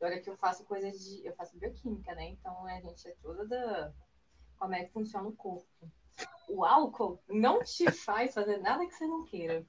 Olha 0.00 0.20
que 0.20 0.28
eu 0.28 0.36
faço 0.36 0.64
coisas 0.64 0.98
de. 0.98 1.24
Eu 1.24 1.32
faço 1.34 1.56
bioquímica, 1.56 2.12
né? 2.14 2.30
Então 2.30 2.66
a 2.66 2.80
gente 2.80 3.06
é 3.06 3.14
toda 3.22 3.46
da. 3.46 3.92
Como 4.58 4.74
é 4.74 4.84
que 4.84 4.92
funciona 4.92 5.28
o 5.28 5.32
corpo. 5.32 5.66
O 6.48 6.64
álcool 6.64 7.22
não 7.28 7.62
te 7.62 7.90
faz 7.90 8.34
fazer 8.34 8.58
nada 8.58 8.84
que 8.84 8.94
você 8.94 9.06
não 9.06 9.24
queira. 9.24 9.64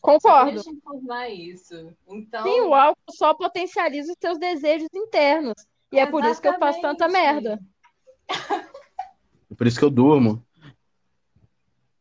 Concordo. 0.00 0.52
Deixa 0.52 0.70
eu 0.70 0.74
informar 0.74 1.28
isso. 1.28 1.92
Então... 2.08 2.42
Sim, 2.42 2.60
o 2.60 2.74
álcool 2.74 3.12
só 3.12 3.34
potencializa 3.34 4.12
os 4.12 4.18
seus 4.20 4.38
desejos 4.38 4.88
internos. 4.94 5.54
E 5.92 5.96
Exatamente. 5.96 6.00
é 6.00 6.06
por 6.10 6.24
isso 6.24 6.42
que 6.42 6.48
eu 6.48 6.58
faço 6.58 6.80
tanta 6.80 7.08
merda. 7.08 7.58
Por 9.56 9.66
isso 9.66 9.78
que 9.78 9.84
eu 9.84 9.90
durmo. 9.90 10.44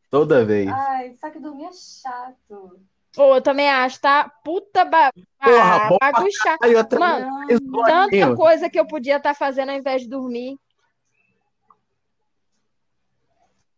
Toda 0.10 0.46
vez. 0.46 0.68
Ai, 0.68 1.14
só 1.20 1.30
que 1.30 1.40
dormir 1.40 1.66
é 1.66 1.74
chato. 1.74 2.80
Pô, 3.14 3.36
eu 3.36 3.42
também 3.42 3.70
acho, 3.70 4.00
tá? 4.02 4.30
Puta 4.44 4.84
ba... 4.84 5.12
Porra, 5.42 5.88
ah, 5.88 5.98
bagunçar. 6.00 6.58
Mano, 7.00 7.48
tanta 7.86 8.36
coisa 8.36 8.70
que 8.70 8.80
eu 8.80 8.86
podia 8.86 9.18
estar 9.18 9.30
tá 9.30 9.36
fazendo 9.36 9.70
ao 9.70 9.78
invés 9.78 10.02
de 10.02 10.10
dormir. 10.10 10.58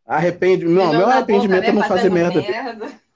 Arrepende... 0.05 0.65
Não, 0.65 0.91
meu 0.91 1.07
arrependimento 1.07 1.65
é 1.65 1.71
não 1.71 1.83
fazer 1.83 2.09
merda. 2.09 2.41
merda. 2.41 3.06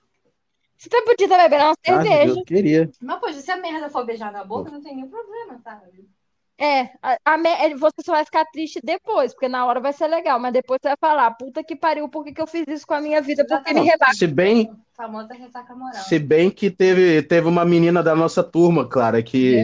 Você 0.81 0.89
tá 0.89 0.99
podia 1.05 1.27
estar 1.27 1.37
bebendo 1.37 1.65
uma 1.65 1.75
cerveja. 1.85 2.33
Ah, 2.33 2.37
eu 2.39 2.43
queria. 2.43 2.91
Mas, 2.99 3.19
pô, 3.19 3.31
se 3.31 3.51
a 3.51 3.57
merda 3.57 3.87
for 3.87 4.03
beijar 4.03 4.31
na 4.31 4.43
boca, 4.43 4.71
não 4.71 4.81
tem 4.81 4.95
nenhum 4.95 5.09
problema, 5.09 5.59
sabe? 5.63 6.09
É, 6.57 6.89
a, 7.03 7.17
a, 7.23 7.37
você 7.77 8.01
só 8.03 8.13
vai 8.13 8.25
ficar 8.25 8.45
triste 8.45 8.79
depois, 8.83 9.31
porque 9.31 9.47
na 9.47 9.63
hora 9.63 9.79
vai 9.79 9.93
ser 9.93 10.07
legal, 10.07 10.39
mas 10.39 10.53
depois 10.53 10.79
você 10.81 10.87
vai 10.89 10.97
falar, 10.99 11.29
puta 11.31 11.63
que 11.63 11.75
pariu, 11.75 12.09
por 12.09 12.23
que, 12.23 12.33
que 12.33 12.41
eu 12.41 12.47
fiz 12.47 12.65
isso 12.67 12.87
com 12.87 12.95
a 12.95 13.01
minha 13.01 13.21
vida? 13.21 13.45
Porque 13.45 13.75
me 13.75 13.81
rebaixou. 13.81 14.17
Se 14.17 14.25
bem, 14.25 14.71
famosa 14.95 15.35
ressaca 15.35 15.75
moral. 15.75 16.01
Se 16.01 16.17
bem 16.17 16.49
que 16.49 16.71
teve, 16.71 17.21
teve 17.21 17.47
uma 17.47 17.63
menina 17.63 18.01
da 18.01 18.15
nossa 18.15 18.43
turma, 18.43 18.87
Clara, 18.87 19.21
que 19.21 19.63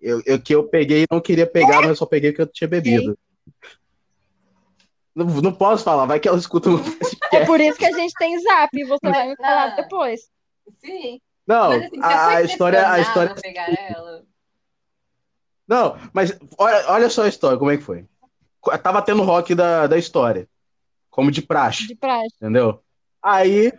eu, 0.00 0.22
eu, 0.24 0.40
que 0.40 0.54
eu 0.54 0.62
peguei 0.68 1.02
e 1.02 1.06
não 1.10 1.20
queria 1.20 1.48
pegar, 1.48 1.78
é? 1.78 1.80
mas 1.80 1.88
eu 1.88 1.96
só 1.96 2.06
peguei 2.06 2.30
porque 2.30 2.42
eu 2.42 2.46
tinha 2.46 2.68
bebido. 2.68 3.18
Não, 5.12 5.26
não 5.26 5.52
posso 5.52 5.82
falar, 5.82 6.06
vai 6.06 6.20
que 6.20 6.28
ela 6.28 6.38
escuta 6.38 6.70
É 7.32 7.44
por 7.44 7.60
isso 7.60 7.76
que 7.76 7.86
a 7.86 7.92
gente 7.92 8.14
tem 8.14 8.38
zap, 8.40 8.70
e 8.72 8.84
você 8.84 9.10
vai 9.10 9.28
me 9.28 9.36
falar 9.36 9.72
ah, 9.72 9.76
depois. 9.76 10.32
Sim. 10.78 11.20
Não, 11.46 11.70
mas, 11.70 11.82
assim, 11.84 12.00
a, 12.00 12.28
a 12.28 12.42
história. 12.42 12.90
A 12.90 13.00
história... 13.00 13.34
Pegar 13.34 13.68
ela. 13.90 14.22
Não, 15.66 15.96
mas 16.12 16.38
olha, 16.58 16.84
olha 16.90 17.10
só 17.10 17.24
a 17.24 17.28
história, 17.28 17.58
como 17.58 17.70
é 17.70 17.76
que 17.76 17.82
foi. 17.82 18.06
Tava 18.82 19.02
tendo 19.02 19.22
rock 19.22 19.54
da, 19.54 19.86
da 19.86 19.98
história. 19.98 20.48
Como 21.10 21.30
de 21.30 21.42
praxe. 21.42 21.86
De 21.86 21.94
praxe. 21.94 22.34
Entendeu? 22.36 22.82
Aí, 23.22 23.72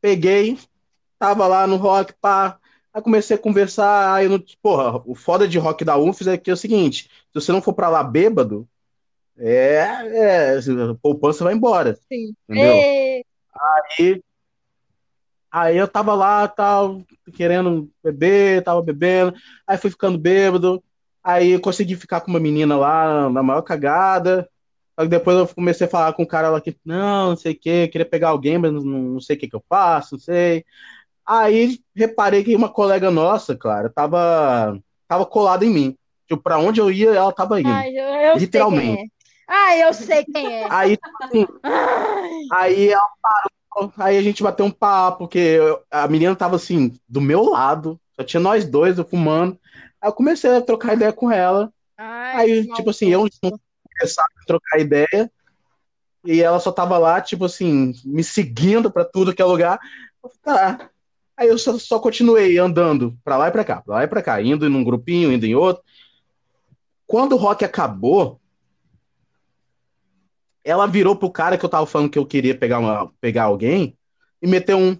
peguei, 0.00 0.58
tava 1.18 1.46
lá 1.46 1.66
no 1.66 1.76
rock, 1.76 2.12
pá. 2.20 2.58
Aí 2.92 3.02
comecei 3.02 3.36
a 3.36 3.40
conversar. 3.40 4.14
Aí, 4.14 4.28
no, 4.28 4.42
porra, 4.60 5.02
o 5.06 5.14
foda 5.14 5.46
de 5.46 5.58
rock 5.58 5.84
da 5.84 5.96
UFES 5.96 6.26
é 6.26 6.38
que 6.38 6.50
é 6.50 6.54
o 6.54 6.56
seguinte: 6.56 7.04
se 7.04 7.34
você 7.34 7.52
não 7.52 7.62
for 7.62 7.72
pra 7.72 7.88
lá 7.88 8.02
bêbado, 8.02 8.68
é. 9.38 9.76
é 10.12 10.58
a 10.58 10.94
poupança 11.00 11.44
vai 11.44 11.54
embora. 11.54 11.98
Sim. 12.08 12.34
Entendeu? 12.48 12.74
E... 12.74 13.24
Aí. 13.98 14.22
Aí 15.52 15.76
eu 15.76 15.86
tava 15.86 16.14
lá, 16.14 16.48
tal, 16.48 17.02
querendo 17.34 17.90
beber, 18.02 18.64
tava 18.64 18.80
bebendo, 18.82 19.34
aí 19.66 19.76
fui 19.76 19.90
ficando 19.90 20.18
bêbado, 20.18 20.82
Aí 21.24 21.52
eu 21.52 21.60
consegui 21.60 21.94
ficar 21.94 22.20
com 22.20 22.30
uma 22.30 22.40
menina 22.40 22.76
lá 22.76 23.30
na 23.30 23.42
maior 23.42 23.62
cagada. 23.62 24.48
Que 24.98 25.06
depois 25.06 25.36
eu 25.36 25.48
comecei 25.48 25.86
a 25.86 25.90
falar 25.90 26.12
com 26.12 26.22
o 26.22 26.26
cara 26.26 26.50
lá 26.50 26.60
que, 26.60 26.76
não, 26.84 27.30
não 27.30 27.36
sei 27.36 27.52
o 27.52 27.58
que, 27.58 27.88
queria 27.88 28.04
pegar 28.04 28.28
alguém, 28.28 28.58
mas 28.58 28.72
não, 28.72 28.82
não 28.82 29.20
sei 29.20 29.36
o 29.36 29.38
que, 29.38 29.48
que 29.48 29.56
eu 29.56 29.64
faço, 29.68 30.14
não 30.14 30.20
sei. 30.20 30.64
Aí 31.26 31.80
reparei 31.94 32.44
que 32.44 32.54
uma 32.54 32.68
colega 32.68 33.10
nossa, 33.10 33.56
cara, 33.56 33.88
tava, 33.88 34.78
tava 35.08 35.24
colada 35.24 35.64
em 35.64 35.70
mim. 35.70 35.96
Tipo, 36.28 36.42
pra 36.42 36.58
onde 36.58 36.80
eu 36.80 36.90
ia, 36.90 37.10
ela 37.10 37.32
tava 37.32 37.60
indo. 37.60 37.70
Ai, 37.70 37.90
eu, 37.96 38.04
eu 38.04 38.36
literalmente. 38.36 39.02
É. 39.02 39.06
Ah, 39.48 39.76
eu 39.76 39.94
sei 39.94 40.24
quem 40.24 40.54
é. 40.54 40.66
Aí, 40.70 40.98
assim, 41.22 41.46
aí 42.52 42.88
ela 42.90 43.10
parou, 43.20 43.50
aí 43.98 44.16
a 44.16 44.22
gente 44.22 44.42
bateu 44.42 44.66
um 44.66 44.70
papo, 44.70 45.18
porque 45.20 45.58
a 45.90 46.06
menina 46.08 46.36
tava 46.36 46.56
assim, 46.56 46.98
do 47.08 47.20
meu 47.20 47.44
lado, 47.44 47.98
só 48.14 48.22
tinha 48.22 48.40
nós 48.40 48.64
dois, 48.64 48.98
eu 48.98 49.04
fumando. 49.04 49.58
Aí 50.00 50.08
eu 50.08 50.12
comecei 50.12 50.50
a 50.50 50.60
trocar 50.60 50.94
ideia 50.94 51.12
com 51.12 51.30
ela. 51.30 51.72
Ai, 51.96 52.50
aí, 52.50 52.68
tipo 52.68 52.90
assim, 52.90 53.08
eu 53.08 53.28
não 53.42 53.58
começava 53.98 54.28
a 54.42 54.46
trocar 54.46 54.80
ideia. 54.80 55.30
E 56.24 56.40
ela 56.40 56.60
só 56.60 56.70
tava 56.70 56.98
lá, 56.98 57.20
tipo 57.20 57.44
assim, 57.44 57.94
me 58.04 58.22
seguindo 58.22 58.90
para 58.90 59.04
tudo 59.04 59.34
que 59.34 59.42
é 59.42 59.44
lugar. 59.44 59.78
Tá. 60.42 60.90
Aí 61.36 61.48
eu 61.48 61.58
só, 61.58 61.78
só 61.78 61.98
continuei 61.98 62.58
andando 62.58 63.16
para 63.24 63.36
lá 63.36 63.48
e 63.48 63.50
para 63.50 63.64
cá, 63.64 63.80
pra 63.80 63.96
lá 63.96 64.04
e 64.04 64.08
para 64.08 64.22
cá, 64.22 64.40
indo 64.40 64.66
em 64.66 64.74
um 64.74 64.84
grupinho, 64.84 65.32
indo 65.32 65.46
em 65.46 65.54
outro. 65.54 65.82
Quando 67.06 67.32
o 67.32 67.38
rock 67.38 67.64
acabou, 67.64 68.40
ela 70.64 70.86
virou 70.86 71.16
pro 71.16 71.30
cara 71.30 71.58
que 71.58 71.64
eu 71.64 71.68
tava 71.68 71.86
falando 71.86 72.10
que 72.10 72.18
eu 72.18 72.26
queria 72.26 72.56
pegar, 72.56 72.78
uma, 72.78 73.12
pegar 73.20 73.44
alguém 73.44 73.96
e 74.40 74.46
meteu 74.46 74.78
um. 74.78 74.96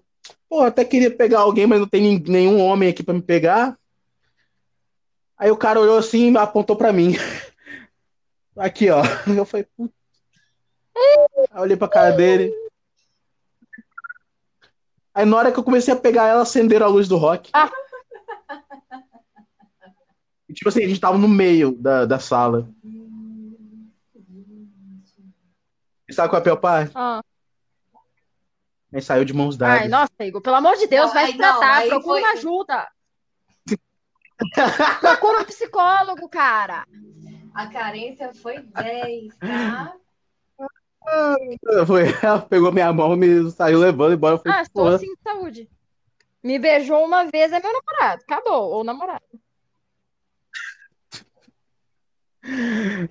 Pô, 0.49 0.61
até 0.61 0.85
queria 0.85 1.11
pegar 1.11 1.41
alguém, 1.41 1.67
mas 1.67 1.81
não 1.81 1.89
tem 1.89 2.19
nenhum 2.21 2.61
homem 2.61 2.89
aqui 2.89 3.03
para 3.03 3.15
me 3.15 3.23
pegar. 3.23 3.79
Aí 5.39 5.51
o 5.51 5.57
cara 5.57 5.81
olhou 5.81 5.99
assim 5.99 6.31
e 6.31 6.37
apontou 6.37 6.77
para 6.77 6.93
mim. 6.93 7.17
Aqui, 8.57 8.91
ó. 8.91 9.03
Eu 9.35 9.45
falei, 9.47 9.67
puta. 9.77 9.95
Aí 10.95 11.47
eu 11.55 11.63
olhei 11.63 11.77
pra 11.77 11.89
cara 11.89 12.11
dele. 12.13 12.53
Aí 15.15 15.25
na 15.25 15.37
hora 15.37 15.51
que 15.51 15.59
eu 15.59 15.65
comecei 15.65 15.93
a 15.93 15.97
pegar 15.97 16.29
ela, 16.29 16.43
acenderam 16.43 16.87
a 16.87 16.89
luz 16.89 17.09
do 17.09 17.17
rock. 17.17 17.51
Ah. 17.53 17.71
E, 20.49 20.53
tipo 20.55 20.69
assim, 20.69 20.85
a 20.85 20.89
gente 20.89 21.01
tava 21.01 21.17
no 21.17 21.29
meio 21.29 21.73
da, 21.73 22.05
da 22.05 22.19
sala. 22.19 22.69
E 26.02 26.02
sabe 26.13 26.29
qual 26.29 26.39
é 26.39 26.41
a 26.41 26.45
pior 26.45 26.57
parte? 26.57 26.93
Ah. 26.95 27.23
Aí 28.93 29.01
saiu 29.01 29.25
de 29.25 29.33
mãos 29.33 29.57
dadas. 29.57 29.83
Ai, 29.83 29.89
nossa, 29.89 30.13
Igor, 30.21 30.43
pelo 30.43 30.57
amor 30.57 30.77
de 30.77 30.87
Deus, 30.87 31.07
não, 31.07 31.15
vai 31.15 31.33
se 31.33 31.37
tratar, 31.39 31.87
procura 31.87 32.03
foi... 32.03 32.21
uma 32.21 32.33
ajuda. 32.33 32.89
Procura 35.01 35.41
um 35.41 35.45
psicólogo, 35.45 36.29
cara. 36.29 36.85
A 37.55 37.67
carência 37.69 38.35
foi 38.35 38.59
10, 38.61 39.37
tá? 39.37 39.95
Foi, 41.87 42.05
ela 42.23 42.41
pegou 42.41 42.73
minha 42.73 42.93
mão, 42.93 43.17
me 43.17 43.51
saiu 43.51 43.79
levando 43.79 44.15
embora. 44.15 44.39
Falei, 44.39 44.59
ah, 44.59 44.63
estou 44.63 44.89
assim 44.89 45.07
de 45.07 45.21
saúde. 45.23 45.69
Me 46.43 46.59
beijou 46.59 47.05
uma 47.05 47.25
vez, 47.25 47.53
é 47.53 47.61
meu 47.61 47.73
namorado. 47.73 48.23
Acabou, 48.23 48.71
ou 48.71 48.85
namorado. 48.85 49.23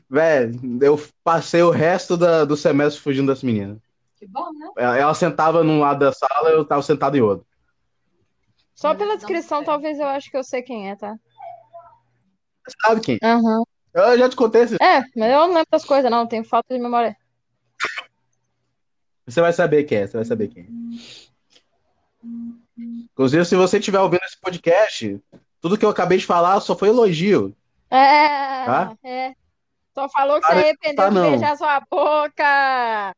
Velho, 0.09 0.59
eu 0.81 1.01
passei 1.23 1.61
o 1.61 1.69
resto 1.69 2.17
da, 2.17 2.43
do 2.43 2.57
semestre 2.57 3.01
fugindo 3.01 3.27
das 3.27 3.41
meninas. 3.43 3.77
Que 4.17 4.27
bom, 4.27 4.51
né? 4.53 4.69
Ela, 4.77 4.97
ela 4.97 5.13
sentava 5.13 5.63
num 5.63 5.79
lado 5.79 5.99
da 5.99 6.11
sala, 6.11 6.49
eu 6.49 6.65
tava 6.65 6.81
sentado 6.81 7.15
em 7.17 7.21
outro. 7.21 7.45
Só 8.75 8.93
pela 8.93 9.15
descrição, 9.15 9.63
talvez 9.63 9.99
eu 9.99 10.07
acho 10.07 10.29
que 10.29 10.37
eu 10.37 10.43
sei 10.43 10.61
quem 10.61 10.89
é, 10.89 10.95
tá? 10.95 11.15
Você 12.65 12.75
sabe 12.83 13.01
quem? 13.01 13.19
Uhum. 13.23 13.63
Eu 13.93 14.17
já 14.17 14.29
te 14.29 14.35
contei. 14.35 14.63
Esse... 14.63 14.75
É, 14.75 15.01
mas 15.15 15.31
eu 15.31 15.39
não 15.39 15.53
lembro 15.53 15.67
das 15.71 15.85
coisas, 15.85 16.09
não. 16.09 16.27
Tenho 16.27 16.43
falta 16.43 16.73
de 16.73 16.79
memória. 16.79 17.15
Você 19.25 19.41
vai 19.41 19.53
saber 19.53 19.83
quem 19.83 19.99
é, 19.99 20.07
você 20.07 20.17
vai 20.17 20.25
saber 20.25 20.47
quem 20.47 20.63
é. 20.63 20.67
Inclusive, 23.11 23.45
se 23.45 23.55
você 23.55 23.77
estiver 23.77 23.99
ouvindo 23.99 24.23
esse 24.23 24.39
podcast, 24.39 25.21
tudo 25.59 25.77
que 25.77 25.85
eu 25.85 25.89
acabei 25.89 26.17
de 26.17 26.25
falar 26.25 26.59
só 26.59 26.75
foi 26.75 26.89
elogio. 26.89 27.55
É, 27.91 28.65
tá? 28.65 28.97
é. 29.03 29.33
Só 29.93 30.07
falou 30.07 30.39
que 30.39 30.47
você 30.47 30.53
arrependeu 30.53 30.95
tá, 30.95 31.09
de 31.09 31.19
beijar 31.19 31.57
sua 31.57 31.81
boca. 31.91 33.15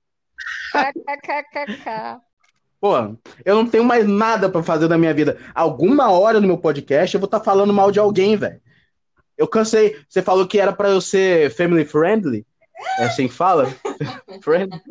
Pô, 2.82 2.98
eu 3.46 3.56
não 3.56 3.68
tenho 3.68 3.84
mais 3.86 4.08
nada 4.08 4.50
para 4.50 4.64
fazer 4.64 4.90
na 4.90 4.98
minha 4.98 5.14
vida. 5.14 5.40
Alguma 5.54 6.12
hora 6.12 6.42
no 6.42 6.48
meu 6.48 6.58
podcast 6.58 7.14
eu 7.14 7.20
vou 7.22 7.28
estar 7.28 7.40
tá 7.40 7.46
falando 7.46 7.72
mal 7.72 7.92
de 7.92 8.00
alguém, 8.00 8.36
velho. 8.36 8.60
Eu 9.38 9.48
cansei. 9.48 9.96
Você 10.10 10.22
falou 10.22 10.48
que 10.48 10.60
era 10.60 10.74
para 10.74 10.90
eu 10.90 11.00
ser 11.00 11.54
family 11.56 11.86
friendly. 11.86 12.46
É 12.98 13.06
assim 13.06 13.28
que 13.28 13.34
fala? 13.34 13.74
friendly. 14.42 14.82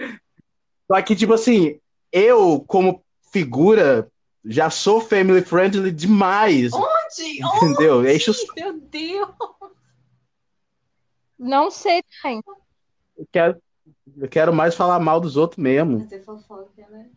Só 0.90 1.02
que, 1.02 1.16
tipo 1.16 1.34
assim, 1.34 1.78
eu, 2.12 2.64
como 2.66 3.04
figura, 3.32 4.08
já 4.44 4.70
sou 4.70 5.00
family 5.00 5.42
friendly 5.42 5.90
demais. 5.90 6.72
Onde? 6.72 7.40
Entendeu? 7.56 7.98
Onde? 7.98 8.14
Enche 8.14 8.32
Meu 8.56 8.78
Deus! 8.78 9.28
Não 11.42 11.72
sei 11.72 12.04
também. 12.04 12.40
Eu 13.16 13.26
quero, 13.32 13.62
eu 14.16 14.28
quero 14.28 14.54
mais 14.54 14.76
falar 14.76 15.00
mal 15.00 15.20
dos 15.20 15.36
outros 15.36 15.58
mesmo. 15.58 15.98
Fazer 16.00 16.22
fofoca, 16.22 16.88
né? 16.88 17.10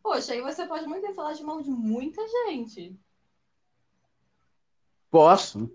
Poxa, 0.00 0.32
aí 0.32 0.40
você 0.40 0.64
pode 0.64 0.86
muito 0.86 1.02
bem 1.02 1.12
falar 1.12 1.32
de 1.32 1.42
mal 1.42 1.60
de 1.60 1.70
muita 1.70 2.22
gente. 2.28 2.96
Posso. 5.10 5.68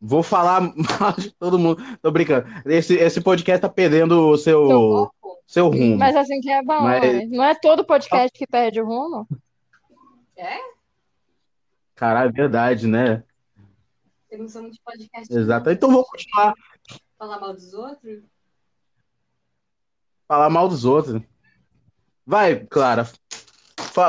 Vou 0.00 0.22
falar 0.22 0.60
mal 1.00 1.12
de 1.16 1.30
todo 1.30 1.60
mundo. 1.60 1.80
Tô 2.02 2.10
brincando. 2.10 2.48
Esse, 2.66 2.94
esse 2.94 3.20
podcast 3.20 3.62
tá 3.62 3.68
perdendo 3.68 4.28
o 4.28 4.36
seu, 4.36 4.66
seu, 4.66 5.10
seu 5.46 5.68
rumo. 5.68 5.96
Mas 5.96 6.16
assim 6.16 6.40
que 6.40 6.50
é 6.50 6.60
bom. 6.60 6.82
Mas... 6.82 7.02
Né? 7.02 7.26
Não 7.26 7.44
é 7.44 7.54
todo 7.54 7.84
podcast 7.84 8.36
que 8.36 8.48
perde 8.48 8.80
o 8.80 8.86
rumo? 8.86 9.28
É? 10.36 10.58
Caralho, 11.94 12.30
é 12.30 12.32
verdade, 12.32 12.88
né? 12.88 13.22
Temos 14.30 14.54
um 14.54 14.70
de 14.70 14.80
podcast. 14.80 15.36
Exato. 15.36 15.70
Então 15.70 15.90
vou 15.90 16.04
continuar. 16.04 16.54
Falar 17.20 17.38
mal 17.38 17.52
dos 17.52 17.74
outros? 17.74 18.22
Falar 20.26 20.48
mal 20.48 20.68
dos 20.70 20.86
outros. 20.86 21.20
Vai, 22.24 22.64
Clara. 22.64 23.06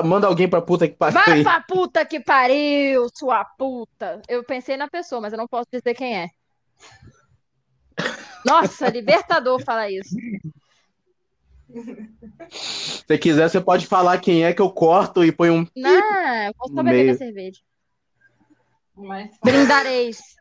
Manda 0.06 0.28
alguém 0.28 0.50
pra 0.50 0.62
puta 0.62 0.88
que 0.88 0.96
pariu. 0.96 1.20
Vai 1.20 1.44
pra 1.44 1.60
puta 1.62 2.06
que 2.06 2.22
pariu, 2.22 3.10
sua 3.14 3.44
puta. 3.44 4.22
Eu 4.30 4.46
pensei 4.46 4.78
na 4.78 4.90
pessoa, 4.90 5.20
mas 5.20 5.34
eu 5.34 5.38
não 5.38 5.46
posso 5.46 5.68
dizer 5.70 5.94
quem 5.94 6.20
é. 6.20 6.30
Nossa, 8.46 8.88
libertador 8.90 9.62
fala 9.62 9.92
isso. 9.92 10.16
Se 12.50 13.18
quiser, 13.18 13.50
você 13.50 13.60
pode 13.60 13.88
falar 13.88 14.22
quem 14.22 14.46
é 14.46 14.54
que 14.54 14.62
eu 14.62 14.72
corto 14.72 15.26
e 15.26 15.34
põe 15.34 15.50
um. 15.50 15.68
Não, 15.76 16.54
vou 16.58 16.70
só 16.70 16.82
beber 16.82 17.04
minha 17.04 17.18
cerveja. 17.18 17.60
Mas... 18.96 19.38
Brindareis. 19.44 20.40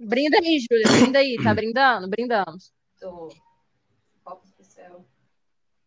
Brinda 0.00 0.38
aí, 0.38 0.58
Júlia. 0.58 0.86
Brinda 1.00 1.18
aí. 1.18 1.36
Tá 1.42 1.54
brindando? 1.54 2.08
Brindamos. 2.08 2.72
Tô. 2.98 3.28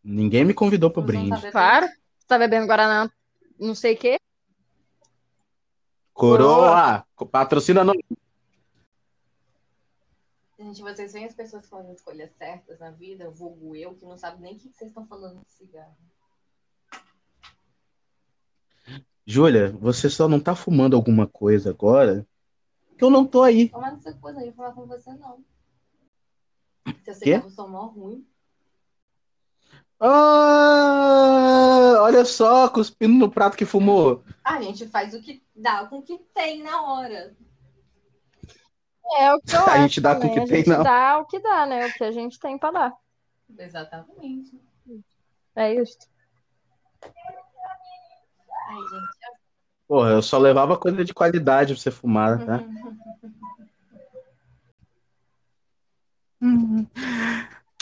Ninguém 0.03 0.43
me 0.45 0.53
convidou 0.53 0.91
pro 0.91 1.01
brinde. 1.01 1.51
Claro. 1.51 1.88
Você 1.88 2.28
tá 2.28 2.38
bebendo 2.38 2.68
Guaraná 2.68 3.09
não 3.59 3.76
sei 3.76 3.93
o 3.93 3.97
quê? 3.97 4.20
Coroa! 6.14 7.05
Patrocina 7.32 7.84
no. 7.84 7.93
Gente, 10.59 10.82
vocês 10.82 11.14
veem 11.14 11.26
as 11.26 11.34
pessoas 11.34 11.68
fazendo 11.68 11.95
escolhas 11.95 12.32
certas 12.38 12.80
na 12.80 12.91
vida, 12.91 13.30
vulgo 13.30 13.76
eu, 13.76 13.95
que 13.95 14.05
não 14.05 14.18
sabe 14.18 14.41
nem 14.41 14.55
o 14.55 14.59
que 14.59 14.70
vocês 14.70 14.89
estão 14.89 15.05
falando 15.05 15.41
de 15.43 15.51
cigarro. 15.51 15.97
Júlia, 19.26 19.72
você 19.72 20.09
só 20.09 20.28
não 20.28 20.39
tá 20.39 20.55
fumando 20.55 20.95
alguma 20.95 21.26
coisa 21.26 21.70
agora? 21.70 22.28
Que 22.97 23.03
eu 23.03 23.09
não 23.09 23.25
tô 23.25 23.43
aí. 23.43 23.69
Fumando 23.69 23.97
essa 23.97 24.13
coisa 24.13 24.39
aí, 24.39 24.51
falar 24.51 24.71
com 24.73 24.85
você 24.85 25.13
não. 25.13 25.43
Seu 27.03 27.13
cigarro 27.13 27.49
são 27.49 27.69
mó 27.69 27.85
ruim. 27.87 28.25
Ah, 29.99 31.95
olha 32.01 32.25
só, 32.25 32.67
cuspindo 32.69 33.13
no 33.13 33.31
prato 33.31 33.55
que 33.55 33.65
fumou. 33.65 34.23
A 34.43 34.61
gente 34.61 34.87
faz 34.87 35.13
o 35.13 35.21
que 35.21 35.41
dá 35.55 35.85
com 35.87 35.99
o 35.99 36.03
que 36.03 36.17
tem 36.33 36.61
na 36.61 36.81
hora. 36.81 37.35
É 39.17 39.33
o 39.33 39.39
que 39.39 39.55
eu 39.55 39.65
A 39.65 39.77
gente 39.79 40.01
dá 40.01 40.15
com 40.15 40.27
o 40.27 40.33
que 40.33 40.45
tem, 40.45 40.65
não. 40.65 40.83
dá 40.83 41.19
o 41.19 41.25
que 41.25 41.39
dá, 41.39 41.65
né? 41.65 41.87
O 41.87 41.93
que 41.93 42.03
a 42.03 42.11
gente 42.11 42.37
tem 42.39 42.57
pra 42.57 42.71
dar. 42.71 42.93
Exatamente. 43.57 44.59
É 45.55 45.73
isso. 45.75 45.97
Ai, 47.03 47.11
gente. 48.75 49.32
Porra, 49.93 50.09
eu 50.09 50.23
só 50.23 50.39
levava 50.39 50.75
coisa 50.75 51.05
de 51.05 51.13
qualidade 51.13 51.71
pra 51.71 51.79
você 51.79 51.91
fumar, 51.91 52.43
tá? 52.43 52.63
Uhum. 56.41 56.87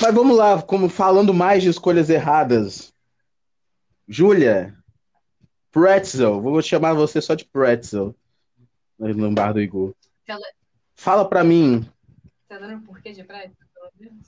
Mas 0.02 0.14
vamos 0.14 0.36
lá, 0.36 0.62
como 0.62 0.90
falando 0.90 1.34
mais 1.34 1.64
de 1.64 1.70
escolhas 1.70 2.10
erradas. 2.10 2.94
Júlia, 4.10 4.78
Pretzel, 5.72 6.42
vou 6.42 6.62
chamar 6.62 6.96
você 6.96 7.22
só 7.22 7.34
de 7.34 7.46
Pretzel 7.46 8.14
no 9.00 9.32
bar 9.32 9.54
do 9.54 9.62
Igor. 9.62 9.96
Fala 10.96 11.24
pra 11.30 11.46
mim. 11.46 11.90
Tá 12.50 12.60
dando 12.60 12.86
porquê 12.86 13.14
de 13.14 13.24
pretzel? 13.24 13.56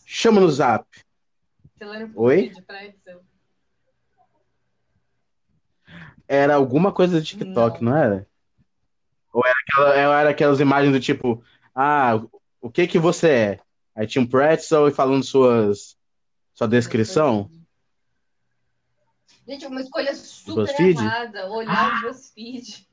Chama 0.05 0.39
no 0.39 0.49
zap. 0.49 0.87
Tá 1.77 1.85
dando 1.85 2.17
Oi? 2.17 2.47
de 2.47 2.61
pretzel? 2.61 3.21
Era 6.27 6.55
alguma 6.55 6.91
coisa 6.91 7.19
de 7.19 7.27
TikTok, 7.27 7.83
não, 7.83 7.91
não 7.91 7.97
era? 7.97 8.27
Ou 9.31 9.43
era, 9.45 9.55
aquela, 9.67 10.19
era 10.19 10.29
aquelas 10.29 10.59
imagens 10.59 10.93
do 10.93 10.99
tipo, 10.99 11.43
ah, 11.75 12.21
o 12.61 12.69
que 12.69 12.87
que 12.87 12.99
você 12.99 13.29
é? 13.29 13.59
Aí 13.95 14.07
tinha 14.07 14.21
um 14.21 14.27
pretzel 14.27 14.87
e 14.87 14.91
falando 14.91 15.23
suas, 15.23 15.97
sua 16.53 16.67
descrição. 16.67 17.49
Gente, 19.47 19.65
uma 19.65 19.81
escolha 19.81 20.15
super 20.15 20.65
BuzzFeed? 20.65 20.99
errada. 20.99 21.51
Olhar 21.51 21.97
o 21.97 22.07
BuzzFeed. 22.07 22.87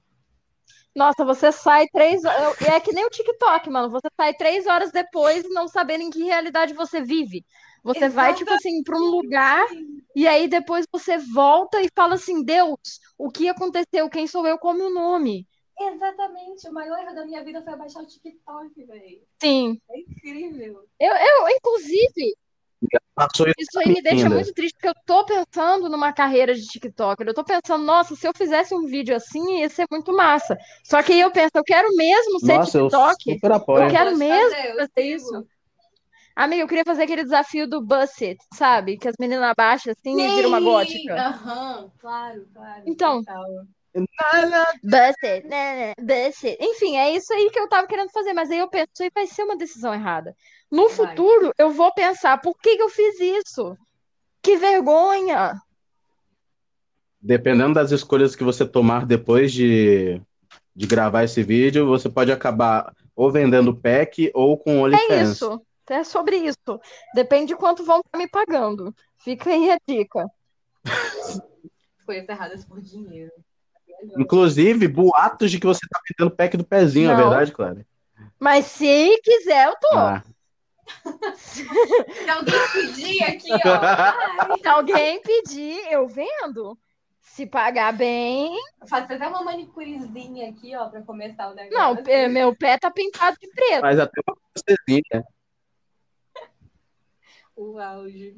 Nossa, 0.94 1.24
você 1.24 1.52
sai 1.52 1.86
três 1.88 2.22
É 2.24 2.80
que 2.80 2.92
nem 2.92 3.04
o 3.06 3.10
TikTok, 3.10 3.70
mano. 3.70 3.90
Você 3.90 4.08
sai 4.16 4.34
três 4.34 4.66
horas 4.66 4.90
depois 4.90 5.44
não 5.50 5.68
sabendo 5.68 6.02
em 6.02 6.10
que 6.10 6.22
realidade 6.24 6.74
você 6.74 7.00
vive. 7.00 7.44
Você 7.82 8.06
Exatamente. 8.06 8.14
vai, 8.14 8.34
tipo 8.34 8.52
assim, 8.52 8.82
para 8.82 8.96
um 8.98 9.04
lugar 9.04 9.66
e 10.14 10.26
aí 10.26 10.48
depois 10.48 10.84
você 10.92 11.16
volta 11.18 11.80
e 11.80 11.88
fala 11.94 12.14
assim: 12.14 12.44
Deus, 12.44 12.78
o 13.16 13.30
que 13.30 13.48
aconteceu? 13.48 14.10
Quem 14.10 14.26
sou 14.26 14.46
eu? 14.46 14.58
Qual 14.58 14.74
é 14.74 14.76
o 14.76 14.78
meu 14.78 14.90
nome? 14.90 15.46
Exatamente. 15.80 16.68
O 16.68 16.72
maior 16.72 16.98
erro 16.98 17.14
da 17.14 17.24
minha 17.24 17.42
vida 17.42 17.62
foi 17.62 17.76
baixar 17.76 18.02
o 18.02 18.06
TikTok, 18.06 18.84
velho. 18.84 19.22
Sim. 19.40 19.80
É 19.90 20.00
incrível. 20.00 20.84
Eu, 20.98 21.12
eu 21.14 21.48
inclusive, 21.48 22.36
isso 23.58 23.78
aí 23.78 23.88
me 23.88 24.02
deixa 24.02 24.28
muito 24.28 24.52
triste, 24.54 24.74
porque 24.74 24.88
eu 24.88 24.94
tô 25.04 25.24
pensando 25.24 25.88
numa 25.88 26.12
carreira 26.12 26.54
de 26.54 26.62
TikToker. 26.62 27.26
Eu 27.26 27.34
tô 27.34 27.44
pensando, 27.44 27.84
nossa, 27.84 28.14
se 28.16 28.26
eu 28.26 28.32
fizesse 28.34 28.74
um 28.74 28.86
vídeo 28.86 29.14
assim, 29.14 29.60
ia 29.60 29.68
ser 29.68 29.86
muito 29.90 30.14
massa. 30.14 30.56
Só 30.84 31.02
que 31.02 31.12
aí 31.12 31.20
eu 31.20 31.30
penso, 31.30 31.50
eu 31.54 31.64
quero 31.64 31.94
mesmo 31.94 32.40
ser 32.40 32.54
nossa, 32.54 32.80
TikTok. 32.80 33.38
Eu, 33.42 33.82
eu 33.82 33.90
quero 33.90 34.16
mesmo 34.16 34.50
fazer, 34.50 34.76
fazer 34.76 35.02
isso. 35.02 35.46
Amiga, 36.34 36.62
eu 36.62 36.68
queria 36.68 36.84
fazer 36.84 37.02
aquele 37.02 37.24
desafio 37.24 37.68
do 37.68 37.84
Busset, 37.84 38.38
sabe? 38.54 38.96
Que 38.96 39.08
as 39.08 39.16
meninas 39.18 39.44
abaixam 39.44 39.92
assim 39.92 40.16
Sim! 40.16 40.22
e 40.22 40.34
viram 40.36 40.48
uma 40.48 40.60
gótica. 40.60 41.16
Aham, 41.16 41.82
uhum, 41.82 41.90
claro, 41.98 42.46
claro. 42.54 42.82
Então, 42.86 43.22
Busted, 44.82 45.44
né, 45.46 45.94
busted. 45.98 46.56
Enfim, 46.60 46.96
é 46.96 47.14
isso 47.14 47.32
aí 47.32 47.50
que 47.50 47.58
eu 47.58 47.68
tava 47.68 47.86
querendo 47.86 48.10
fazer, 48.10 48.32
mas 48.32 48.50
aí 48.50 48.58
eu 48.58 48.68
penso, 48.68 48.88
isso 48.94 49.02
aí 49.02 49.10
vai 49.14 49.26
ser 49.26 49.42
uma 49.42 49.56
decisão 49.56 49.92
errada. 49.92 50.34
No 50.70 50.88
vai. 50.88 50.96
futuro, 50.96 51.52
eu 51.58 51.70
vou 51.70 51.92
pensar, 51.92 52.38
por 52.40 52.56
que, 52.58 52.76
que 52.76 52.82
eu 52.82 52.88
fiz 52.88 53.18
isso? 53.20 53.76
Que 54.42 54.56
vergonha! 54.56 55.60
Dependendo 57.20 57.74
das 57.74 57.90
escolhas 57.90 58.34
que 58.34 58.44
você 58.44 58.64
tomar 58.64 59.04
depois 59.04 59.52
de, 59.52 60.20
de 60.74 60.86
gravar 60.86 61.24
esse 61.24 61.42
vídeo, 61.42 61.86
você 61.86 62.08
pode 62.08 62.32
acabar 62.32 62.94
ou 63.14 63.30
vendendo 63.30 63.76
pack 63.76 64.30
ou 64.32 64.56
com 64.56 64.70
é 64.70 64.82
OnlyFans. 64.82 65.10
É 65.10 65.22
isso, 65.22 65.62
é 65.90 66.04
sobre 66.04 66.36
isso. 66.36 66.80
Depende 67.14 67.48
de 67.48 67.56
quanto 67.56 67.84
vão 67.84 68.00
estar 68.00 68.16
me 68.16 68.28
pagando. 68.28 68.94
Fica 69.18 69.50
aí 69.50 69.70
a 69.70 69.78
dica. 69.86 70.26
Escolhas 71.98 72.28
erradas 72.28 72.64
por 72.64 72.80
dinheiro. 72.80 73.32
Inclusive, 74.16 74.88
boatos 74.88 75.50
de 75.50 75.60
que 75.60 75.66
você 75.66 75.86
tá 75.90 76.00
vendendo 76.08 76.34
pack 76.34 76.56
do 76.56 76.64
pezinho, 76.64 77.08
Não. 77.08 77.14
é 77.14 77.16
verdade, 77.16 77.52
Clara? 77.52 77.86
Mas 78.38 78.64
se 78.66 79.20
quiser, 79.22 79.66
eu 79.66 79.74
tô. 79.78 79.98
Ah. 79.98 80.24
Se 81.36 81.66
alguém 82.28 82.68
pedir 82.72 83.22
aqui, 83.24 83.52
ó. 83.52 84.56
Se 84.60 84.68
alguém 84.68 85.22
pedir, 85.22 85.92
eu 85.92 86.06
vendo. 86.06 86.78
Se 87.20 87.46
pagar 87.46 87.92
bem. 87.92 88.56
Fazer 88.88 89.14
até 89.14 89.28
uma 89.28 89.42
manicurezinha 89.42 90.50
aqui, 90.50 90.74
ó, 90.74 90.88
pra 90.88 91.02
começar 91.02 91.50
o 91.50 91.54
negócio. 91.54 92.04
Não, 92.04 92.28
meu 92.28 92.56
pé 92.56 92.78
tá 92.78 92.90
pintado 92.90 93.36
de 93.40 93.48
preto. 93.48 93.82
Mas 93.82 93.98
até 93.98 94.20
uma 94.26 94.36
cocezinha. 94.54 95.24
O 97.54 97.78
auge. 97.78 98.36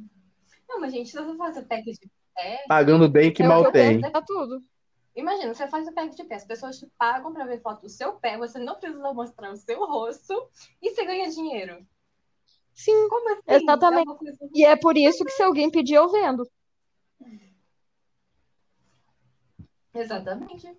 Não, 0.69 0.81
mas 0.81 0.93
gente, 0.93 1.11
se 1.11 1.17
você 1.17 1.37
fazer 1.37 1.63
pack 1.63 1.85
de 1.85 2.11
pé. 2.35 2.65
Pagando 2.69 3.09
bem 3.09 3.33
que 3.33 3.43
mal 3.43 3.71
tem. 3.71 4.01
Tá 4.01 4.23
tudo. 4.23 4.63
Imagina, 5.15 5.53
você 5.53 5.69
faz 5.69 5.87
o 5.87 5.93
pack 5.93 6.17
de 6.17 6.25
pé, 6.25 6.37
as 6.37 6.45
pessoas 6.45 6.79
te 6.79 6.87
pagam 6.99 7.33
para 7.33 7.45
ver 7.45 7.61
foto 7.61 7.83
do 7.83 7.89
seu 7.89 8.15
pé, 8.15 8.39
você 8.39 8.59
não 8.59 8.77
precisa 8.77 9.13
mostrar 9.13 9.51
o 9.51 9.57
seu 9.57 9.85
rosto 9.85 10.49
e 10.81 10.91
você 10.91 11.05
ganha 11.05 11.29
dinheiro. 11.31 11.87
Sim, 12.75 13.09
Como 13.09 13.33
assim? 13.33 13.43
exatamente. 13.47 14.29
É 14.29 14.49
e 14.55 14.65
é 14.65 14.77
por 14.77 14.97
isso 14.97 15.25
que 15.25 15.33
se 15.33 15.43
alguém 15.43 15.71
pedir, 15.71 15.95
eu 15.95 16.09
vendo. 16.09 16.47
Exatamente. 19.95 20.75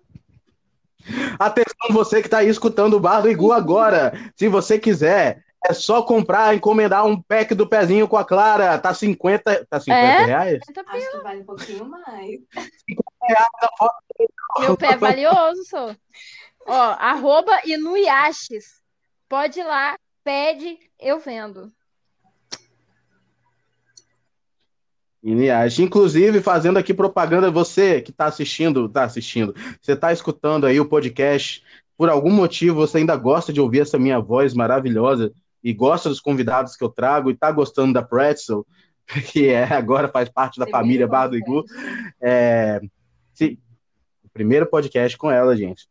Atenção, 1.38 1.90
você 1.90 2.20
que 2.20 2.26
está 2.26 2.38
aí 2.38 2.48
escutando 2.48 2.94
o 2.94 3.00
Bar 3.00 3.20
do 3.20 3.30
Igu 3.30 3.52
agora. 3.52 4.12
Se 4.34 4.48
você 4.48 4.78
quiser, 4.78 5.44
é 5.64 5.72
só 5.72 6.02
comprar, 6.02 6.54
encomendar 6.54 7.06
um 7.06 7.20
pack 7.20 7.54
do 7.54 7.68
pezinho 7.68 8.08
com 8.08 8.16
a 8.16 8.24
Clara. 8.24 8.78
Tá 8.78 8.92
50, 8.92 9.66
tá 9.66 9.78
50 9.78 10.04
é? 10.04 10.24
reais? 10.24 10.60
Acho 10.86 11.10
que 11.10 11.18
vale 11.18 11.40
um 11.40 11.44
pouquinho 11.44 11.84
mais. 11.86 12.40
50 12.50 13.02
reais 13.22 13.48
a 13.62 13.68
foto 13.76 14.04
meu 14.60 14.76
pé 14.76 14.92
é 14.92 14.96
valioso, 14.96 15.64
sou. 15.64 15.96
Ó, 16.66 16.96
arroba 16.98 17.60
Inuyashis. 17.64 18.82
Pode 19.28 19.60
ir 19.60 19.64
lá, 19.64 19.98
pede, 20.22 20.78
eu 20.98 21.18
vendo. 21.18 21.72
Iniache. 25.24 25.82
Inclusive, 25.82 26.42
fazendo 26.42 26.78
aqui 26.78 26.92
propaganda, 26.92 27.50
você 27.50 28.02
que 28.02 28.10
está 28.10 28.26
assistindo, 28.26 28.84
está 28.84 29.04
assistindo, 29.04 29.54
você 29.80 29.92
está 29.92 30.12
escutando 30.12 30.66
aí 30.66 30.78
o 30.78 30.84
podcast, 30.84 31.64
por 31.96 32.10
algum 32.10 32.30
motivo 32.30 32.76
você 32.76 32.98
ainda 32.98 33.16
gosta 33.16 33.52
de 33.52 33.60
ouvir 33.60 33.80
essa 33.80 33.98
minha 33.98 34.20
voz 34.20 34.52
maravilhosa 34.52 35.32
e 35.62 35.72
gosta 35.72 36.10
dos 36.10 36.20
convidados 36.20 36.76
que 36.76 36.84
eu 36.84 36.90
trago 36.90 37.30
e 37.30 37.32
está 37.32 37.50
gostando 37.50 37.94
da 37.94 38.02
Pretzel, 38.02 38.66
que 39.32 39.48
é, 39.48 39.64
agora 39.64 40.08
faz 40.08 40.28
parte 40.28 40.58
da 40.58 40.66
primeiro 40.66 40.82
família 40.82 41.06
Bar 41.06 41.28
do 41.28 41.36
Igu. 41.38 41.64
É, 42.20 42.82
se, 43.32 43.58
o 44.22 44.28
primeiro 44.28 44.66
podcast 44.66 45.16
com 45.16 45.30
ela, 45.30 45.56
gente. 45.56 45.88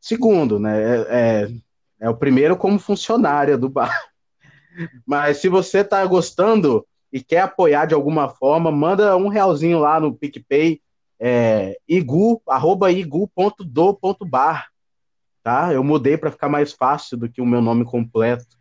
Segundo, 0.00 0.58
né? 0.58 0.80
É, 0.80 1.06
é, 1.08 1.50
é 2.00 2.08
o 2.08 2.16
primeiro 2.16 2.56
como 2.56 2.78
funcionária 2.78 3.58
do 3.58 3.68
bar. 3.68 3.94
Mas 5.04 5.38
se 5.38 5.48
você 5.48 5.80
está 5.80 6.04
gostando 6.06 6.86
e 7.16 7.24
quer 7.24 7.40
apoiar 7.40 7.86
de 7.86 7.94
alguma 7.94 8.28
forma, 8.28 8.70
manda 8.70 9.16
um 9.16 9.28
realzinho 9.28 9.78
lá 9.78 9.98
no 9.98 10.14
PicPay, 10.14 10.82
é, 11.18 11.74
igu, 11.88 12.42
arroba 12.46 12.92
igu.do.bar, 12.92 14.68
tá? 15.42 15.72
Eu 15.72 15.82
mudei 15.82 16.18
para 16.18 16.30
ficar 16.30 16.50
mais 16.50 16.74
fácil 16.74 17.16
do 17.16 17.26
que 17.26 17.40
o 17.40 17.46
meu 17.46 17.62
nome 17.62 17.86
completo. 17.86 18.58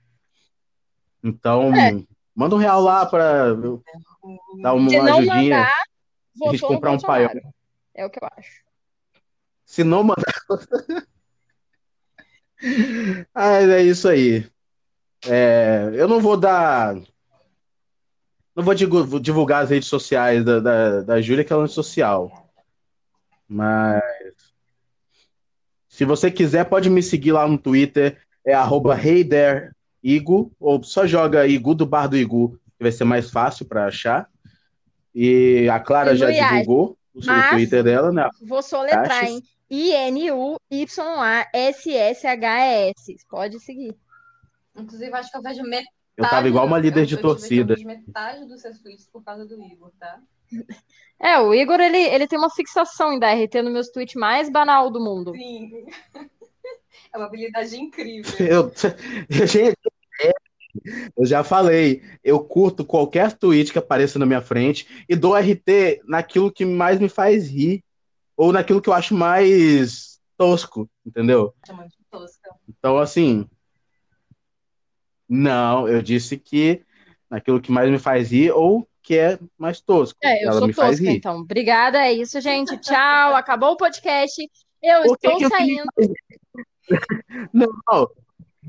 Então, 1.22 1.76
é. 1.76 2.02
manda 2.34 2.56
um 2.56 2.58
real 2.58 2.80
lá 2.80 3.06
para 3.06 3.54
dar 4.62 4.72
uma, 4.74 4.88
ajudinha. 4.88 5.58
Mandar, 5.58 5.74
a 6.48 6.52
gente 6.52 6.62
comprar 6.62 6.92
um 6.92 7.00
paiol. 7.00 7.32
É 7.94 8.06
o 8.06 8.10
que 8.10 8.24
eu 8.24 8.30
acho. 8.38 8.64
Se 9.66 9.84
não 9.84 10.02
mandar. 10.02 10.24
ah, 13.36 13.62
é 13.62 13.82
isso 13.82 14.08
aí. 14.08 14.50
É, 15.28 15.92
eu 15.94 16.08
não 16.08 16.22
vou 16.22 16.38
dar 16.38 16.96
não 18.56 18.64
vou 18.64 18.74
divulgar 19.20 19.64
as 19.64 19.70
redes 19.70 19.90
sociais 19.90 20.44
da, 20.46 20.60
da, 20.60 21.02
da 21.02 21.22
Júlia, 21.22 21.44
que 21.44 21.52
ela 21.52 21.66
é 21.66 21.68
social. 21.68 22.50
Mas. 23.48 24.02
Se 25.90 26.06
você 26.06 26.32
quiser, 26.32 26.64
pode 26.66 26.90
me 26.90 27.04
seguir 27.04 27.34
lá 27.34 27.48
no 27.48 27.58
Twitter. 27.58 28.18
É 28.46 28.54
arroba 28.54 28.98
ou 30.60 30.84
só 30.84 31.08
joga 31.08 31.48
Igu 31.48 31.74
do 31.74 31.86
Bar 31.86 32.08
do 32.08 32.16
Igu, 32.16 32.60
que 32.78 32.84
vai 32.84 32.92
ser 32.92 33.04
mais 33.04 33.30
fácil 33.32 33.66
para 33.66 33.88
achar. 33.88 34.30
E 35.14 35.68
a 35.70 35.80
Clara 35.80 36.16
já 36.16 36.30
divulgou 36.30 36.98
o 37.14 37.22
Twitter 37.50 37.84
dela, 37.84 38.12
né? 38.12 38.30
Vou 38.42 38.62
soletrar, 38.62 39.26
hein? 39.26 39.42
I-N-U-Y-A-S-S-H-S. 39.70 40.56
Pode 43.30 43.60
seguir. 43.60 43.98
Inclusive, 44.78 45.12
acho 45.14 45.32
que 45.32 45.38
eu 45.38 45.42
vejo 45.42 45.64
metade 45.64 45.95
eu 46.18 46.30
tava 46.30 46.48
igual 46.48 46.66
uma 46.66 46.80
líder 46.80 47.02
eu, 47.02 47.06
de 47.06 47.18
torcida. 47.18 47.76
Eu 47.78 47.86
metade 47.86 48.46
dos 48.46 48.62
seus 48.62 48.80
tweets 48.80 49.08
por 49.12 49.24
causa 49.24 49.46
do 49.46 49.62
Igor, 49.62 49.92
tá? 50.00 50.20
É, 51.20 51.40
o 51.40 51.54
Igor, 51.54 51.80
ele, 51.80 51.98
ele 51.98 52.28
tem 52.28 52.38
uma 52.38 52.50
fixação 52.50 53.14
em 53.14 53.20
dar 53.20 53.34
RT 53.34 53.62
no 53.62 53.72
meus 53.72 53.90
tweets 53.90 54.16
mais 54.16 54.50
banal 54.50 54.90
do 54.90 55.00
mundo. 55.00 55.32
Sim. 55.34 55.86
É 57.14 57.18
uma 57.18 57.28
habilidade 57.28 57.78
incrível. 57.78 58.34
Eu, 58.46 58.72
gente, 59.48 59.78
eu 61.16 61.26
já 61.26 61.46
falei, 61.46 62.02
eu 62.22 62.44
curto 62.44 62.84
qualquer 62.84 63.32
tweet 63.32 63.72
que 63.72 63.80
apareça 63.80 64.20
na 64.20 64.26
minha 64.26 64.42
frente 64.42 65.06
e 65.08 65.16
dou 65.16 65.34
RT 65.34 66.02
naquilo 66.04 66.52
que 66.52 66.66
mais 66.66 67.00
me 67.00 67.08
faz 67.08 67.48
rir 67.48 67.82
ou 68.36 68.52
naquilo 68.52 68.82
que 68.82 68.90
eu 68.90 68.94
acho 68.94 69.16
mais 69.16 70.20
tosco, 70.38 70.90
entendeu? 71.06 71.54
É. 71.70 71.74
Então, 72.68 72.98
assim, 72.98 73.48
não, 75.28 75.88
eu 75.88 76.02
disse 76.02 76.38
que 76.38 76.84
naquilo 77.30 77.62
que 77.62 77.72
mais 77.72 77.90
me 77.90 78.00
faz 78.00 78.32
rir 78.32 78.52
ou 78.52 78.88
que 79.02 79.18
é 79.18 79.40
mais 79.58 79.80
tosco. 79.80 80.18
É, 80.24 80.44
eu 80.44 80.50
Ela 80.50 80.60
sou 80.60 80.68
me 80.68 80.74
tosca, 80.74 80.88
faz 80.88 81.00
rir. 81.00 81.18
então. 81.18 81.40
Obrigada, 81.40 82.00
é 82.00 82.14
isso, 82.14 82.40
gente. 82.42 82.78
Tchau, 82.78 83.36
acabou 83.36 83.72
o 83.72 83.78
podcast. 83.78 84.42
Eu 84.82 85.04
Por 85.04 85.16
estou 85.16 85.38
que 85.38 85.50
saindo. 85.50 85.86
Não, 87.52 87.68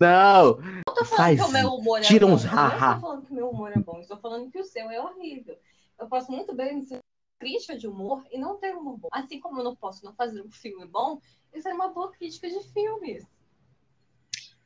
não. 0.00 0.58
Eu 0.86 0.94
tô 0.94 1.04
falando 1.04 1.16
faz... 1.16 1.40
que 1.40 1.46
o 1.46 1.52
meu 1.52 1.68
humor 1.68 1.98
é 1.98 2.02
Tira 2.02 2.26
bom. 2.26 2.32
Uns 2.34 2.44
ha, 2.46 2.68
-ha. 2.68 2.94
Eu 2.94 2.94
tô 2.94 3.00
falando 3.00 3.26
que 3.26 3.32
o 3.32 3.34
meu 3.34 3.50
humor 3.50 3.72
é 3.72 3.78
bom. 3.78 4.00
Estou 4.00 4.16
falando 4.18 4.50
que 4.50 4.58
o 4.58 4.64
seu 4.64 4.90
é 4.90 5.00
horrível. 5.00 5.58
Eu 5.98 6.06
posso 6.06 6.30
muito 6.32 6.54
bem 6.54 6.82
ser 6.82 6.98
crítica 7.38 7.76
de 7.76 7.86
humor 7.86 8.24
e 8.30 8.38
não 8.38 8.56
ter 8.56 8.74
humor 8.74 8.98
bom. 8.98 9.08
Assim 9.12 9.40
como 9.40 9.60
eu 9.60 9.64
não 9.64 9.76
posso 9.76 10.04
não 10.04 10.14
fazer 10.14 10.42
um 10.42 10.50
filme 10.50 10.86
bom, 10.86 11.20
isso 11.54 11.68
é 11.68 11.74
uma 11.74 11.88
boa 11.88 12.10
crítica 12.12 12.48
de 12.48 12.60
filmes. 12.72 13.26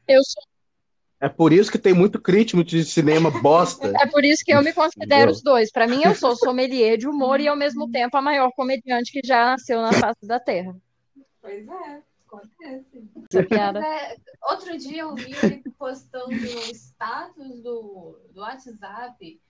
Eu 0.06 0.22
sou 0.24 0.42
é 1.20 1.28
por 1.28 1.52
isso 1.52 1.70
que 1.70 1.78
tem 1.78 1.92
muito 1.92 2.18
crítico 2.18 2.64
de 2.64 2.82
cinema 2.82 3.30
bosta. 3.30 3.92
É 4.00 4.06
por 4.06 4.24
isso 4.24 4.42
que 4.42 4.52
eu 4.52 4.62
me 4.62 4.72
considero 4.72 5.30
os 5.30 5.42
dois. 5.42 5.70
Para 5.70 5.86
mim, 5.86 6.02
eu 6.02 6.14
sou 6.14 6.34
sommelier 6.34 6.96
de 6.96 7.06
humor 7.06 7.40
e, 7.40 7.46
ao 7.46 7.56
mesmo 7.56 7.90
tempo, 7.90 8.16
a 8.16 8.22
maior 8.22 8.50
comediante 8.52 9.12
que 9.12 9.20
já 9.22 9.44
nasceu 9.44 9.82
na 9.82 9.92
face 9.92 10.26
da 10.26 10.40
Terra. 10.40 10.74
Pois 11.42 11.68
é, 11.68 12.02
acontece. 12.26 13.04
Essa 13.30 13.42
piada. 13.42 13.84
É, 13.84 14.16
outro 14.50 14.78
dia 14.78 15.02
eu 15.02 15.14
vi 15.14 15.34
ele 15.42 15.62
postando 15.78 16.30
no 16.30 16.60
status 16.74 17.60
do, 17.60 18.18
do 18.32 18.40
WhatsApp 18.40 19.40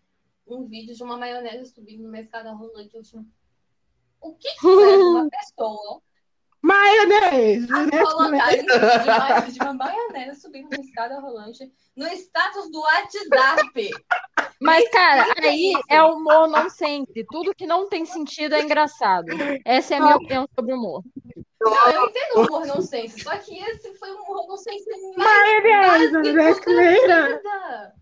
um 0.48 0.66
vídeo 0.66 0.94
de 0.94 1.02
uma 1.04 1.16
maionese 1.16 1.72
subindo 1.72 2.02
numa 2.02 2.18
escada 2.18 2.50
rolante. 2.50 2.96
Eu 2.96 3.02
tinha... 3.02 3.24
O 4.20 4.34
que, 4.34 4.48
que 4.54 4.60
faz 4.60 5.00
uma 5.00 5.28
pessoa 5.30 6.02
Maionese! 6.62 7.68
A 7.72 8.04
colocar 8.12 9.50
de 9.50 9.58
uma 9.60 9.74
maionese 9.74 10.40
subindo 10.40 10.66
uma 10.66 10.84
escada 10.84 11.18
rolante 11.20 11.72
no 11.96 12.06
status 12.08 12.70
do 12.70 12.80
WhatsApp. 12.80 13.90
Mas, 14.60 14.88
cara, 14.90 15.26
aí 15.42 15.72
é 15.88 16.02
humor 16.02 16.48
nonsense. 16.48 17.24
Tudo 17.30 17.54
que 17.54 17.66
não 17.66 17.88
tem 17.88 18.04
sentido 18.04 18.54
é 18.54 18.62
engraçado. 18.62 19.26
Essa 19.64 19.94
é 19.94 19.98
a 19.98 20.00
minha 20.02 20.16
opinião 20.16 20.46
sobre 20.54 20.74
humor. 20.74 21.02
Não, 21.62 21.90
eu 21.90 22.06
entendo 22.06 22.36
o 22.36 22.46
humor 22.46 22.66
nonsense, 22.66 23.22
só 23.22 23.36
que 23.36 23.58
esse 23.58 23.94
foi 23.94 24.10
um 24.12 24.22
humor 24.22 24.46
nonsense 24.48 24.84
Maionese 25.16 26.32
brasileira! 26.32 27.94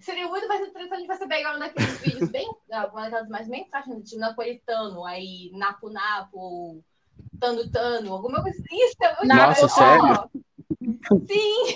Seria 0.00 0.28
muito 0.28 0.46
mais 0.46 0.66
interessante 0.66 1.06
você 1.06 1.26
pegar 1.26 1.56
um 1.56 1.58
daqueles 1.58 1.98
vídeos 1.98 2.30
bem, 2.30 2.48
uma 2.68 3.02
daquelas 3.02 3.28
mais 3.28 3.48
bem 3.48 3.68
fáceis, 3.68 4.02
de 4.04 4.16
napolitano, 4.16 5.04
aí 5.04 5.50
napo 5.54 5.90
napo, 5.90 6.82
Tano 7.40 7.70
Tano, 7.70 8.12
alguma 8.12 8.42
coisa. 8.42 8.62
Isso 8.70 8.96
é 9.00 9.16
muito 9.16 9.34
Nossa, 9.34 9.62
bom. 9.62 9.68
sério? 9.68 10.30
Sim! 11.26 11.74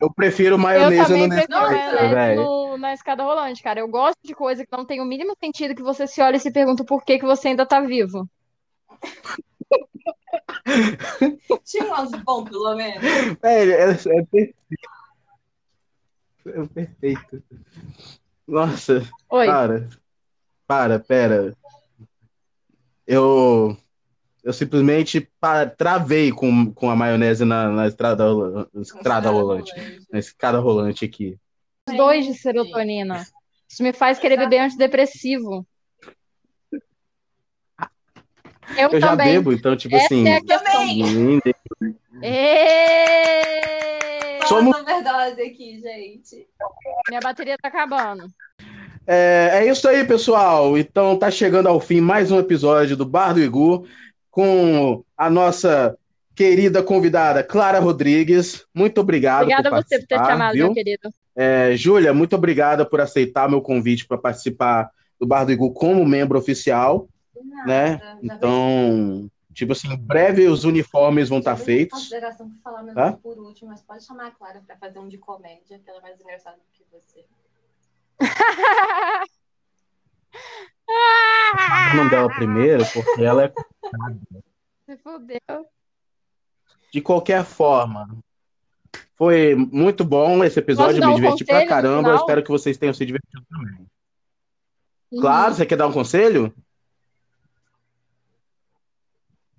Eu 0.00 0.10
prefiro 0.12 0.58
maionese 0.58 1.12
eu 1.12 1.18
no 1.18 1.28
Nescau, 1.28 1.70
no, 2.34 2.76
na 2.76 2.92
escada 2.92 3.22
rolante, 3.22 3.62
cara. 3.62 3.78
Eu 3.78 3.86
gosto 3.86 4.18
de 4.24 4.34
coisa 4.34 4.66
que 4.66 4.76
não 4.76 4.84
tem 4.84 5.00
o 5.00 5.04
mínimo 5.04 5.36
sentido 5.38 5.76
que 5.76 5.82
você 5.82 6.08
se 6.08 6.20
olha 6.20 6.34
e 6.36 6.40
se 6.40 6.50
pergunta 6.50 6.84
por 6.84 7.04
que, 7.04 7.20
que 7.20 7.24
você 7.24 7.46
ainda 7.48 7.64
tá 7.64 7.80
vivo. 7.80 8.28
Tinha 11.64 11.84
umas 11.84 12.10
bom, 12.24 12.42
pelo 12.42 12.74
menos. 12.74 13.00
É, 13.42 13.64
é, 13.64 13.90
é 13.90 13.94
perfeito. 13.94 14.56
É 16.46 16.66
perfeito. 16.66 17.42
Nossa. 18.46 19.02
Oi. 19.30 19.46
Para. 19.46 19.88
Para, 20.66 20.98
pera. 20.98 21.56
Eu 23.06 23.76
eu 24.42 24.52
simplesmente 24.52 25.28
travei 25.76 26.32
com, 26.32 26.72
com 26.72 26.90
a 26.90 26.96
maionese 26.96 27.44
na, 27.44 27.68
na 27.70 27.86
estrada, 27.86 28.24
na 28.72 28.82
estrada 28.82 29.30
rolante, 29.30 29.72
na 30.10 30.18
escada 30.18 30.58
rolante 30.58 31.04
aqui. 31.04 31.38
Dois 31.96 32.26
de 32.26 32.34
serotonina. 32.34 33.24
Isso 33.68 33.82
me 33.82 33.92
faz 33.92 34.18
querer 34.18 34.36
beber 34.36 34.58
antidepressivo. 34.58 35.66
Eu, 38.76 38.90
eu 38.90 39.00
já 39.00 39.14
bebo, 39.14 39.52
então, 39.52 39.76
tipo 39.76 39.94
Essa 39.94 40.06
assim. 40.06 40.28
É 40.28 40.40
também. 40.40 41.40
E... 42.22 42.62
Somos... 44.46 44.84
verdade 44.84 45.42
aqui, 45.42 45.80
gente. 45.80 46.46
Minha 47.08 47.20
bateria 47.20 47.56
tá 47.60 47.68
acabando. 47.68 48.26
É, 49.06 49.50
é 49.54 49.70
isso 49.70 49.86
aí, 49.88 50.04
pessoal. 50.04 50.76
Então 50.78 51.18
tá 51.18 51.30
chegando 51.30 51.68
ao 51.68 51.80
fim 51.80 52.00
mais 52.00 52.30
um 52.30 52.38
episódio 52.38 52.96
do 52.96 53.04
Bar 53.04 53.34
do 53.34 53.42
Igu 53.42 53.86
com 54.32 55.04
a 55.14 55.30
nossa 55.30 55.96
querida 56.34 56.82
convidada 56.82 57.44
Clara 57.44 57.78
Rodrigues. 57.78 58.66
Muito 58.74 59.00
obrigado. 59.00 59.42
Obrigada 59.42 59.68
a 59.68 59.82
você 59.82 60.00
por 60.00 60.06
ter 60.08 60.16
chamado, 60.16 60.54
viu? 60.54 60.64
meu 60.64 60.74
querido. 60.74 61.10
É, 61.36 61.76
Júlia, 61.76 62.12
muito 62.12 62.34
obrigada 62.34 62.84
por 62.84 63.00
aceitar 63.00 63.48
meu 63.48 63.60
convite 63.60 64.06
para 64.06 64.18
participar 64.18 64.90
do 65.20 65.26
Bar 65.26 65.44
do 65.44 65.52
Igu 65.52 65.72
como 65.72 66.04
membro 66.04 66.38
oficial. 66.38 67.06
Nada, 67.44 67.66
né? 67.66 68.18
Então, 68.22 69.30
tipo 69.52 69.72
assim, 69.72 69.92
em 69.92 69.96
breve 69.96 70.48
os 70.48 70.64
uniformes 70.64 71.28
vão 71.28 71.38
estar 71.38 71.56
tá 71.56 71.62
feitos. 71.62 71.98
consideração 71.98 72.48
por 72.48 72.58
falar 72.62 72.82
mesmo 72.82 72.94
tá? 72.94 73.12
por 73.12 73.38
último, 73.38 73.70
mas 73.70 73.82
pode 73.82 74.04
chamar 74.04 74.28
a 74.28 74.30
Clara 74.30 74.62
para 74.66 74.76
fazer 74.76 74.98
um 74.98 75.08
de 75.08 75.18
comédia, 75.18 75.78
que 75.78 75.90
ela 75.90 75.98
é 75.98 76.02
mais 76.02 76.18
engraçada 76.20 76.56
do 76.56 76.62
que 76.72 76.84
você. 76.90 77.24
o 81.92 81.96
nome 81.96 82.10
dela 82.10 82.28
primeiro, 82.28 82.84
porque 82.92 83.22
ela 83.22 83.44
é. 83.44 83.52
Se 84.86 84.96
fodeu. 84.98 85.66
De 86.92 87.00
qualquer 87.00 87.44
forma, 87.44 88.08
foi 89.16 89.54
muito 89.54 90.04
bom 90.04 90.44
esse 90.44 90.58
episódio, 90.58 91.06
me 91.06 91.14
diverti 91.14 91.44
pra 91.44 91.66
caramba. 91.66 92.10
Eu 92.10 92.16
espero 92.16 92.42
que 92.42 92.50
vocês 92.50 92.76
tenham 92.76 92.92
se 92.92 93.06
divertido 93.06 93.44
também. 93.48 93.86
Claro, 95.20 95.50
uhum. 95.50 95.56
você 95.56 95.66
quer 95.66 95.76
dar 95.76 95.86
um 95.86 95.92
conselho? 95.92 96.54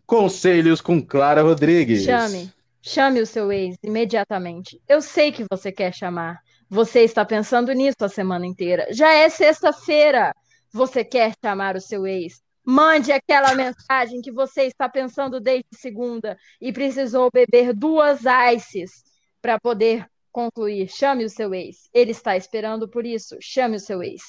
Conselhos 0.05 0.81
com 0.81 1.01
Clara 1.01 1.41
Rodrigues. 1.41 2.03
Chame. 2.03 2.51
Chame 2.81 3.21
o 3.21 3.25
seu 3.25 3.51
ex 3.51 3.77
imediatamente. 3.81 4.81
Eu 4.87 5.01
sei 5.01 5.31
que 5.31 5.45
você 5.49 5.71
quer 5.71 5.93
chamar. 5.93 6.41
Você 6.69 7.01
está 7.01 7.23
pensando 7.23 7.71
nisso 7.71 7.97
a 8.01 8.09
semana 8.09 8.45
inteira. 8.45 8.87
Já 8.91 9.13
é 9.13 9.29
sexta-feira. 9.29 10.35
Você 10.73 11.05
quer 11.05 11.33
chamar 11.39 11.75
o 11.75 11.81
seu 11.81 12.07
ex. 12.07 12.41
Mande 12.65 13.11
aquela 13.11 13.53
mensagem 13.53 14.21
que 14.21 14.31
você 14.31 14.63
está 14.63 14.89
pensando 14.89 15.39
desde 15.39 15.67
segunda 15.73 16.35
e 16.59 16.73
precisou 16.73 17.29
beber 17.31 17.73
duas 17.73 18.21
ices 18.53 19.03
para 19.39 19.59
poder 19.59 20.07
concluir. 20.31 20.89
Chame 20.89 21.25
o 21.25 21.29
seu 21.29 21.53
ex. 21.53 21.87
Ele 21.93 22.09
está 22.09 22.35
esperando 22.35 22.89
por 22.89 23.05
isso. 23.05 23.37
Chame 23.39 23.75
o 23.75 23.79
seu 23.79 24.01
ex. 24.01 24.23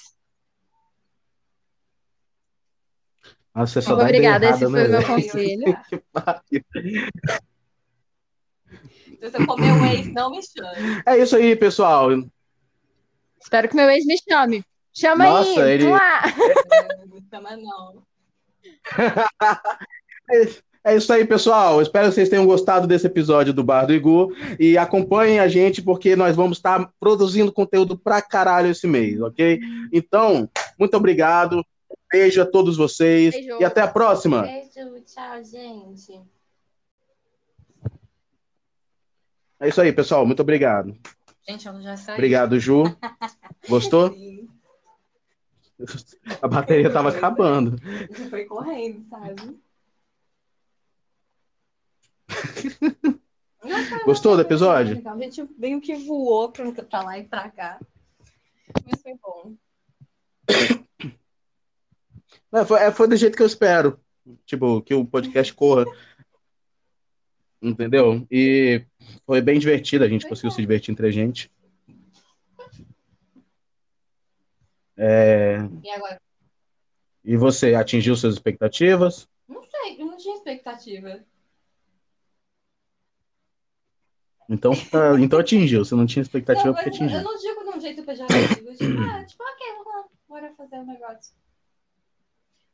Nossa, 3.54 3.80
só 3.80 3.94
Obrigada, 3.94 4.50
esse 4.50 4.68
foi 4.68 4.86
o 4.86 4.90
meu 4.90 5.06
conselho. 5.06 5.64
Se 9.04 9.30
você 9.30 9.46
for 9.46 9.58
meu 9.58 9.84
ex, 9.86 10.12
não 10.12 10.30
me 10.30 10.40
chame. 10.42 11.02
É 11.06 11.16
isso 11.16 11.36
aí, 11.36 11.56
pessoal. 11.56 12.10
Espero 13.40 13.68
que 13.68 13.76
meu 13.76 13.88
ex 13.88 14.04
me 14.04 14.18
chame. 14.18 14.62
Chama 14.94 15.24
Nossa, 15.24 15.64
aí, 15.64 15.72
ele... 15.72 15.88
lá. 15.88 16.22
Não 17.08 17.20
chama 17.28 17.56
não. 17.56 18.02
É 20.86 20.94
isso 20.94 21.10
aí, 21.12 21.24
pessoal. 21.24 21.80
Espero 21.80 22.08
que 22.08 22.14
vocês 22.14 22.28
tenham 22.28 22.44
gostado 22.44 22.86
desse 22.86 23.06
episódio 23.06 23.54
do 23.54 23.64
Bar 23.64 23.86
do 23.86 23.94
Igu 23.94 24.34
e 24.60 24.76
acompanhem 24.76 25.40
a 25.40 25.48
gente 25.48 25.80
porque 25.80 26.14
nós 26.14 26.36
vamos 26.36 26.58
estar 26.58 26.92
produzindo 27.00 27.50
conteúdo 27.50 27.96
pra 27.96 28.20
caralho 28.20 28.70
esse 28.70 28.86
mês, 28.86 29.18
ok? 29.18 29.58
Então, 29.90 30.46
muito 30.78 30.94
obrigado. 30.94 31.64
Beijo 32.12 32.42
a 32.42 32.46
todos 32.46 32.76
vocês 32.76 33.34
Beijo. 33.34 33.58
e 33.60 33.64
até 33.64 33.80
a 33.80 33.88
próxima. 33.88 34.42
Beijo, 34.42 35.00
tchau, 35.06 35.42
gente. 35.42 36.20
É 39.58 39.68
isso 39.68 39.80
aí, 39.80 39.90
pessoal. 39.90 40.26
Muito 40.26 40.40
obrigado. 40.40 40.94
Gente, 41.48 41.66
ela 41.66 41.80
já 41.80 41.96
saiu. 41.96 42.16
Obrigado, 42.16 42.60
Ju. 42.60 42.84
Gostou? 43.68 44.12
Sim. 44.12 44.48
A 46.42 46.48
bateria 46.48 46.88
estava 46.88 47.10
acabando. 47.10 47.76
Foi 48.30 48.44
correndo, 48.44 49.04
sabe? 49.08 49.58
Gostou 54.04 54.36
do 54.36 54.42
episódio? 54.42 55.02
A 55.08 55.18
gente 55.18 55.42
veio 55.58 55.80
que 55.80 55.94
voou 55.94 56.50
pra, 56.50 57.02
lá 57.02 57.18
e 57.18 57.24
pra 57.24 57.50
cá. 57.50 57.80
Mas 58.84 59.00
foi 59.00 59.14
bom. 59.14 59.54
É, 62.52 62.64
foi, 62.64 62.80
é, 62.80 62.92
foi 62.92 63.08
do 63.08 63.16
jeito 63.16 63.36
que 63.36 63.42
eu 63.42 63.46
espero. 63.46 63.98
Tipo, 64.46 64.82
que 64.82 64.94
o 64.94 65.04
podcast 65.04 65.52
corra. 65.54 65.84
Entendeu? 67.60 68.26
E 68.30 68.84
foi 69.26 69.40
bem 69.40 69.58
divertido, 69.58 70.04
a 70.04 70.08
gente 70.08 70.28
conseguiu 70.28 70.50
se 70.50 70.60
divertir 70.60 70.92
entre 70.92 71.06
a 71.06 71.10
gente. 71.10 71.50
É... 74.96 75.58
E 75.82 75.90
agora? 75.90 76.20
E 77.24 77.36
você 77.36 77.74
atingiu 77.74 78.14
suas 78.16 78.34
expectativas? 78.34 79.28
Não 79.48 79.62
sei, 79.62 80.00
eu 80.00 80.06
não 80.06 80.16
tinha 80.16 80.34
expectativa. 80.34 81.24
Então, 84.48 84.72
tá, 84.90 85.18
então 85.18 85.38
atingiu. 85.38 85.84
Você 85.84 85.94
não 85.94 86.06
tinha 86.06 86.22
expectativa 86.22 86.66
não, 86.66 86.74
porque 86.74 86.90
atingiu. 86.90 87.18
Eu 87.18 87.24
não 87.24 87.38
digo 87.38 87.64
de 87.64 87.78
um 87.78 87.80
jeito 87.80 88.04
pejorativo. 88.04 88.74
Tipo, 88.74 89.00
ah, 89.10 89.24
tipo, 89.24 89.42
ok, 89.42 89.66
vamos 89.84 90.10
bora 90.28 90.54
fazer 90.54 90.76
um 90.76 90.86
negócio. 90.86 91.34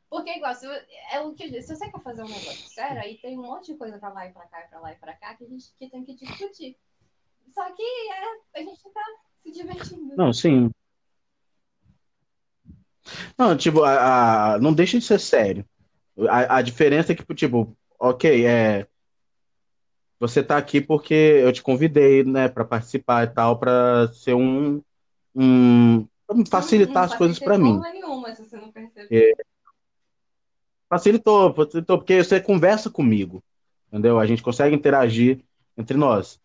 Porque, 0.09 0.31
igual, 0.31 0.53
se, 0.53 0.67
é 1.13 1.21
o 1.21 1.33
que 1.33 1.45
eu 1.45 1.61
se 1.61 1.73
você 1.73 1.89
quer 1.89 2.01
fazer 2.01 2.23
um 2.23 2.27
negócio 2.27 2.69
sério, 2.69 3.01
aí 3.01 3.17
tem 3.19 3.39
um 3.39 3.43
monte 3.43 3.71
de 3.71 3.77
coisa 3.77 3.97
pra 3.97 4.09
lá 4.09 4.27
e 4.27 4.33
pra 4.33 4.45
cá, 4.47 4.65
e 4.65 4.67
pra 4.67 4.79
lá 4.81 4.91
e 4.91 4.95
pra 4.95 5.13
cá, 5.13 5.35
que 5.35 5.45
a 5.45 5.47
gente 5.47 5.73
que 5.79 5.89
tem 5.89 6.03
que 6.03 6.13
discutir. 6.13 6.77
Só 7.53 7.71
que 7.71 7.81
é, 7.81 8.59
a 8.59 8.63
gente 8.63 8.83
tá 8.89 9.03
se 9.41 9.51
divertindo. 9.51 10.15
Não, 10.17 10.33
sim. 10.33 10.69
Não, 13.37 13.55
tipo, 13.57 13.83
a, 13.83 14.53
a, 14.53 14.59
não 14.59 14.73
deixa 14.73 14.97
de 14.99 15.05
ser 15.05 15.19
sério. 15.19 15.65
A, 16.29 16.57
a 16.57 16.61
diferença 16.61 17.11
é 17.11 17.15
que, 17.15 17.33
tipo, 17.33 17.75
ok, 17.99 18.45
é. 18.45 18.87
Você 20.19 20.43
tá 20.43 20.57
aqui 20.57 20.79
porque 20.79 21.13
eu 21.13 21.51
te 21.51 21.63
convidei, 21.63 22.23
né, 22.23 22.47
para 22.47 22.63
participar 22.63 23.23
e 23.23 23.27
tal, 23.27 23.57
para 23.57 24.07
ser 24.13 24.35
um, 24.35 24.81
um 25.35 26.07
facilitar 26.49 27.07
não, 27.07 27.11
as 27.11 27.17
coisas 27.17 27.39
para 27.39 27.57
mim. 27.57 27.81
Nenhuma, 27.81 28.35
se 28.35 28.43
você 28.43 28.57
não 28.57 28.71
percebe. 28.71 29.07
É, 29.09 29.33
Facilitou, 30.91 31.53
facilitou, 31.53 31.97
porque 31.99 32.21
você 32.21 32.41
conversa 32.41 32.89
comigo, 32.89 33.41
entendeu? 33.87 34.19
A 34.19 34.25
gente 34.25 34.43
consegue 34.43 34.75
interagir 34.75 35.39
entre 35.77 35.95
nós. 35.95 36.37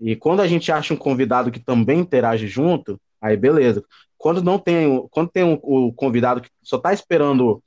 E 0.00 0.14
quando 0.14 0.40
a 0.40 0.46
gente 0.46 0.70
acha 0.70 0.94
um 0.94 0.96
convidado 0.96 1.50
que 1.50 1.58
também 1.58 1.98
interage 1.98 2.46
junto, 2.46 3.00
aí 3.20 3.36
beleza. 3.36 3.84
Quando 4.16 4.42
não 4.42 4.58
tem, 4.58 5.06
quando 5.10 5.30
tem 5.30 5.44
um, 5.44 5.58
o 5.62 5.92
convidado 5.92 6.40
que 6.40 6.50
só 6.62 6.78
tá 6.78 6.92
esperando 6.92 7.62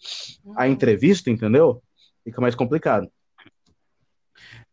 a 0.55 0.63
uhum. 0.63 0.71
entrevista, 0.71 1.29
entendeu? 1.29 1.81
Fica 2.23 2.41
mais 2.41 2.55
complicado. 2.55 3.09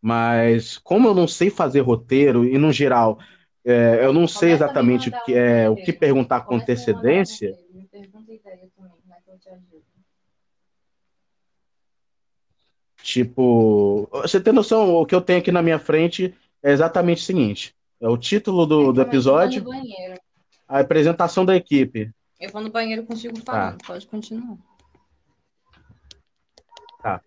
Mas 0.01 0.79
como 0.79 1.09
eu 1.09 1.15
não 1.15 1.29
sei 1.29 1.51
fazer 1.51 1.81
roteiro 1.81 2.45
e 2.45 2.59
no 2.59 2.73
geral 2.73 3.19
é, 3.65 4.05
eu 4.05 4.13
não 4.13 4.27
sei 4.27 4.53
exatamente 4.53 5.11
o 5.11 5.25
que 5.25 5.35
é 5.35 5.69
o 5.69 5.77
que 5.77 5.93
perguntar 5.93 6.41
com 6.41 6.57
antecedência. 6.57 7.55
Me 7.71 7.87
pergunta 7.87 8.33
ideia 8.33 8.67
também, 8.75 8.93
como 9.03 9.15
é 9.15 9.21
que 9.21 9.31
eu 9.31 9.39
te 9.39 9.49
ajudo. 9.51 9.83
Tipo, 13.03 14.09
você 14.11 14.41
tem 14.41 14.53
noção, 14.53 14.95
o 14.95 15.05
que 15.05 15.15
eu 15.15 15.21
tenho 15.21 15.39
aqui 15.41 15.53
na 15.53 15.63
minha 15.63 15.79
frente 15.79 16.35
é 16.63 16.73
exatamente 16.73 17.23
o 17.23 17.25
seguinte: 17.25 17.75
é 18.01 18.09
o 18.09 18.17
título 18.17 18.65
do, 18.65 18.93
do 18.93 19.03
episódio, 19.03 19.65
a 20.69 20.81
apresentação 20.81 21.45
da 21.45 21.57
equipe. 21.57 22.11
Eu 22.39 22.51
vou 22.51 22.61
no 22.61 22.71
banheiro 22.71 23.05
contigo 23.05 23.37
falando, 23.45 23.79
tá. 23.79 23.87
pode 23.87 24.07
continuar. 24.07 24.57
Tá. 27.03 27.21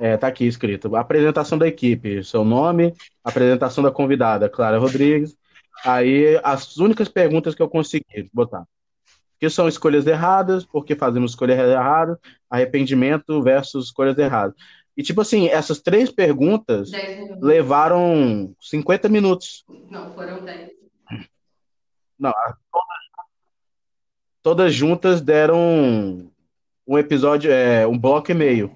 É, 0.00 0.16
tá 0.16 0.28
aqui 0.28 0.46
escrito. 0.46 0.94
Apresentação 0.96 1.58
da 1.58 1.66
equipe, 1.66 2.24
seu 2.24 2.44
nome, 2.44 2.94
apresentação 3.22 3.84
da 3.84 3.90
convidada, 3.90 4.48
Clara 4.48 4.78
Rodrigues. 4.78 5.36
Aí, 5.84 6.40
as 6.42 6.76
únicas 6.76 7.08
perguntas 7.08 7.54
que 7.54 7.62
eu 7.62 7.68
consegui 7.68 8.28
botar. 8.32 8.64
que 9.38 9.48
são 9.48 9.68
escolhas 9.68 10.06
erradas? 10.06 10.64
Por 10.64 10.84
que 10.84 10.96
fazemos 10.96 11.32
escolhas 11.32 11.58
erradas? 11.58 12.16
Arrependimento 12.50 13.40
versus 13.42 13.86
escolhas 13.86 14.18
erradas. 14.18 14.56
E, 14.96 15.02
tipo 15.02 15.20
assim, 15.20 15.46
essas 15.48 15.80
três 15.80 16.10
perguntas 16.10 16.90
levaram 17.40 18.52
50 18.60 19.08
minutos. 19.08 19.64
Não, 19.88 20.12
foram 20.12 20.44
10. 20.44 20.70
Não, 22.18 22.32
todas, 24.48 24.72
juntas 24.72 25.20
deram 25.20 26.32
um 26.86 26.96
episódio, 26.96 27.52
é, 27.52 27.86
um 27.86 27.98
bloco 27.98 28.30
e 28.30 28.34
meio. 28.34 28.74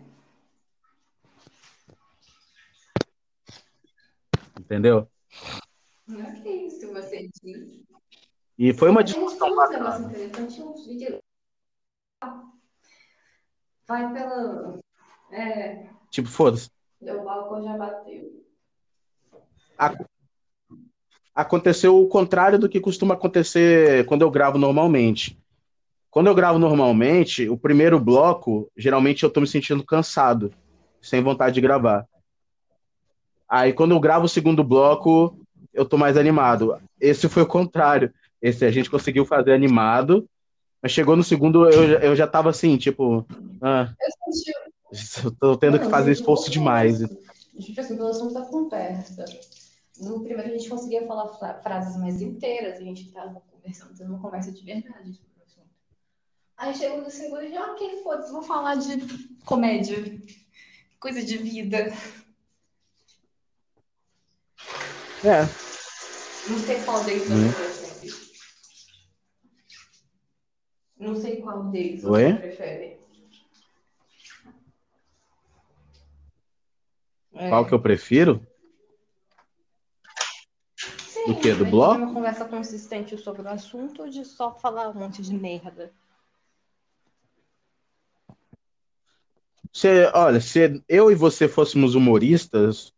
Entendeu? 4.60 5.08
Não 6.06 6.20
é 6.20 6.66
isso, 6.66 6.92
você 6.92 7.26
disse. 7.26 7.86
E 8.58 8.74
foi 8.74 8.90
uma 8.90 9.02
discussão 9.02 9.56
bacana. 9.56 10.14
Vai 13.88 14.14
pela. 14.14 14.78
É, 15.30 15.88
Tipo, 16.10 16.28
foda-se. 16.28 16.68
O 17.00 17.24
balcão 17.24 17.64
já 17.64 17.78
bateu. 17.78 18.44
Aconteceu 21.34 21.98
o 21.98 22.08
contrário 22.08 22.58
do 22.58 22.68
que 22.68 22.78
costuma 22.78 23.14
acontecer 23.14 24.04
quando 24.04 24.20
eu 24.20 24.30
gravo 24.30 24.58
normalmente. 24.58 25.41
Quando 26.12 26.26
eu 26.26 26.34
gravo 26.34 26.58
normalmente, 26.58 27.48
o 27.48 27.56
primeiro 27.56 27.98
bloco, 27.98 28.70
geralmente 28.76 29.22
eu 29.22 29.30
tô 29.30 29.40
me 29.40 29.46
sentindo 29.46 29.82
cansado, 29.82 30.52
sem 31.00 31.22
vontade 31.22 31.54
de 31.54 31.60
gravar. 31.62 32.06
Aí 33.48 33.72
quando 33.72 33.92
eu 33.92 33.98
gravo 33.98 34.26
o 34.26 34.28
segundo 34.28 34.62
bloco, 34.62 35.34
eu 35.72 35.86
tô 35.86 35.96
mais 35.96 36.18
animado. 36.18 36.78
Esse 37.00 37.30
foi 37.30 37.42
o 37.42 37.46
contrário. 37.46 38.12
Esse 38.42 38.62
a 38.66 38.70
gente 38.70 38.90
conseguiu 38.90 39.24
fazer 39.24 39.54
animado, 39.54 40.28
mas 40.82 40.92
chegou 40.92 41.16
no 41.16 41.24
segundo, 41.24 41.66
eu, 41.66 41.98
eu 42.00 42.14
já 42.14 42.26
tava 42.26 42.50
assim, 42.50 42.76
tipo. 42.76 43.26
Ah, 43.62 43.90
eu 43.98 44.34
senti, 44.34 44.52
Estou 44.92 45.56
tendo 45.56 45.80
que 45.80 45.86
fazer 45.86 46.12
esforço 46.12 46.50
demais. 46.50 46.98
Tipo 46.98 47.80
assim, 47.80 47.96
pelo 47.96 48.08
assunto 48.08 48.34
da 48.34 48.42
conversa. 48.42 49.24
No 49.98 50.20
primeiro 50.20 50.50
a 50.50 50.58
gente 50.58 50.68
conseguia 50.68 51.06
falar 51.06 51.28
frases 51.62 51.96
mais 51.98 52.20
inteiras, 52.20 52.78
a 52.78 52.82
gente 52.82 53.06
estava 53.06 53.40
conversando, 53.50 53.94
tendo 53.96 54.10
uma 54.10 54.20
conversa 54.20 54.52
de 54.52 54.62
verdade. 54.62 55.31
Aí 56.62 56.72
chegou 56.76 57.02
no 57.02 57.10
segundo 57.10 57.42
e 57.42 57.50
já, 57.50 57.72
ok, 57.72 58.04
foda-se, 58.04 58.30
vou 58.30 58.40
falar 58.40 58.76
de 58.76 58.96
comédia, 59.44 59.96
coisa 61.00 61.20
de 61.20 61.36
vida. 61.36 61.92
É. 65.24 65.40
Não 66.48 66.58
sei 66.60 66.84
qual 66.84 67.02
deles 67.02 67.28
hum. 67.28 67.50
Não 71.00 71.16
sei 71.16 71.42
qual 71.42 71.64
deles 71.64 72.04
Oi? 72.04 72.32
você 72.32 72.38
prefere. 72.38 73.00
Qual 77.48 77.66
que 77.66 77.74
eu 77.74 77.82
prefiro? 77.82 78.46
Sim, 81.08 81.26
do 81.26 81.40
que? 81.40 81.52
Do 81.54 81.66
blog? 81.66 82.00
uma 82.00 82.14
conversa 82.14 82.44
consistente 82.44 83.18
sobre 83.18 83.42
o 83.42 83.48
assunto 83.48 84.02
ou 84.02 84.08
de 84.08 84.24
só 84.24 84.54
falar 84.54 84.90
um 84.90 84.94
monte 84.94 85.22
de 85.22 85.34
merda? 85.34 85.92
Se, 89.72 89.88
olha, 90.14 90.40
se 90.40 90.82
eu 90.88 91.10
e 91.10 91.14
você 91.14 91.48
fôssemos 91.48 91.94
humoristas, 91.94 92.92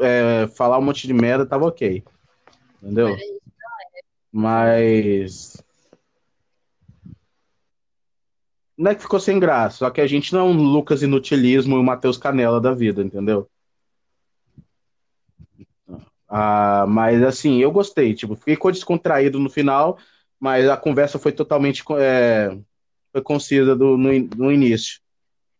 é, 0.00 0.48
falar 0.48 0.78
um 0.78 0.82
monte 0.82 1.06
de 1.06 1.14
merda 1.14 1.46
tava 1.46 1.66
ok. 1.66 2.02
Entendeu? 2.82 3.16
Mas. 4.32 5.62
Não 8.76 8.90
é 8.90 8.94
que 8.94 9.02
ficou 9.02 9.20
sem 9.20 9.38
graça, 9.38 9.78
só 9.78 9.90
que 9.90 10.00
a 10.00 10.06
gente 10.06 10.32
não 10.32 10.40
é 10.40 10.44
um 10.44 10.56
Lucas 10.56 11.02
Inutilismo 11.02 11.76
e 11.76 11.78
o 11.78 11.84
Matheus 11.84 12.16
Canela 12.16 12.60
da 12.60 12.72
vida, 12.72 13.02
entendeu? 13.02 13.48
Ah, 16.26 16.86
mas 16.88 17.22
assim, 17.22 17.58
eu 17.58 17.70
gostei, 17.70 18.14
tipo, 18.14 18.34
ficou 18.34 18.72
descontraído 18.72 19.38
no 19.38 19.50
final, 19.50 19.98
mas 20.40 20.68
a 20.68 20.76
conversa 20.76 21.18
foi 21.18 21.30
totalmente 21.30 21.84
é, 21.98 22.58
foi 23.12 23.20
concisa 23.20 23.76
do, 23.76 23.96
no, 23.98 24.10
no 24.36 24.50
início. 24.50 25.02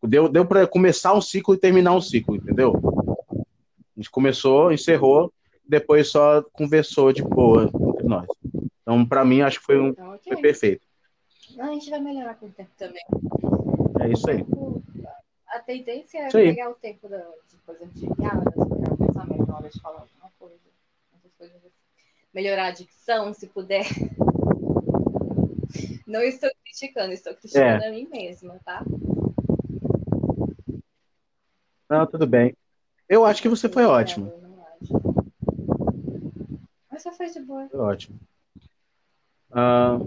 Deu, 0.04 0.28
deu 0.28 0.44
para 0.44 0.66
começar 0.66 1.14
um 1.14 1.20
ciclo 1.20 1.54
e 1.54 1.58
terminar 1.58 1.94
um 1.94 2.00
ciclo, 2.00 2.36
entendeu? 2.36 2.72
A 3.96 3.96
gente 3.96 4.10
começou, 4.10 4.72
encerrou, 4.72 5.32
depois 5.66 6.08
só 6.08 6.42
conversou 6.52 7.12
de 7.12 7.22
boa 7.22 7.64
entre 7.64 8.06
nós. 8.06 8.26
Então, 8.82 9.06
para 9.06 9.24
mim, 9.24 9.42
acho 9.42 9.60
que 9.60 9.66
foi, 9.66 9.80
um, 9.80 9.94
tá 9.94 10.14
okay. 10.14 10.32
foi 10.32 10.42
perfeito. 10.42 10.86
a 11.58 11.66
gente 11.68 11.88
vai 11.88 12.00
melhorar 12.00 12.34
com 12.34 12.46
o 12.46 12.50
tempo 12.50 12.70
também. 12.76 13.04
É 14.00 14.08
isso 14.08 14.28
aí. 14.28 14.44
A 15.48 15.60
tendência 15.60 16.18
é 16.18 16.30
pegar 16.30 16.70
o 16.70 16.74
tempo 16.74 17.08
da, 17.08 17.18
de, 17.18 18.00
de 18.00 18.12
piadas, 18.14 18.54
pegar 18.54 18.92
o 18.92 18.96
pensamento 18.96 19.46
na 19.46 19.56
hora 19.56 19.68
de 19.68 19.80
falar 19.80 20.00
alguma 20.00 20.32
coisa. 20.38 20.58
coisas 21.38 21.56
assim. 21.58 21.70
Melhorar 22.34 22.66
a 22.66 22.72
dicção, 22.72 23.32
se 23.32 23.46
puder. 23.46 23.86
Não 26.06 26.22
estou 26.22 26.50
criticando, 26.64 27.12
estou 27.12 27.34
criticando 27.34 27.84
é. 27.84 27.88
a 27.88 27.90
mim 27.90 28.08
mesma, 28.10 28.58
tá? 28.64 28.84
Não, 31.92 32.06
tudo 32.06 32.26
bem. 32.26 32.56
Eu 33.06 33.22
acho 33.26 33.42
que 33.42 33.50
você 33.50 33.68
foi 33.68 33.84
ótimo. 33.84 34.32
Mas 36.90 37.02
você 37.02 37.12
foi 37.12 37.28
de 37.28 37.40
boa. 37.40 37.68
Foi 37.68 37.80
ótimo. 37.80 38.18
Uh, 39.50 40.00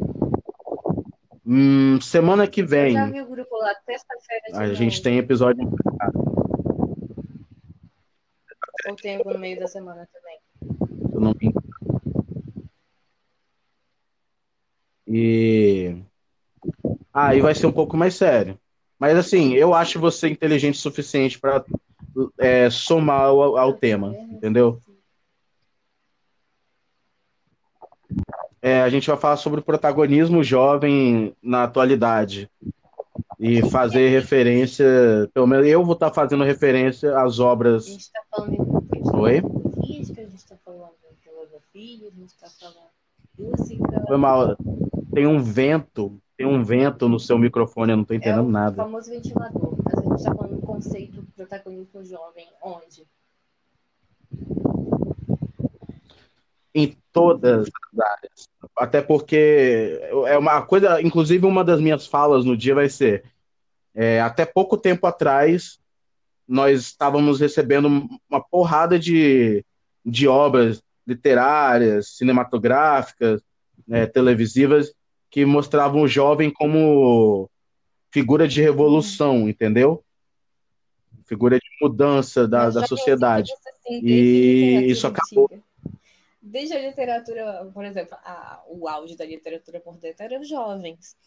hum, 1.46 2.02
semana 2.02 2.48
que 2.48 2.64
vem. 2.64 2.96
lá. 2.96 3.12
A 4.54 4.74
gente 4.74 5.00
tem 5.04 5.20
episódio. 5.20 5.64
Ou 8.88 8.96
tem 8.96 9.18
algum 9.18 9.34
no 9.34 9.40
meio 9.40 9.60
da 9.60 9.68
semana 9.68 10.10
também? 10.12 10.40
Eu 11.14 11.20
não 11.20 11.36
me 11.40 11.54
E. 15.08 16.02
Aí 17.14 17.40
ah, 17.40 17.44
vai 17.44 17.54
ser 17.54 17.68
um 17.68 17.72
pouco 17.72 17.96
mais 17.96 18.16
sério. 18.16 18.60
Mas 19.00 19.18
assim, 19.18 19.54
eu 19.54 19.74
acho 19.74 20.00
você 20.00 20.30
inteligente 20.30 20.76
o 20.76 20.82
suficiente 20.82 21.40
para 21.40 21.64
é, 22.38 22.70
somar 22.70 23.22
ao, 23.22 23.58
ao 23.58 23.74
tema, 23.74 24.16
entendeu? 24.32 24.80
É, 28.62 28.82
a 28.82 28.90
gente 28.90 29.08
vai 29.08 29.18
falar 29.18 29.38
sobre 29.38 29.60
o 29.60 29.64
protagonismo 29.64 30.44
jovem 30.44 31.36
na 31.42 31.64
atualidade 31.64 32.50
e 33.40 33.62
fazer 33.70 34.10
referência, 34.10 34.86
pelo 35.34 35.48
menos 35.48 35.68
eu 35.68 35.84
vou 35.84 35.94
estar 35.94 36.12
fazendo 36.12 36.44
referência 36.44 37.18
às 37.20 37.40
obras. 37.40 37.86
A 37.86 37.90
gente 37.90 38.02
está 38.02 38.22
falando 38.32 38.86
de 38.92 39.16
Oi? 39.16 39.42
Física, 39.86 40.22
a 40.22 40.26
gente 40.26 40.36
está 40.36 40.56
falando 40.64 40.94
de 41.10 41.18
filosofia, 41.24 42.08
a 42.08 42.12
gente 42.12 42.28
está 42.28 42.50
falando 42.50 42.90
de 43.38 43.44
música. 43.44 44.04
Foi 44.08 44.18
mal. 44.18 44.58
Tem 45.14 45.28
um 45.28 45.42
vento, 45.42 46.20
tem 46.38 46.46
um 46.46 46.64
vento 46.64 47.08
no 47.08 47.20
seu 47.20 47.38
microfone, 47.38 47.92
eu 47.92 47.98
não 47.98 48.04
estou 48.04 48.16
entendendo 48.16 48.40
é 48.40 48.48
o 48.48 48.52
nada. 48.52 48.82
O 48.82 48.86
famoso 48.86 49.10
ventilador. 49.10 49.76
A 49.86 50.02
gente 50.02 50.16
está 50.16 50.36
falando 50.36 50.56
do 50.56 50.62
conceito 50.66 51.22
do 51.22 51.32
protagonismo 51.32 52.04
jovem, 52.04 52.48
onde? 52.62 53.08
Em 56.74 56.98
todas 57.12 57.68
as 57.68 58.00
áreas. 58.00 58.50
Até 58.78 59.02
porque 59.02 60.00
é 60.28 60.38
uma 60.38 60.62
coisa, 60.62 61.02
inclusive 61.02 61.46
uma 61.46 61.64
das 61.64 61.80
minhas 61.80 62.06
falas 62.06 62.44
no 62.44 62.58
dia 62.58 62.76
vai 62.76 62.90
ser 62.90 63.24
é, 63.96 64.20
até 64.20 64.46
pouco 64.46 64.78
tempo 64.78 65.08
atrás 65.08 65.80
nós 66.46 66.82
estávamos 66.82 67.40
recebendo 67.40 67.88
uma 68.30 68.44
porrada 68.44 69.00
de, 69.00 69.66
de 70.06 70.28
obras 70.28 70.84
literárias, 71.08 72.10
cinematográficas, 72.18 73.42
né, 73.88 74.06
televisivas 74.06 74.94
que 75.36 75.46
mostravam 75.46 76.04
o 76.04 76.08
jovem 76.08 76.50
como 76.50 77.50
figura 78.10 78.48
de 78.48 78.62
revolução, 78.62 79.50
entendeu? 79.50 80.02
Figura 81.26 81.60
de 81.60 81.68
mudança 81.82 82.48
da, 82.48 82.70
da 82.70 82.88
sociedade. 82.88 83.52
Assim, 83.52 84.00
e 84.02 84.86
isso 84.88 85.06
acabou. 85.06 85.52
Desde 86.42 86.74
a 86.74 86.80
literatura, 86.80 87.70
por 87.74 87.84
exemplo, 87.84 88.18
a, 88.24 88.64
o 88.70 88.88
auge 88.88 89.18
da 89.18 89.26
literatura 89.26 89.82
por 89.82 89.98
dentro 89.98 90.24
eram 90.24 90.42
jovens. 90.42 91.18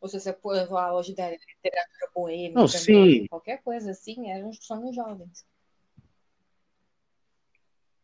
Ou 0.00 0.08
se 0.08 0.18
você 0.18 0.36
auge 0.72 1.14
da 1.14 1.30
literatura 1.30 2.10
boêmia, 2.12 2.54
Não, 2.54 2.66
sim. 2.66 3.28
qualquer 3.28 3.62
coisa 3.62 3.92
assim, 3.92 4.28
eram, 4.28 4.52
são 4.54 4.92
jovens. 4.92 5.46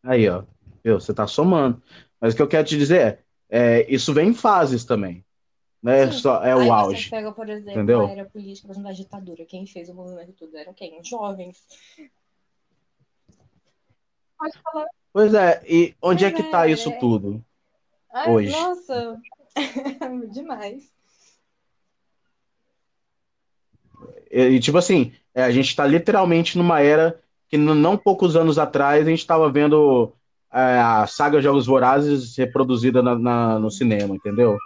Aí, 0.01 0.29
ó. 0.29 0.45
Viu? 0.81 1.01
Você 1.01 1.13
tá 1.13 1.27
somando. 1.27 1.83
Mas 2.17 2.33
o 2.33 2.37
que 2.37 2.41
eu 2.41 2.47
quero 2.47 2.65
te 2.65 2.77
dizer 2.77 3.25
é, 3.49 3.81
é 3.81 3.93
isso 3.93 4.13
vem 4.13 4.29
em 4.29 4.33
fases 4.33 4.85
também. 4.85 5.25
Né? 5.81 6.11
Só, 6.11 6.43
é 6.43 6.53
Aí 6.53 6.67
o 6.67 6.73
auge. 6.73 7.03
Você 7.03 7.09
pega, 7.09 7.31
por 7.31 7.49
exemplo, 7.49 7.71
entendeu? 7.71 8.05
a 8.05 8.11
era 8.11 8.25
política, 8.25 8.67
por 8.67 8.73
exemplo, 8.73 8.89
da 8.89 8.95
ditadura. 8.95 9.45
Quem 9.45 9.65
fez 9.65 9.89
o 9.89 9.93
movimento 9.93 10.33
tudo 10.33 10.57
eram 10.57 10.73
quem? 10.73 11.01
Jovens. 11.03 11.57
Pode 14.37 14.57
falar. 14.61 14.87
Pois 15.11 15.33
é, 15.33 15.61
e 15.67 15.95
onde 16.01 16.25
é 16.25 16.31
que 16.31 16.43
tá 16.43 16.67
é, 16.67 16.71
isso 16.71 16.91
tudo 16.99 17.43
Ai, 18.13 18.31
hoje? 18.31 18.51
Nossa, 18.51 19.19
demais. 20.31 20.91
E, 24.29 24.41
e, 24.41 24.59
tipo 24.59 24.77
assim, 24.77 25.11
é, 25.33 25.43
a 25.43 25.51
gente 25.51 25.75
tá 25.75 25.85
literalmente 25.85 26.57
numa 26.57 26.79
era 26.79 27.19
que 27.47 27.57
não 27.57 27.97
poucos 27.97 28.35
anos 28.35 28.59
atrás 28.59 29.07
a 29.07 29.09
gente 29.09 29.19
estava 29.19 29.51
vendo 29.51 30.13
é, 30.53 30.79
a 30.79 31.07
saga 31.07 31.41
Jogos 31.41 31.65
Vorazes 31.65 32.37
reproduzida 32.37 33.01
na, 33.01 33.17
na, 33.17 33.59
no 33.59 33.71
cinema, 33.71 34.15
entendeu? 34.15 34.57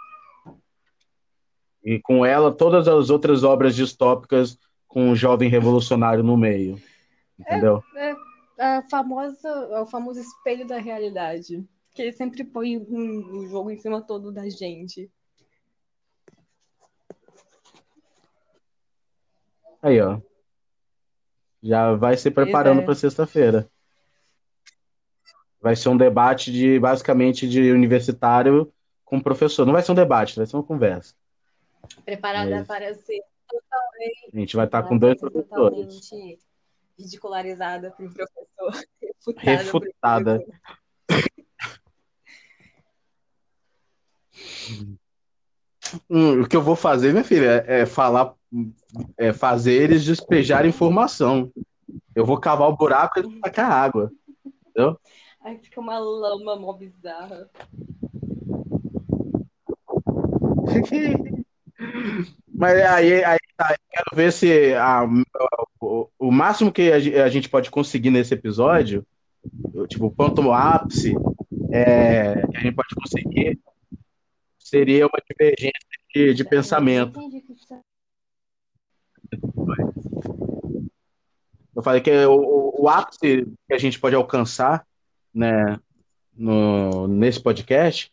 E 1.84 2.00
com 2.00 2.24
ela, 2.24 2.50
todas 2.50 2.88
as 2.88 3.10
outras 3.10 3.44
obras 3.44 3.76
distópicas 3.76 4.58
com 4.88 5.10
um 5.10 5.16
jovem 5.16 5.50
revolucionário 5.50 6.22
no 6.22 6.36
meio. 6.36 6.80
Entendeu? 7.38 7.82
É, 7.96 8.14
é 8.58 8.76
a 8.76 8.82
famosa, 8.88 9.48
é 9.48 9.80
o 9.80 9.86
famoso 9.86 10.20
espelho 10.20 10.66
da 10.66 10.78
realidade. 10.78 11.62
Que 11.94 12.02
ele 12.02 12.12
sempre 12.12 12.42
põe 12.44 12.78
um, 12.78 13.42
um 13.42 13.48
jogo 13.48 13.70
em 13.70 13.76
cima 13.76 14.00
todo 14.00 14.32
da 14.32 14.48
gente. 14.48 15.10
Aí, 19.82 20.00
ó. 20.00 20.18
Já 21.62 21.94
vai 21.94 22.16
se 22.16 22.30
preparando 22.30 22.80
é. 22.80 22.84
para 22.84 22.94
sexta-feira. 22.94 23.70
Vai 25.60 25.76
ser 25.76 25.88
um 25.88 25.96
debate 25.96 26.52
de 26.52 26.78
basicamente 26.78 27.48
de 27.48 27.70
universitário 27.70 28.72
com 29.04 29.20
professor. 29.20 29.66
Não 29.66 29.72
vai 29.72 29.82
ser 29.82 29.92
um 29.92 29.94
debate, 29.94 30.36
vai 30.36 30.46
ser 30.46 30.56
uma 30.56 30.62
conversa. 30.62 31.14
Preparada 32.04 32.58
Mas... 32.58 32.66
para 32.66 32.94
ser 32.94 33.20
totalmente. 33.48 34.30
A 34.32 34.38
gente 34.38 34.56
vai 34.56 34.66
estar 34.66 34.82
com 34.82 34.98
dois 34.98 35.18
professores. 35.18 36.00
Totalmente 36.10 36.38
ridicularizada 36.98 37.90
para 37.90 38.06
o 38.06 38.12
professor. 38.12 38.86
Refutada. 39.36 40.36
refutada. 40.36 40.44
Hum, 46.10 46.40
o 46.40 46.48
que 46.48 46.56
eu 46.56 46.62
vou 46.62 46.74
fazer, 46.74 47.12
minha 47.12 47.22
filha, 47.22 47.64
é, 47.68 47.86
falar, 47.86 48.34
é 49.16 49.32
fazer 49.32 49.74
eles 49.74 50.02
despejar 50.04 50.66
informação. 50.66 51.52
Eu 52.14 52.26
vou 52.26 52.40
cavar 52.40 52.68
o 52.68 52.76
buraco 52.76 53.18
e 53.18 53.22
eles 53.22 53.40
tacar 53.40 53.70
água. 53.70 54.10
Entendeu? 54.44 54.98
Aí 55.40 55.56
fica 55.58 55.80
uma 55.80 55.98
lama 55.98 56.56
mó 56.56 56.72
bizarra. 56.72 57.48
Mas 62.52 62.80
aí, 62.82 63.24
aí 63.24 63.38
tá, 63.56 63.76
quero 63.90 64.06
ver 64.14 64.32
se 64.32 64.74
a, 64.74 65.04
o, 65.80 66.08
o, 66.18 66.30
máximo 66.30 66.72
que 66.72 66.92
a, 66.92 67.28
gente 67.28 67.48
pode 67.48 67.70
conseguir 67.70 68.10
nesse 68.10 68.34
episódio, 68.34 69.04
tipo, 69.88 70.06
o 70.06 70.10
ponto 70.10 70.52
ápice, 70.52 71.14
é, 71.72 72.46
que 72.46 72.56
a 72.56 72.60
gente 72.60 72.74
pode 72.74 72.94
conseguir 72.94 73.58
seria 74.58 75.06
uma 75.06 75.18
divergência 75.28 75.72
de, 76.14 76.34
de 76.34 76.44
pensamento. 76.44 77.18
Eu 81.76 81.82
falei 81.82 82.00
que 82.00 82.10
o, 82.26 82.82
o 82.82 82.88
ápice 82.88 83.46
que 83.66 83.74
a 83.74 83.78
gente 83.78 84.00
pode 84.00 84.16
alcançar, 84.16 84.86
né, 85.32 85.78
no, 86.36 87.06
nesse 87.06 87.40
podcast, 87.40 88.10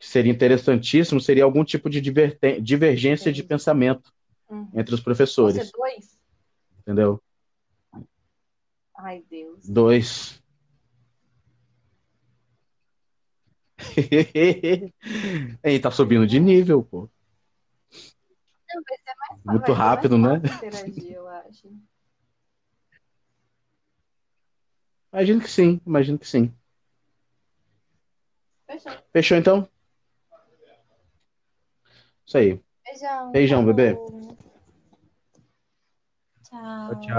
que 0.00 0.08
seria 0.08 0.32
interessantíssimo, 0.32 1.20
seria 1.20 1.44
algum 1.44 1.62
tipo 1.62 1.90
de 1.90 2.00
divergência 2.00 3.30
de 3.30 3.42
pensamento 3.42 4.10
uhum. 4.48 4.66
entre 4.74 4.94
os 4.94 5.00
professores. 5.00 5.56
Você 5.56 5.70
dois? 5.76 6.18
Entendeu? 6.78 7.22
Ai, 8.96 9.22
Deus. 9.30 9.68
Dois. 9.68 10.42
Ei, 15.62 15.78
tá 15.78 15.90
subindo 15.90 16.26
de 16.26 16.40
nível, 16.40 16.82
pô. 16.82 17.10
Não, 18.72 18.82
vai 18.82 18.96
ser 18.96 19.14
mais 19.18 19.44
Muito 19.44 19.72
rápido, 19.74 20.16
né? 20.16 20.36
Interagir, 20.36 21.12
eu 21.12 21.28
acho. 21.28 21.70
Imagino 25.12 25.42
que 25.42 25.50
sim, 25.50 25.78
imagino 25.84 26.18
que 26.18 26.26
sim. 26.26 26.54
Fechou. 28.66 28.92
Fechou 29.12 29.36
então? 29.36 29.68
Isso 32.30 32.38
aí. 32.38 32.60
Beijão. 32.84 33.32
Beijão, 33.32 33.64
bebê. 33.64 33.96
Tchau. 36.44 37.00
Tchau. 37.00 37.18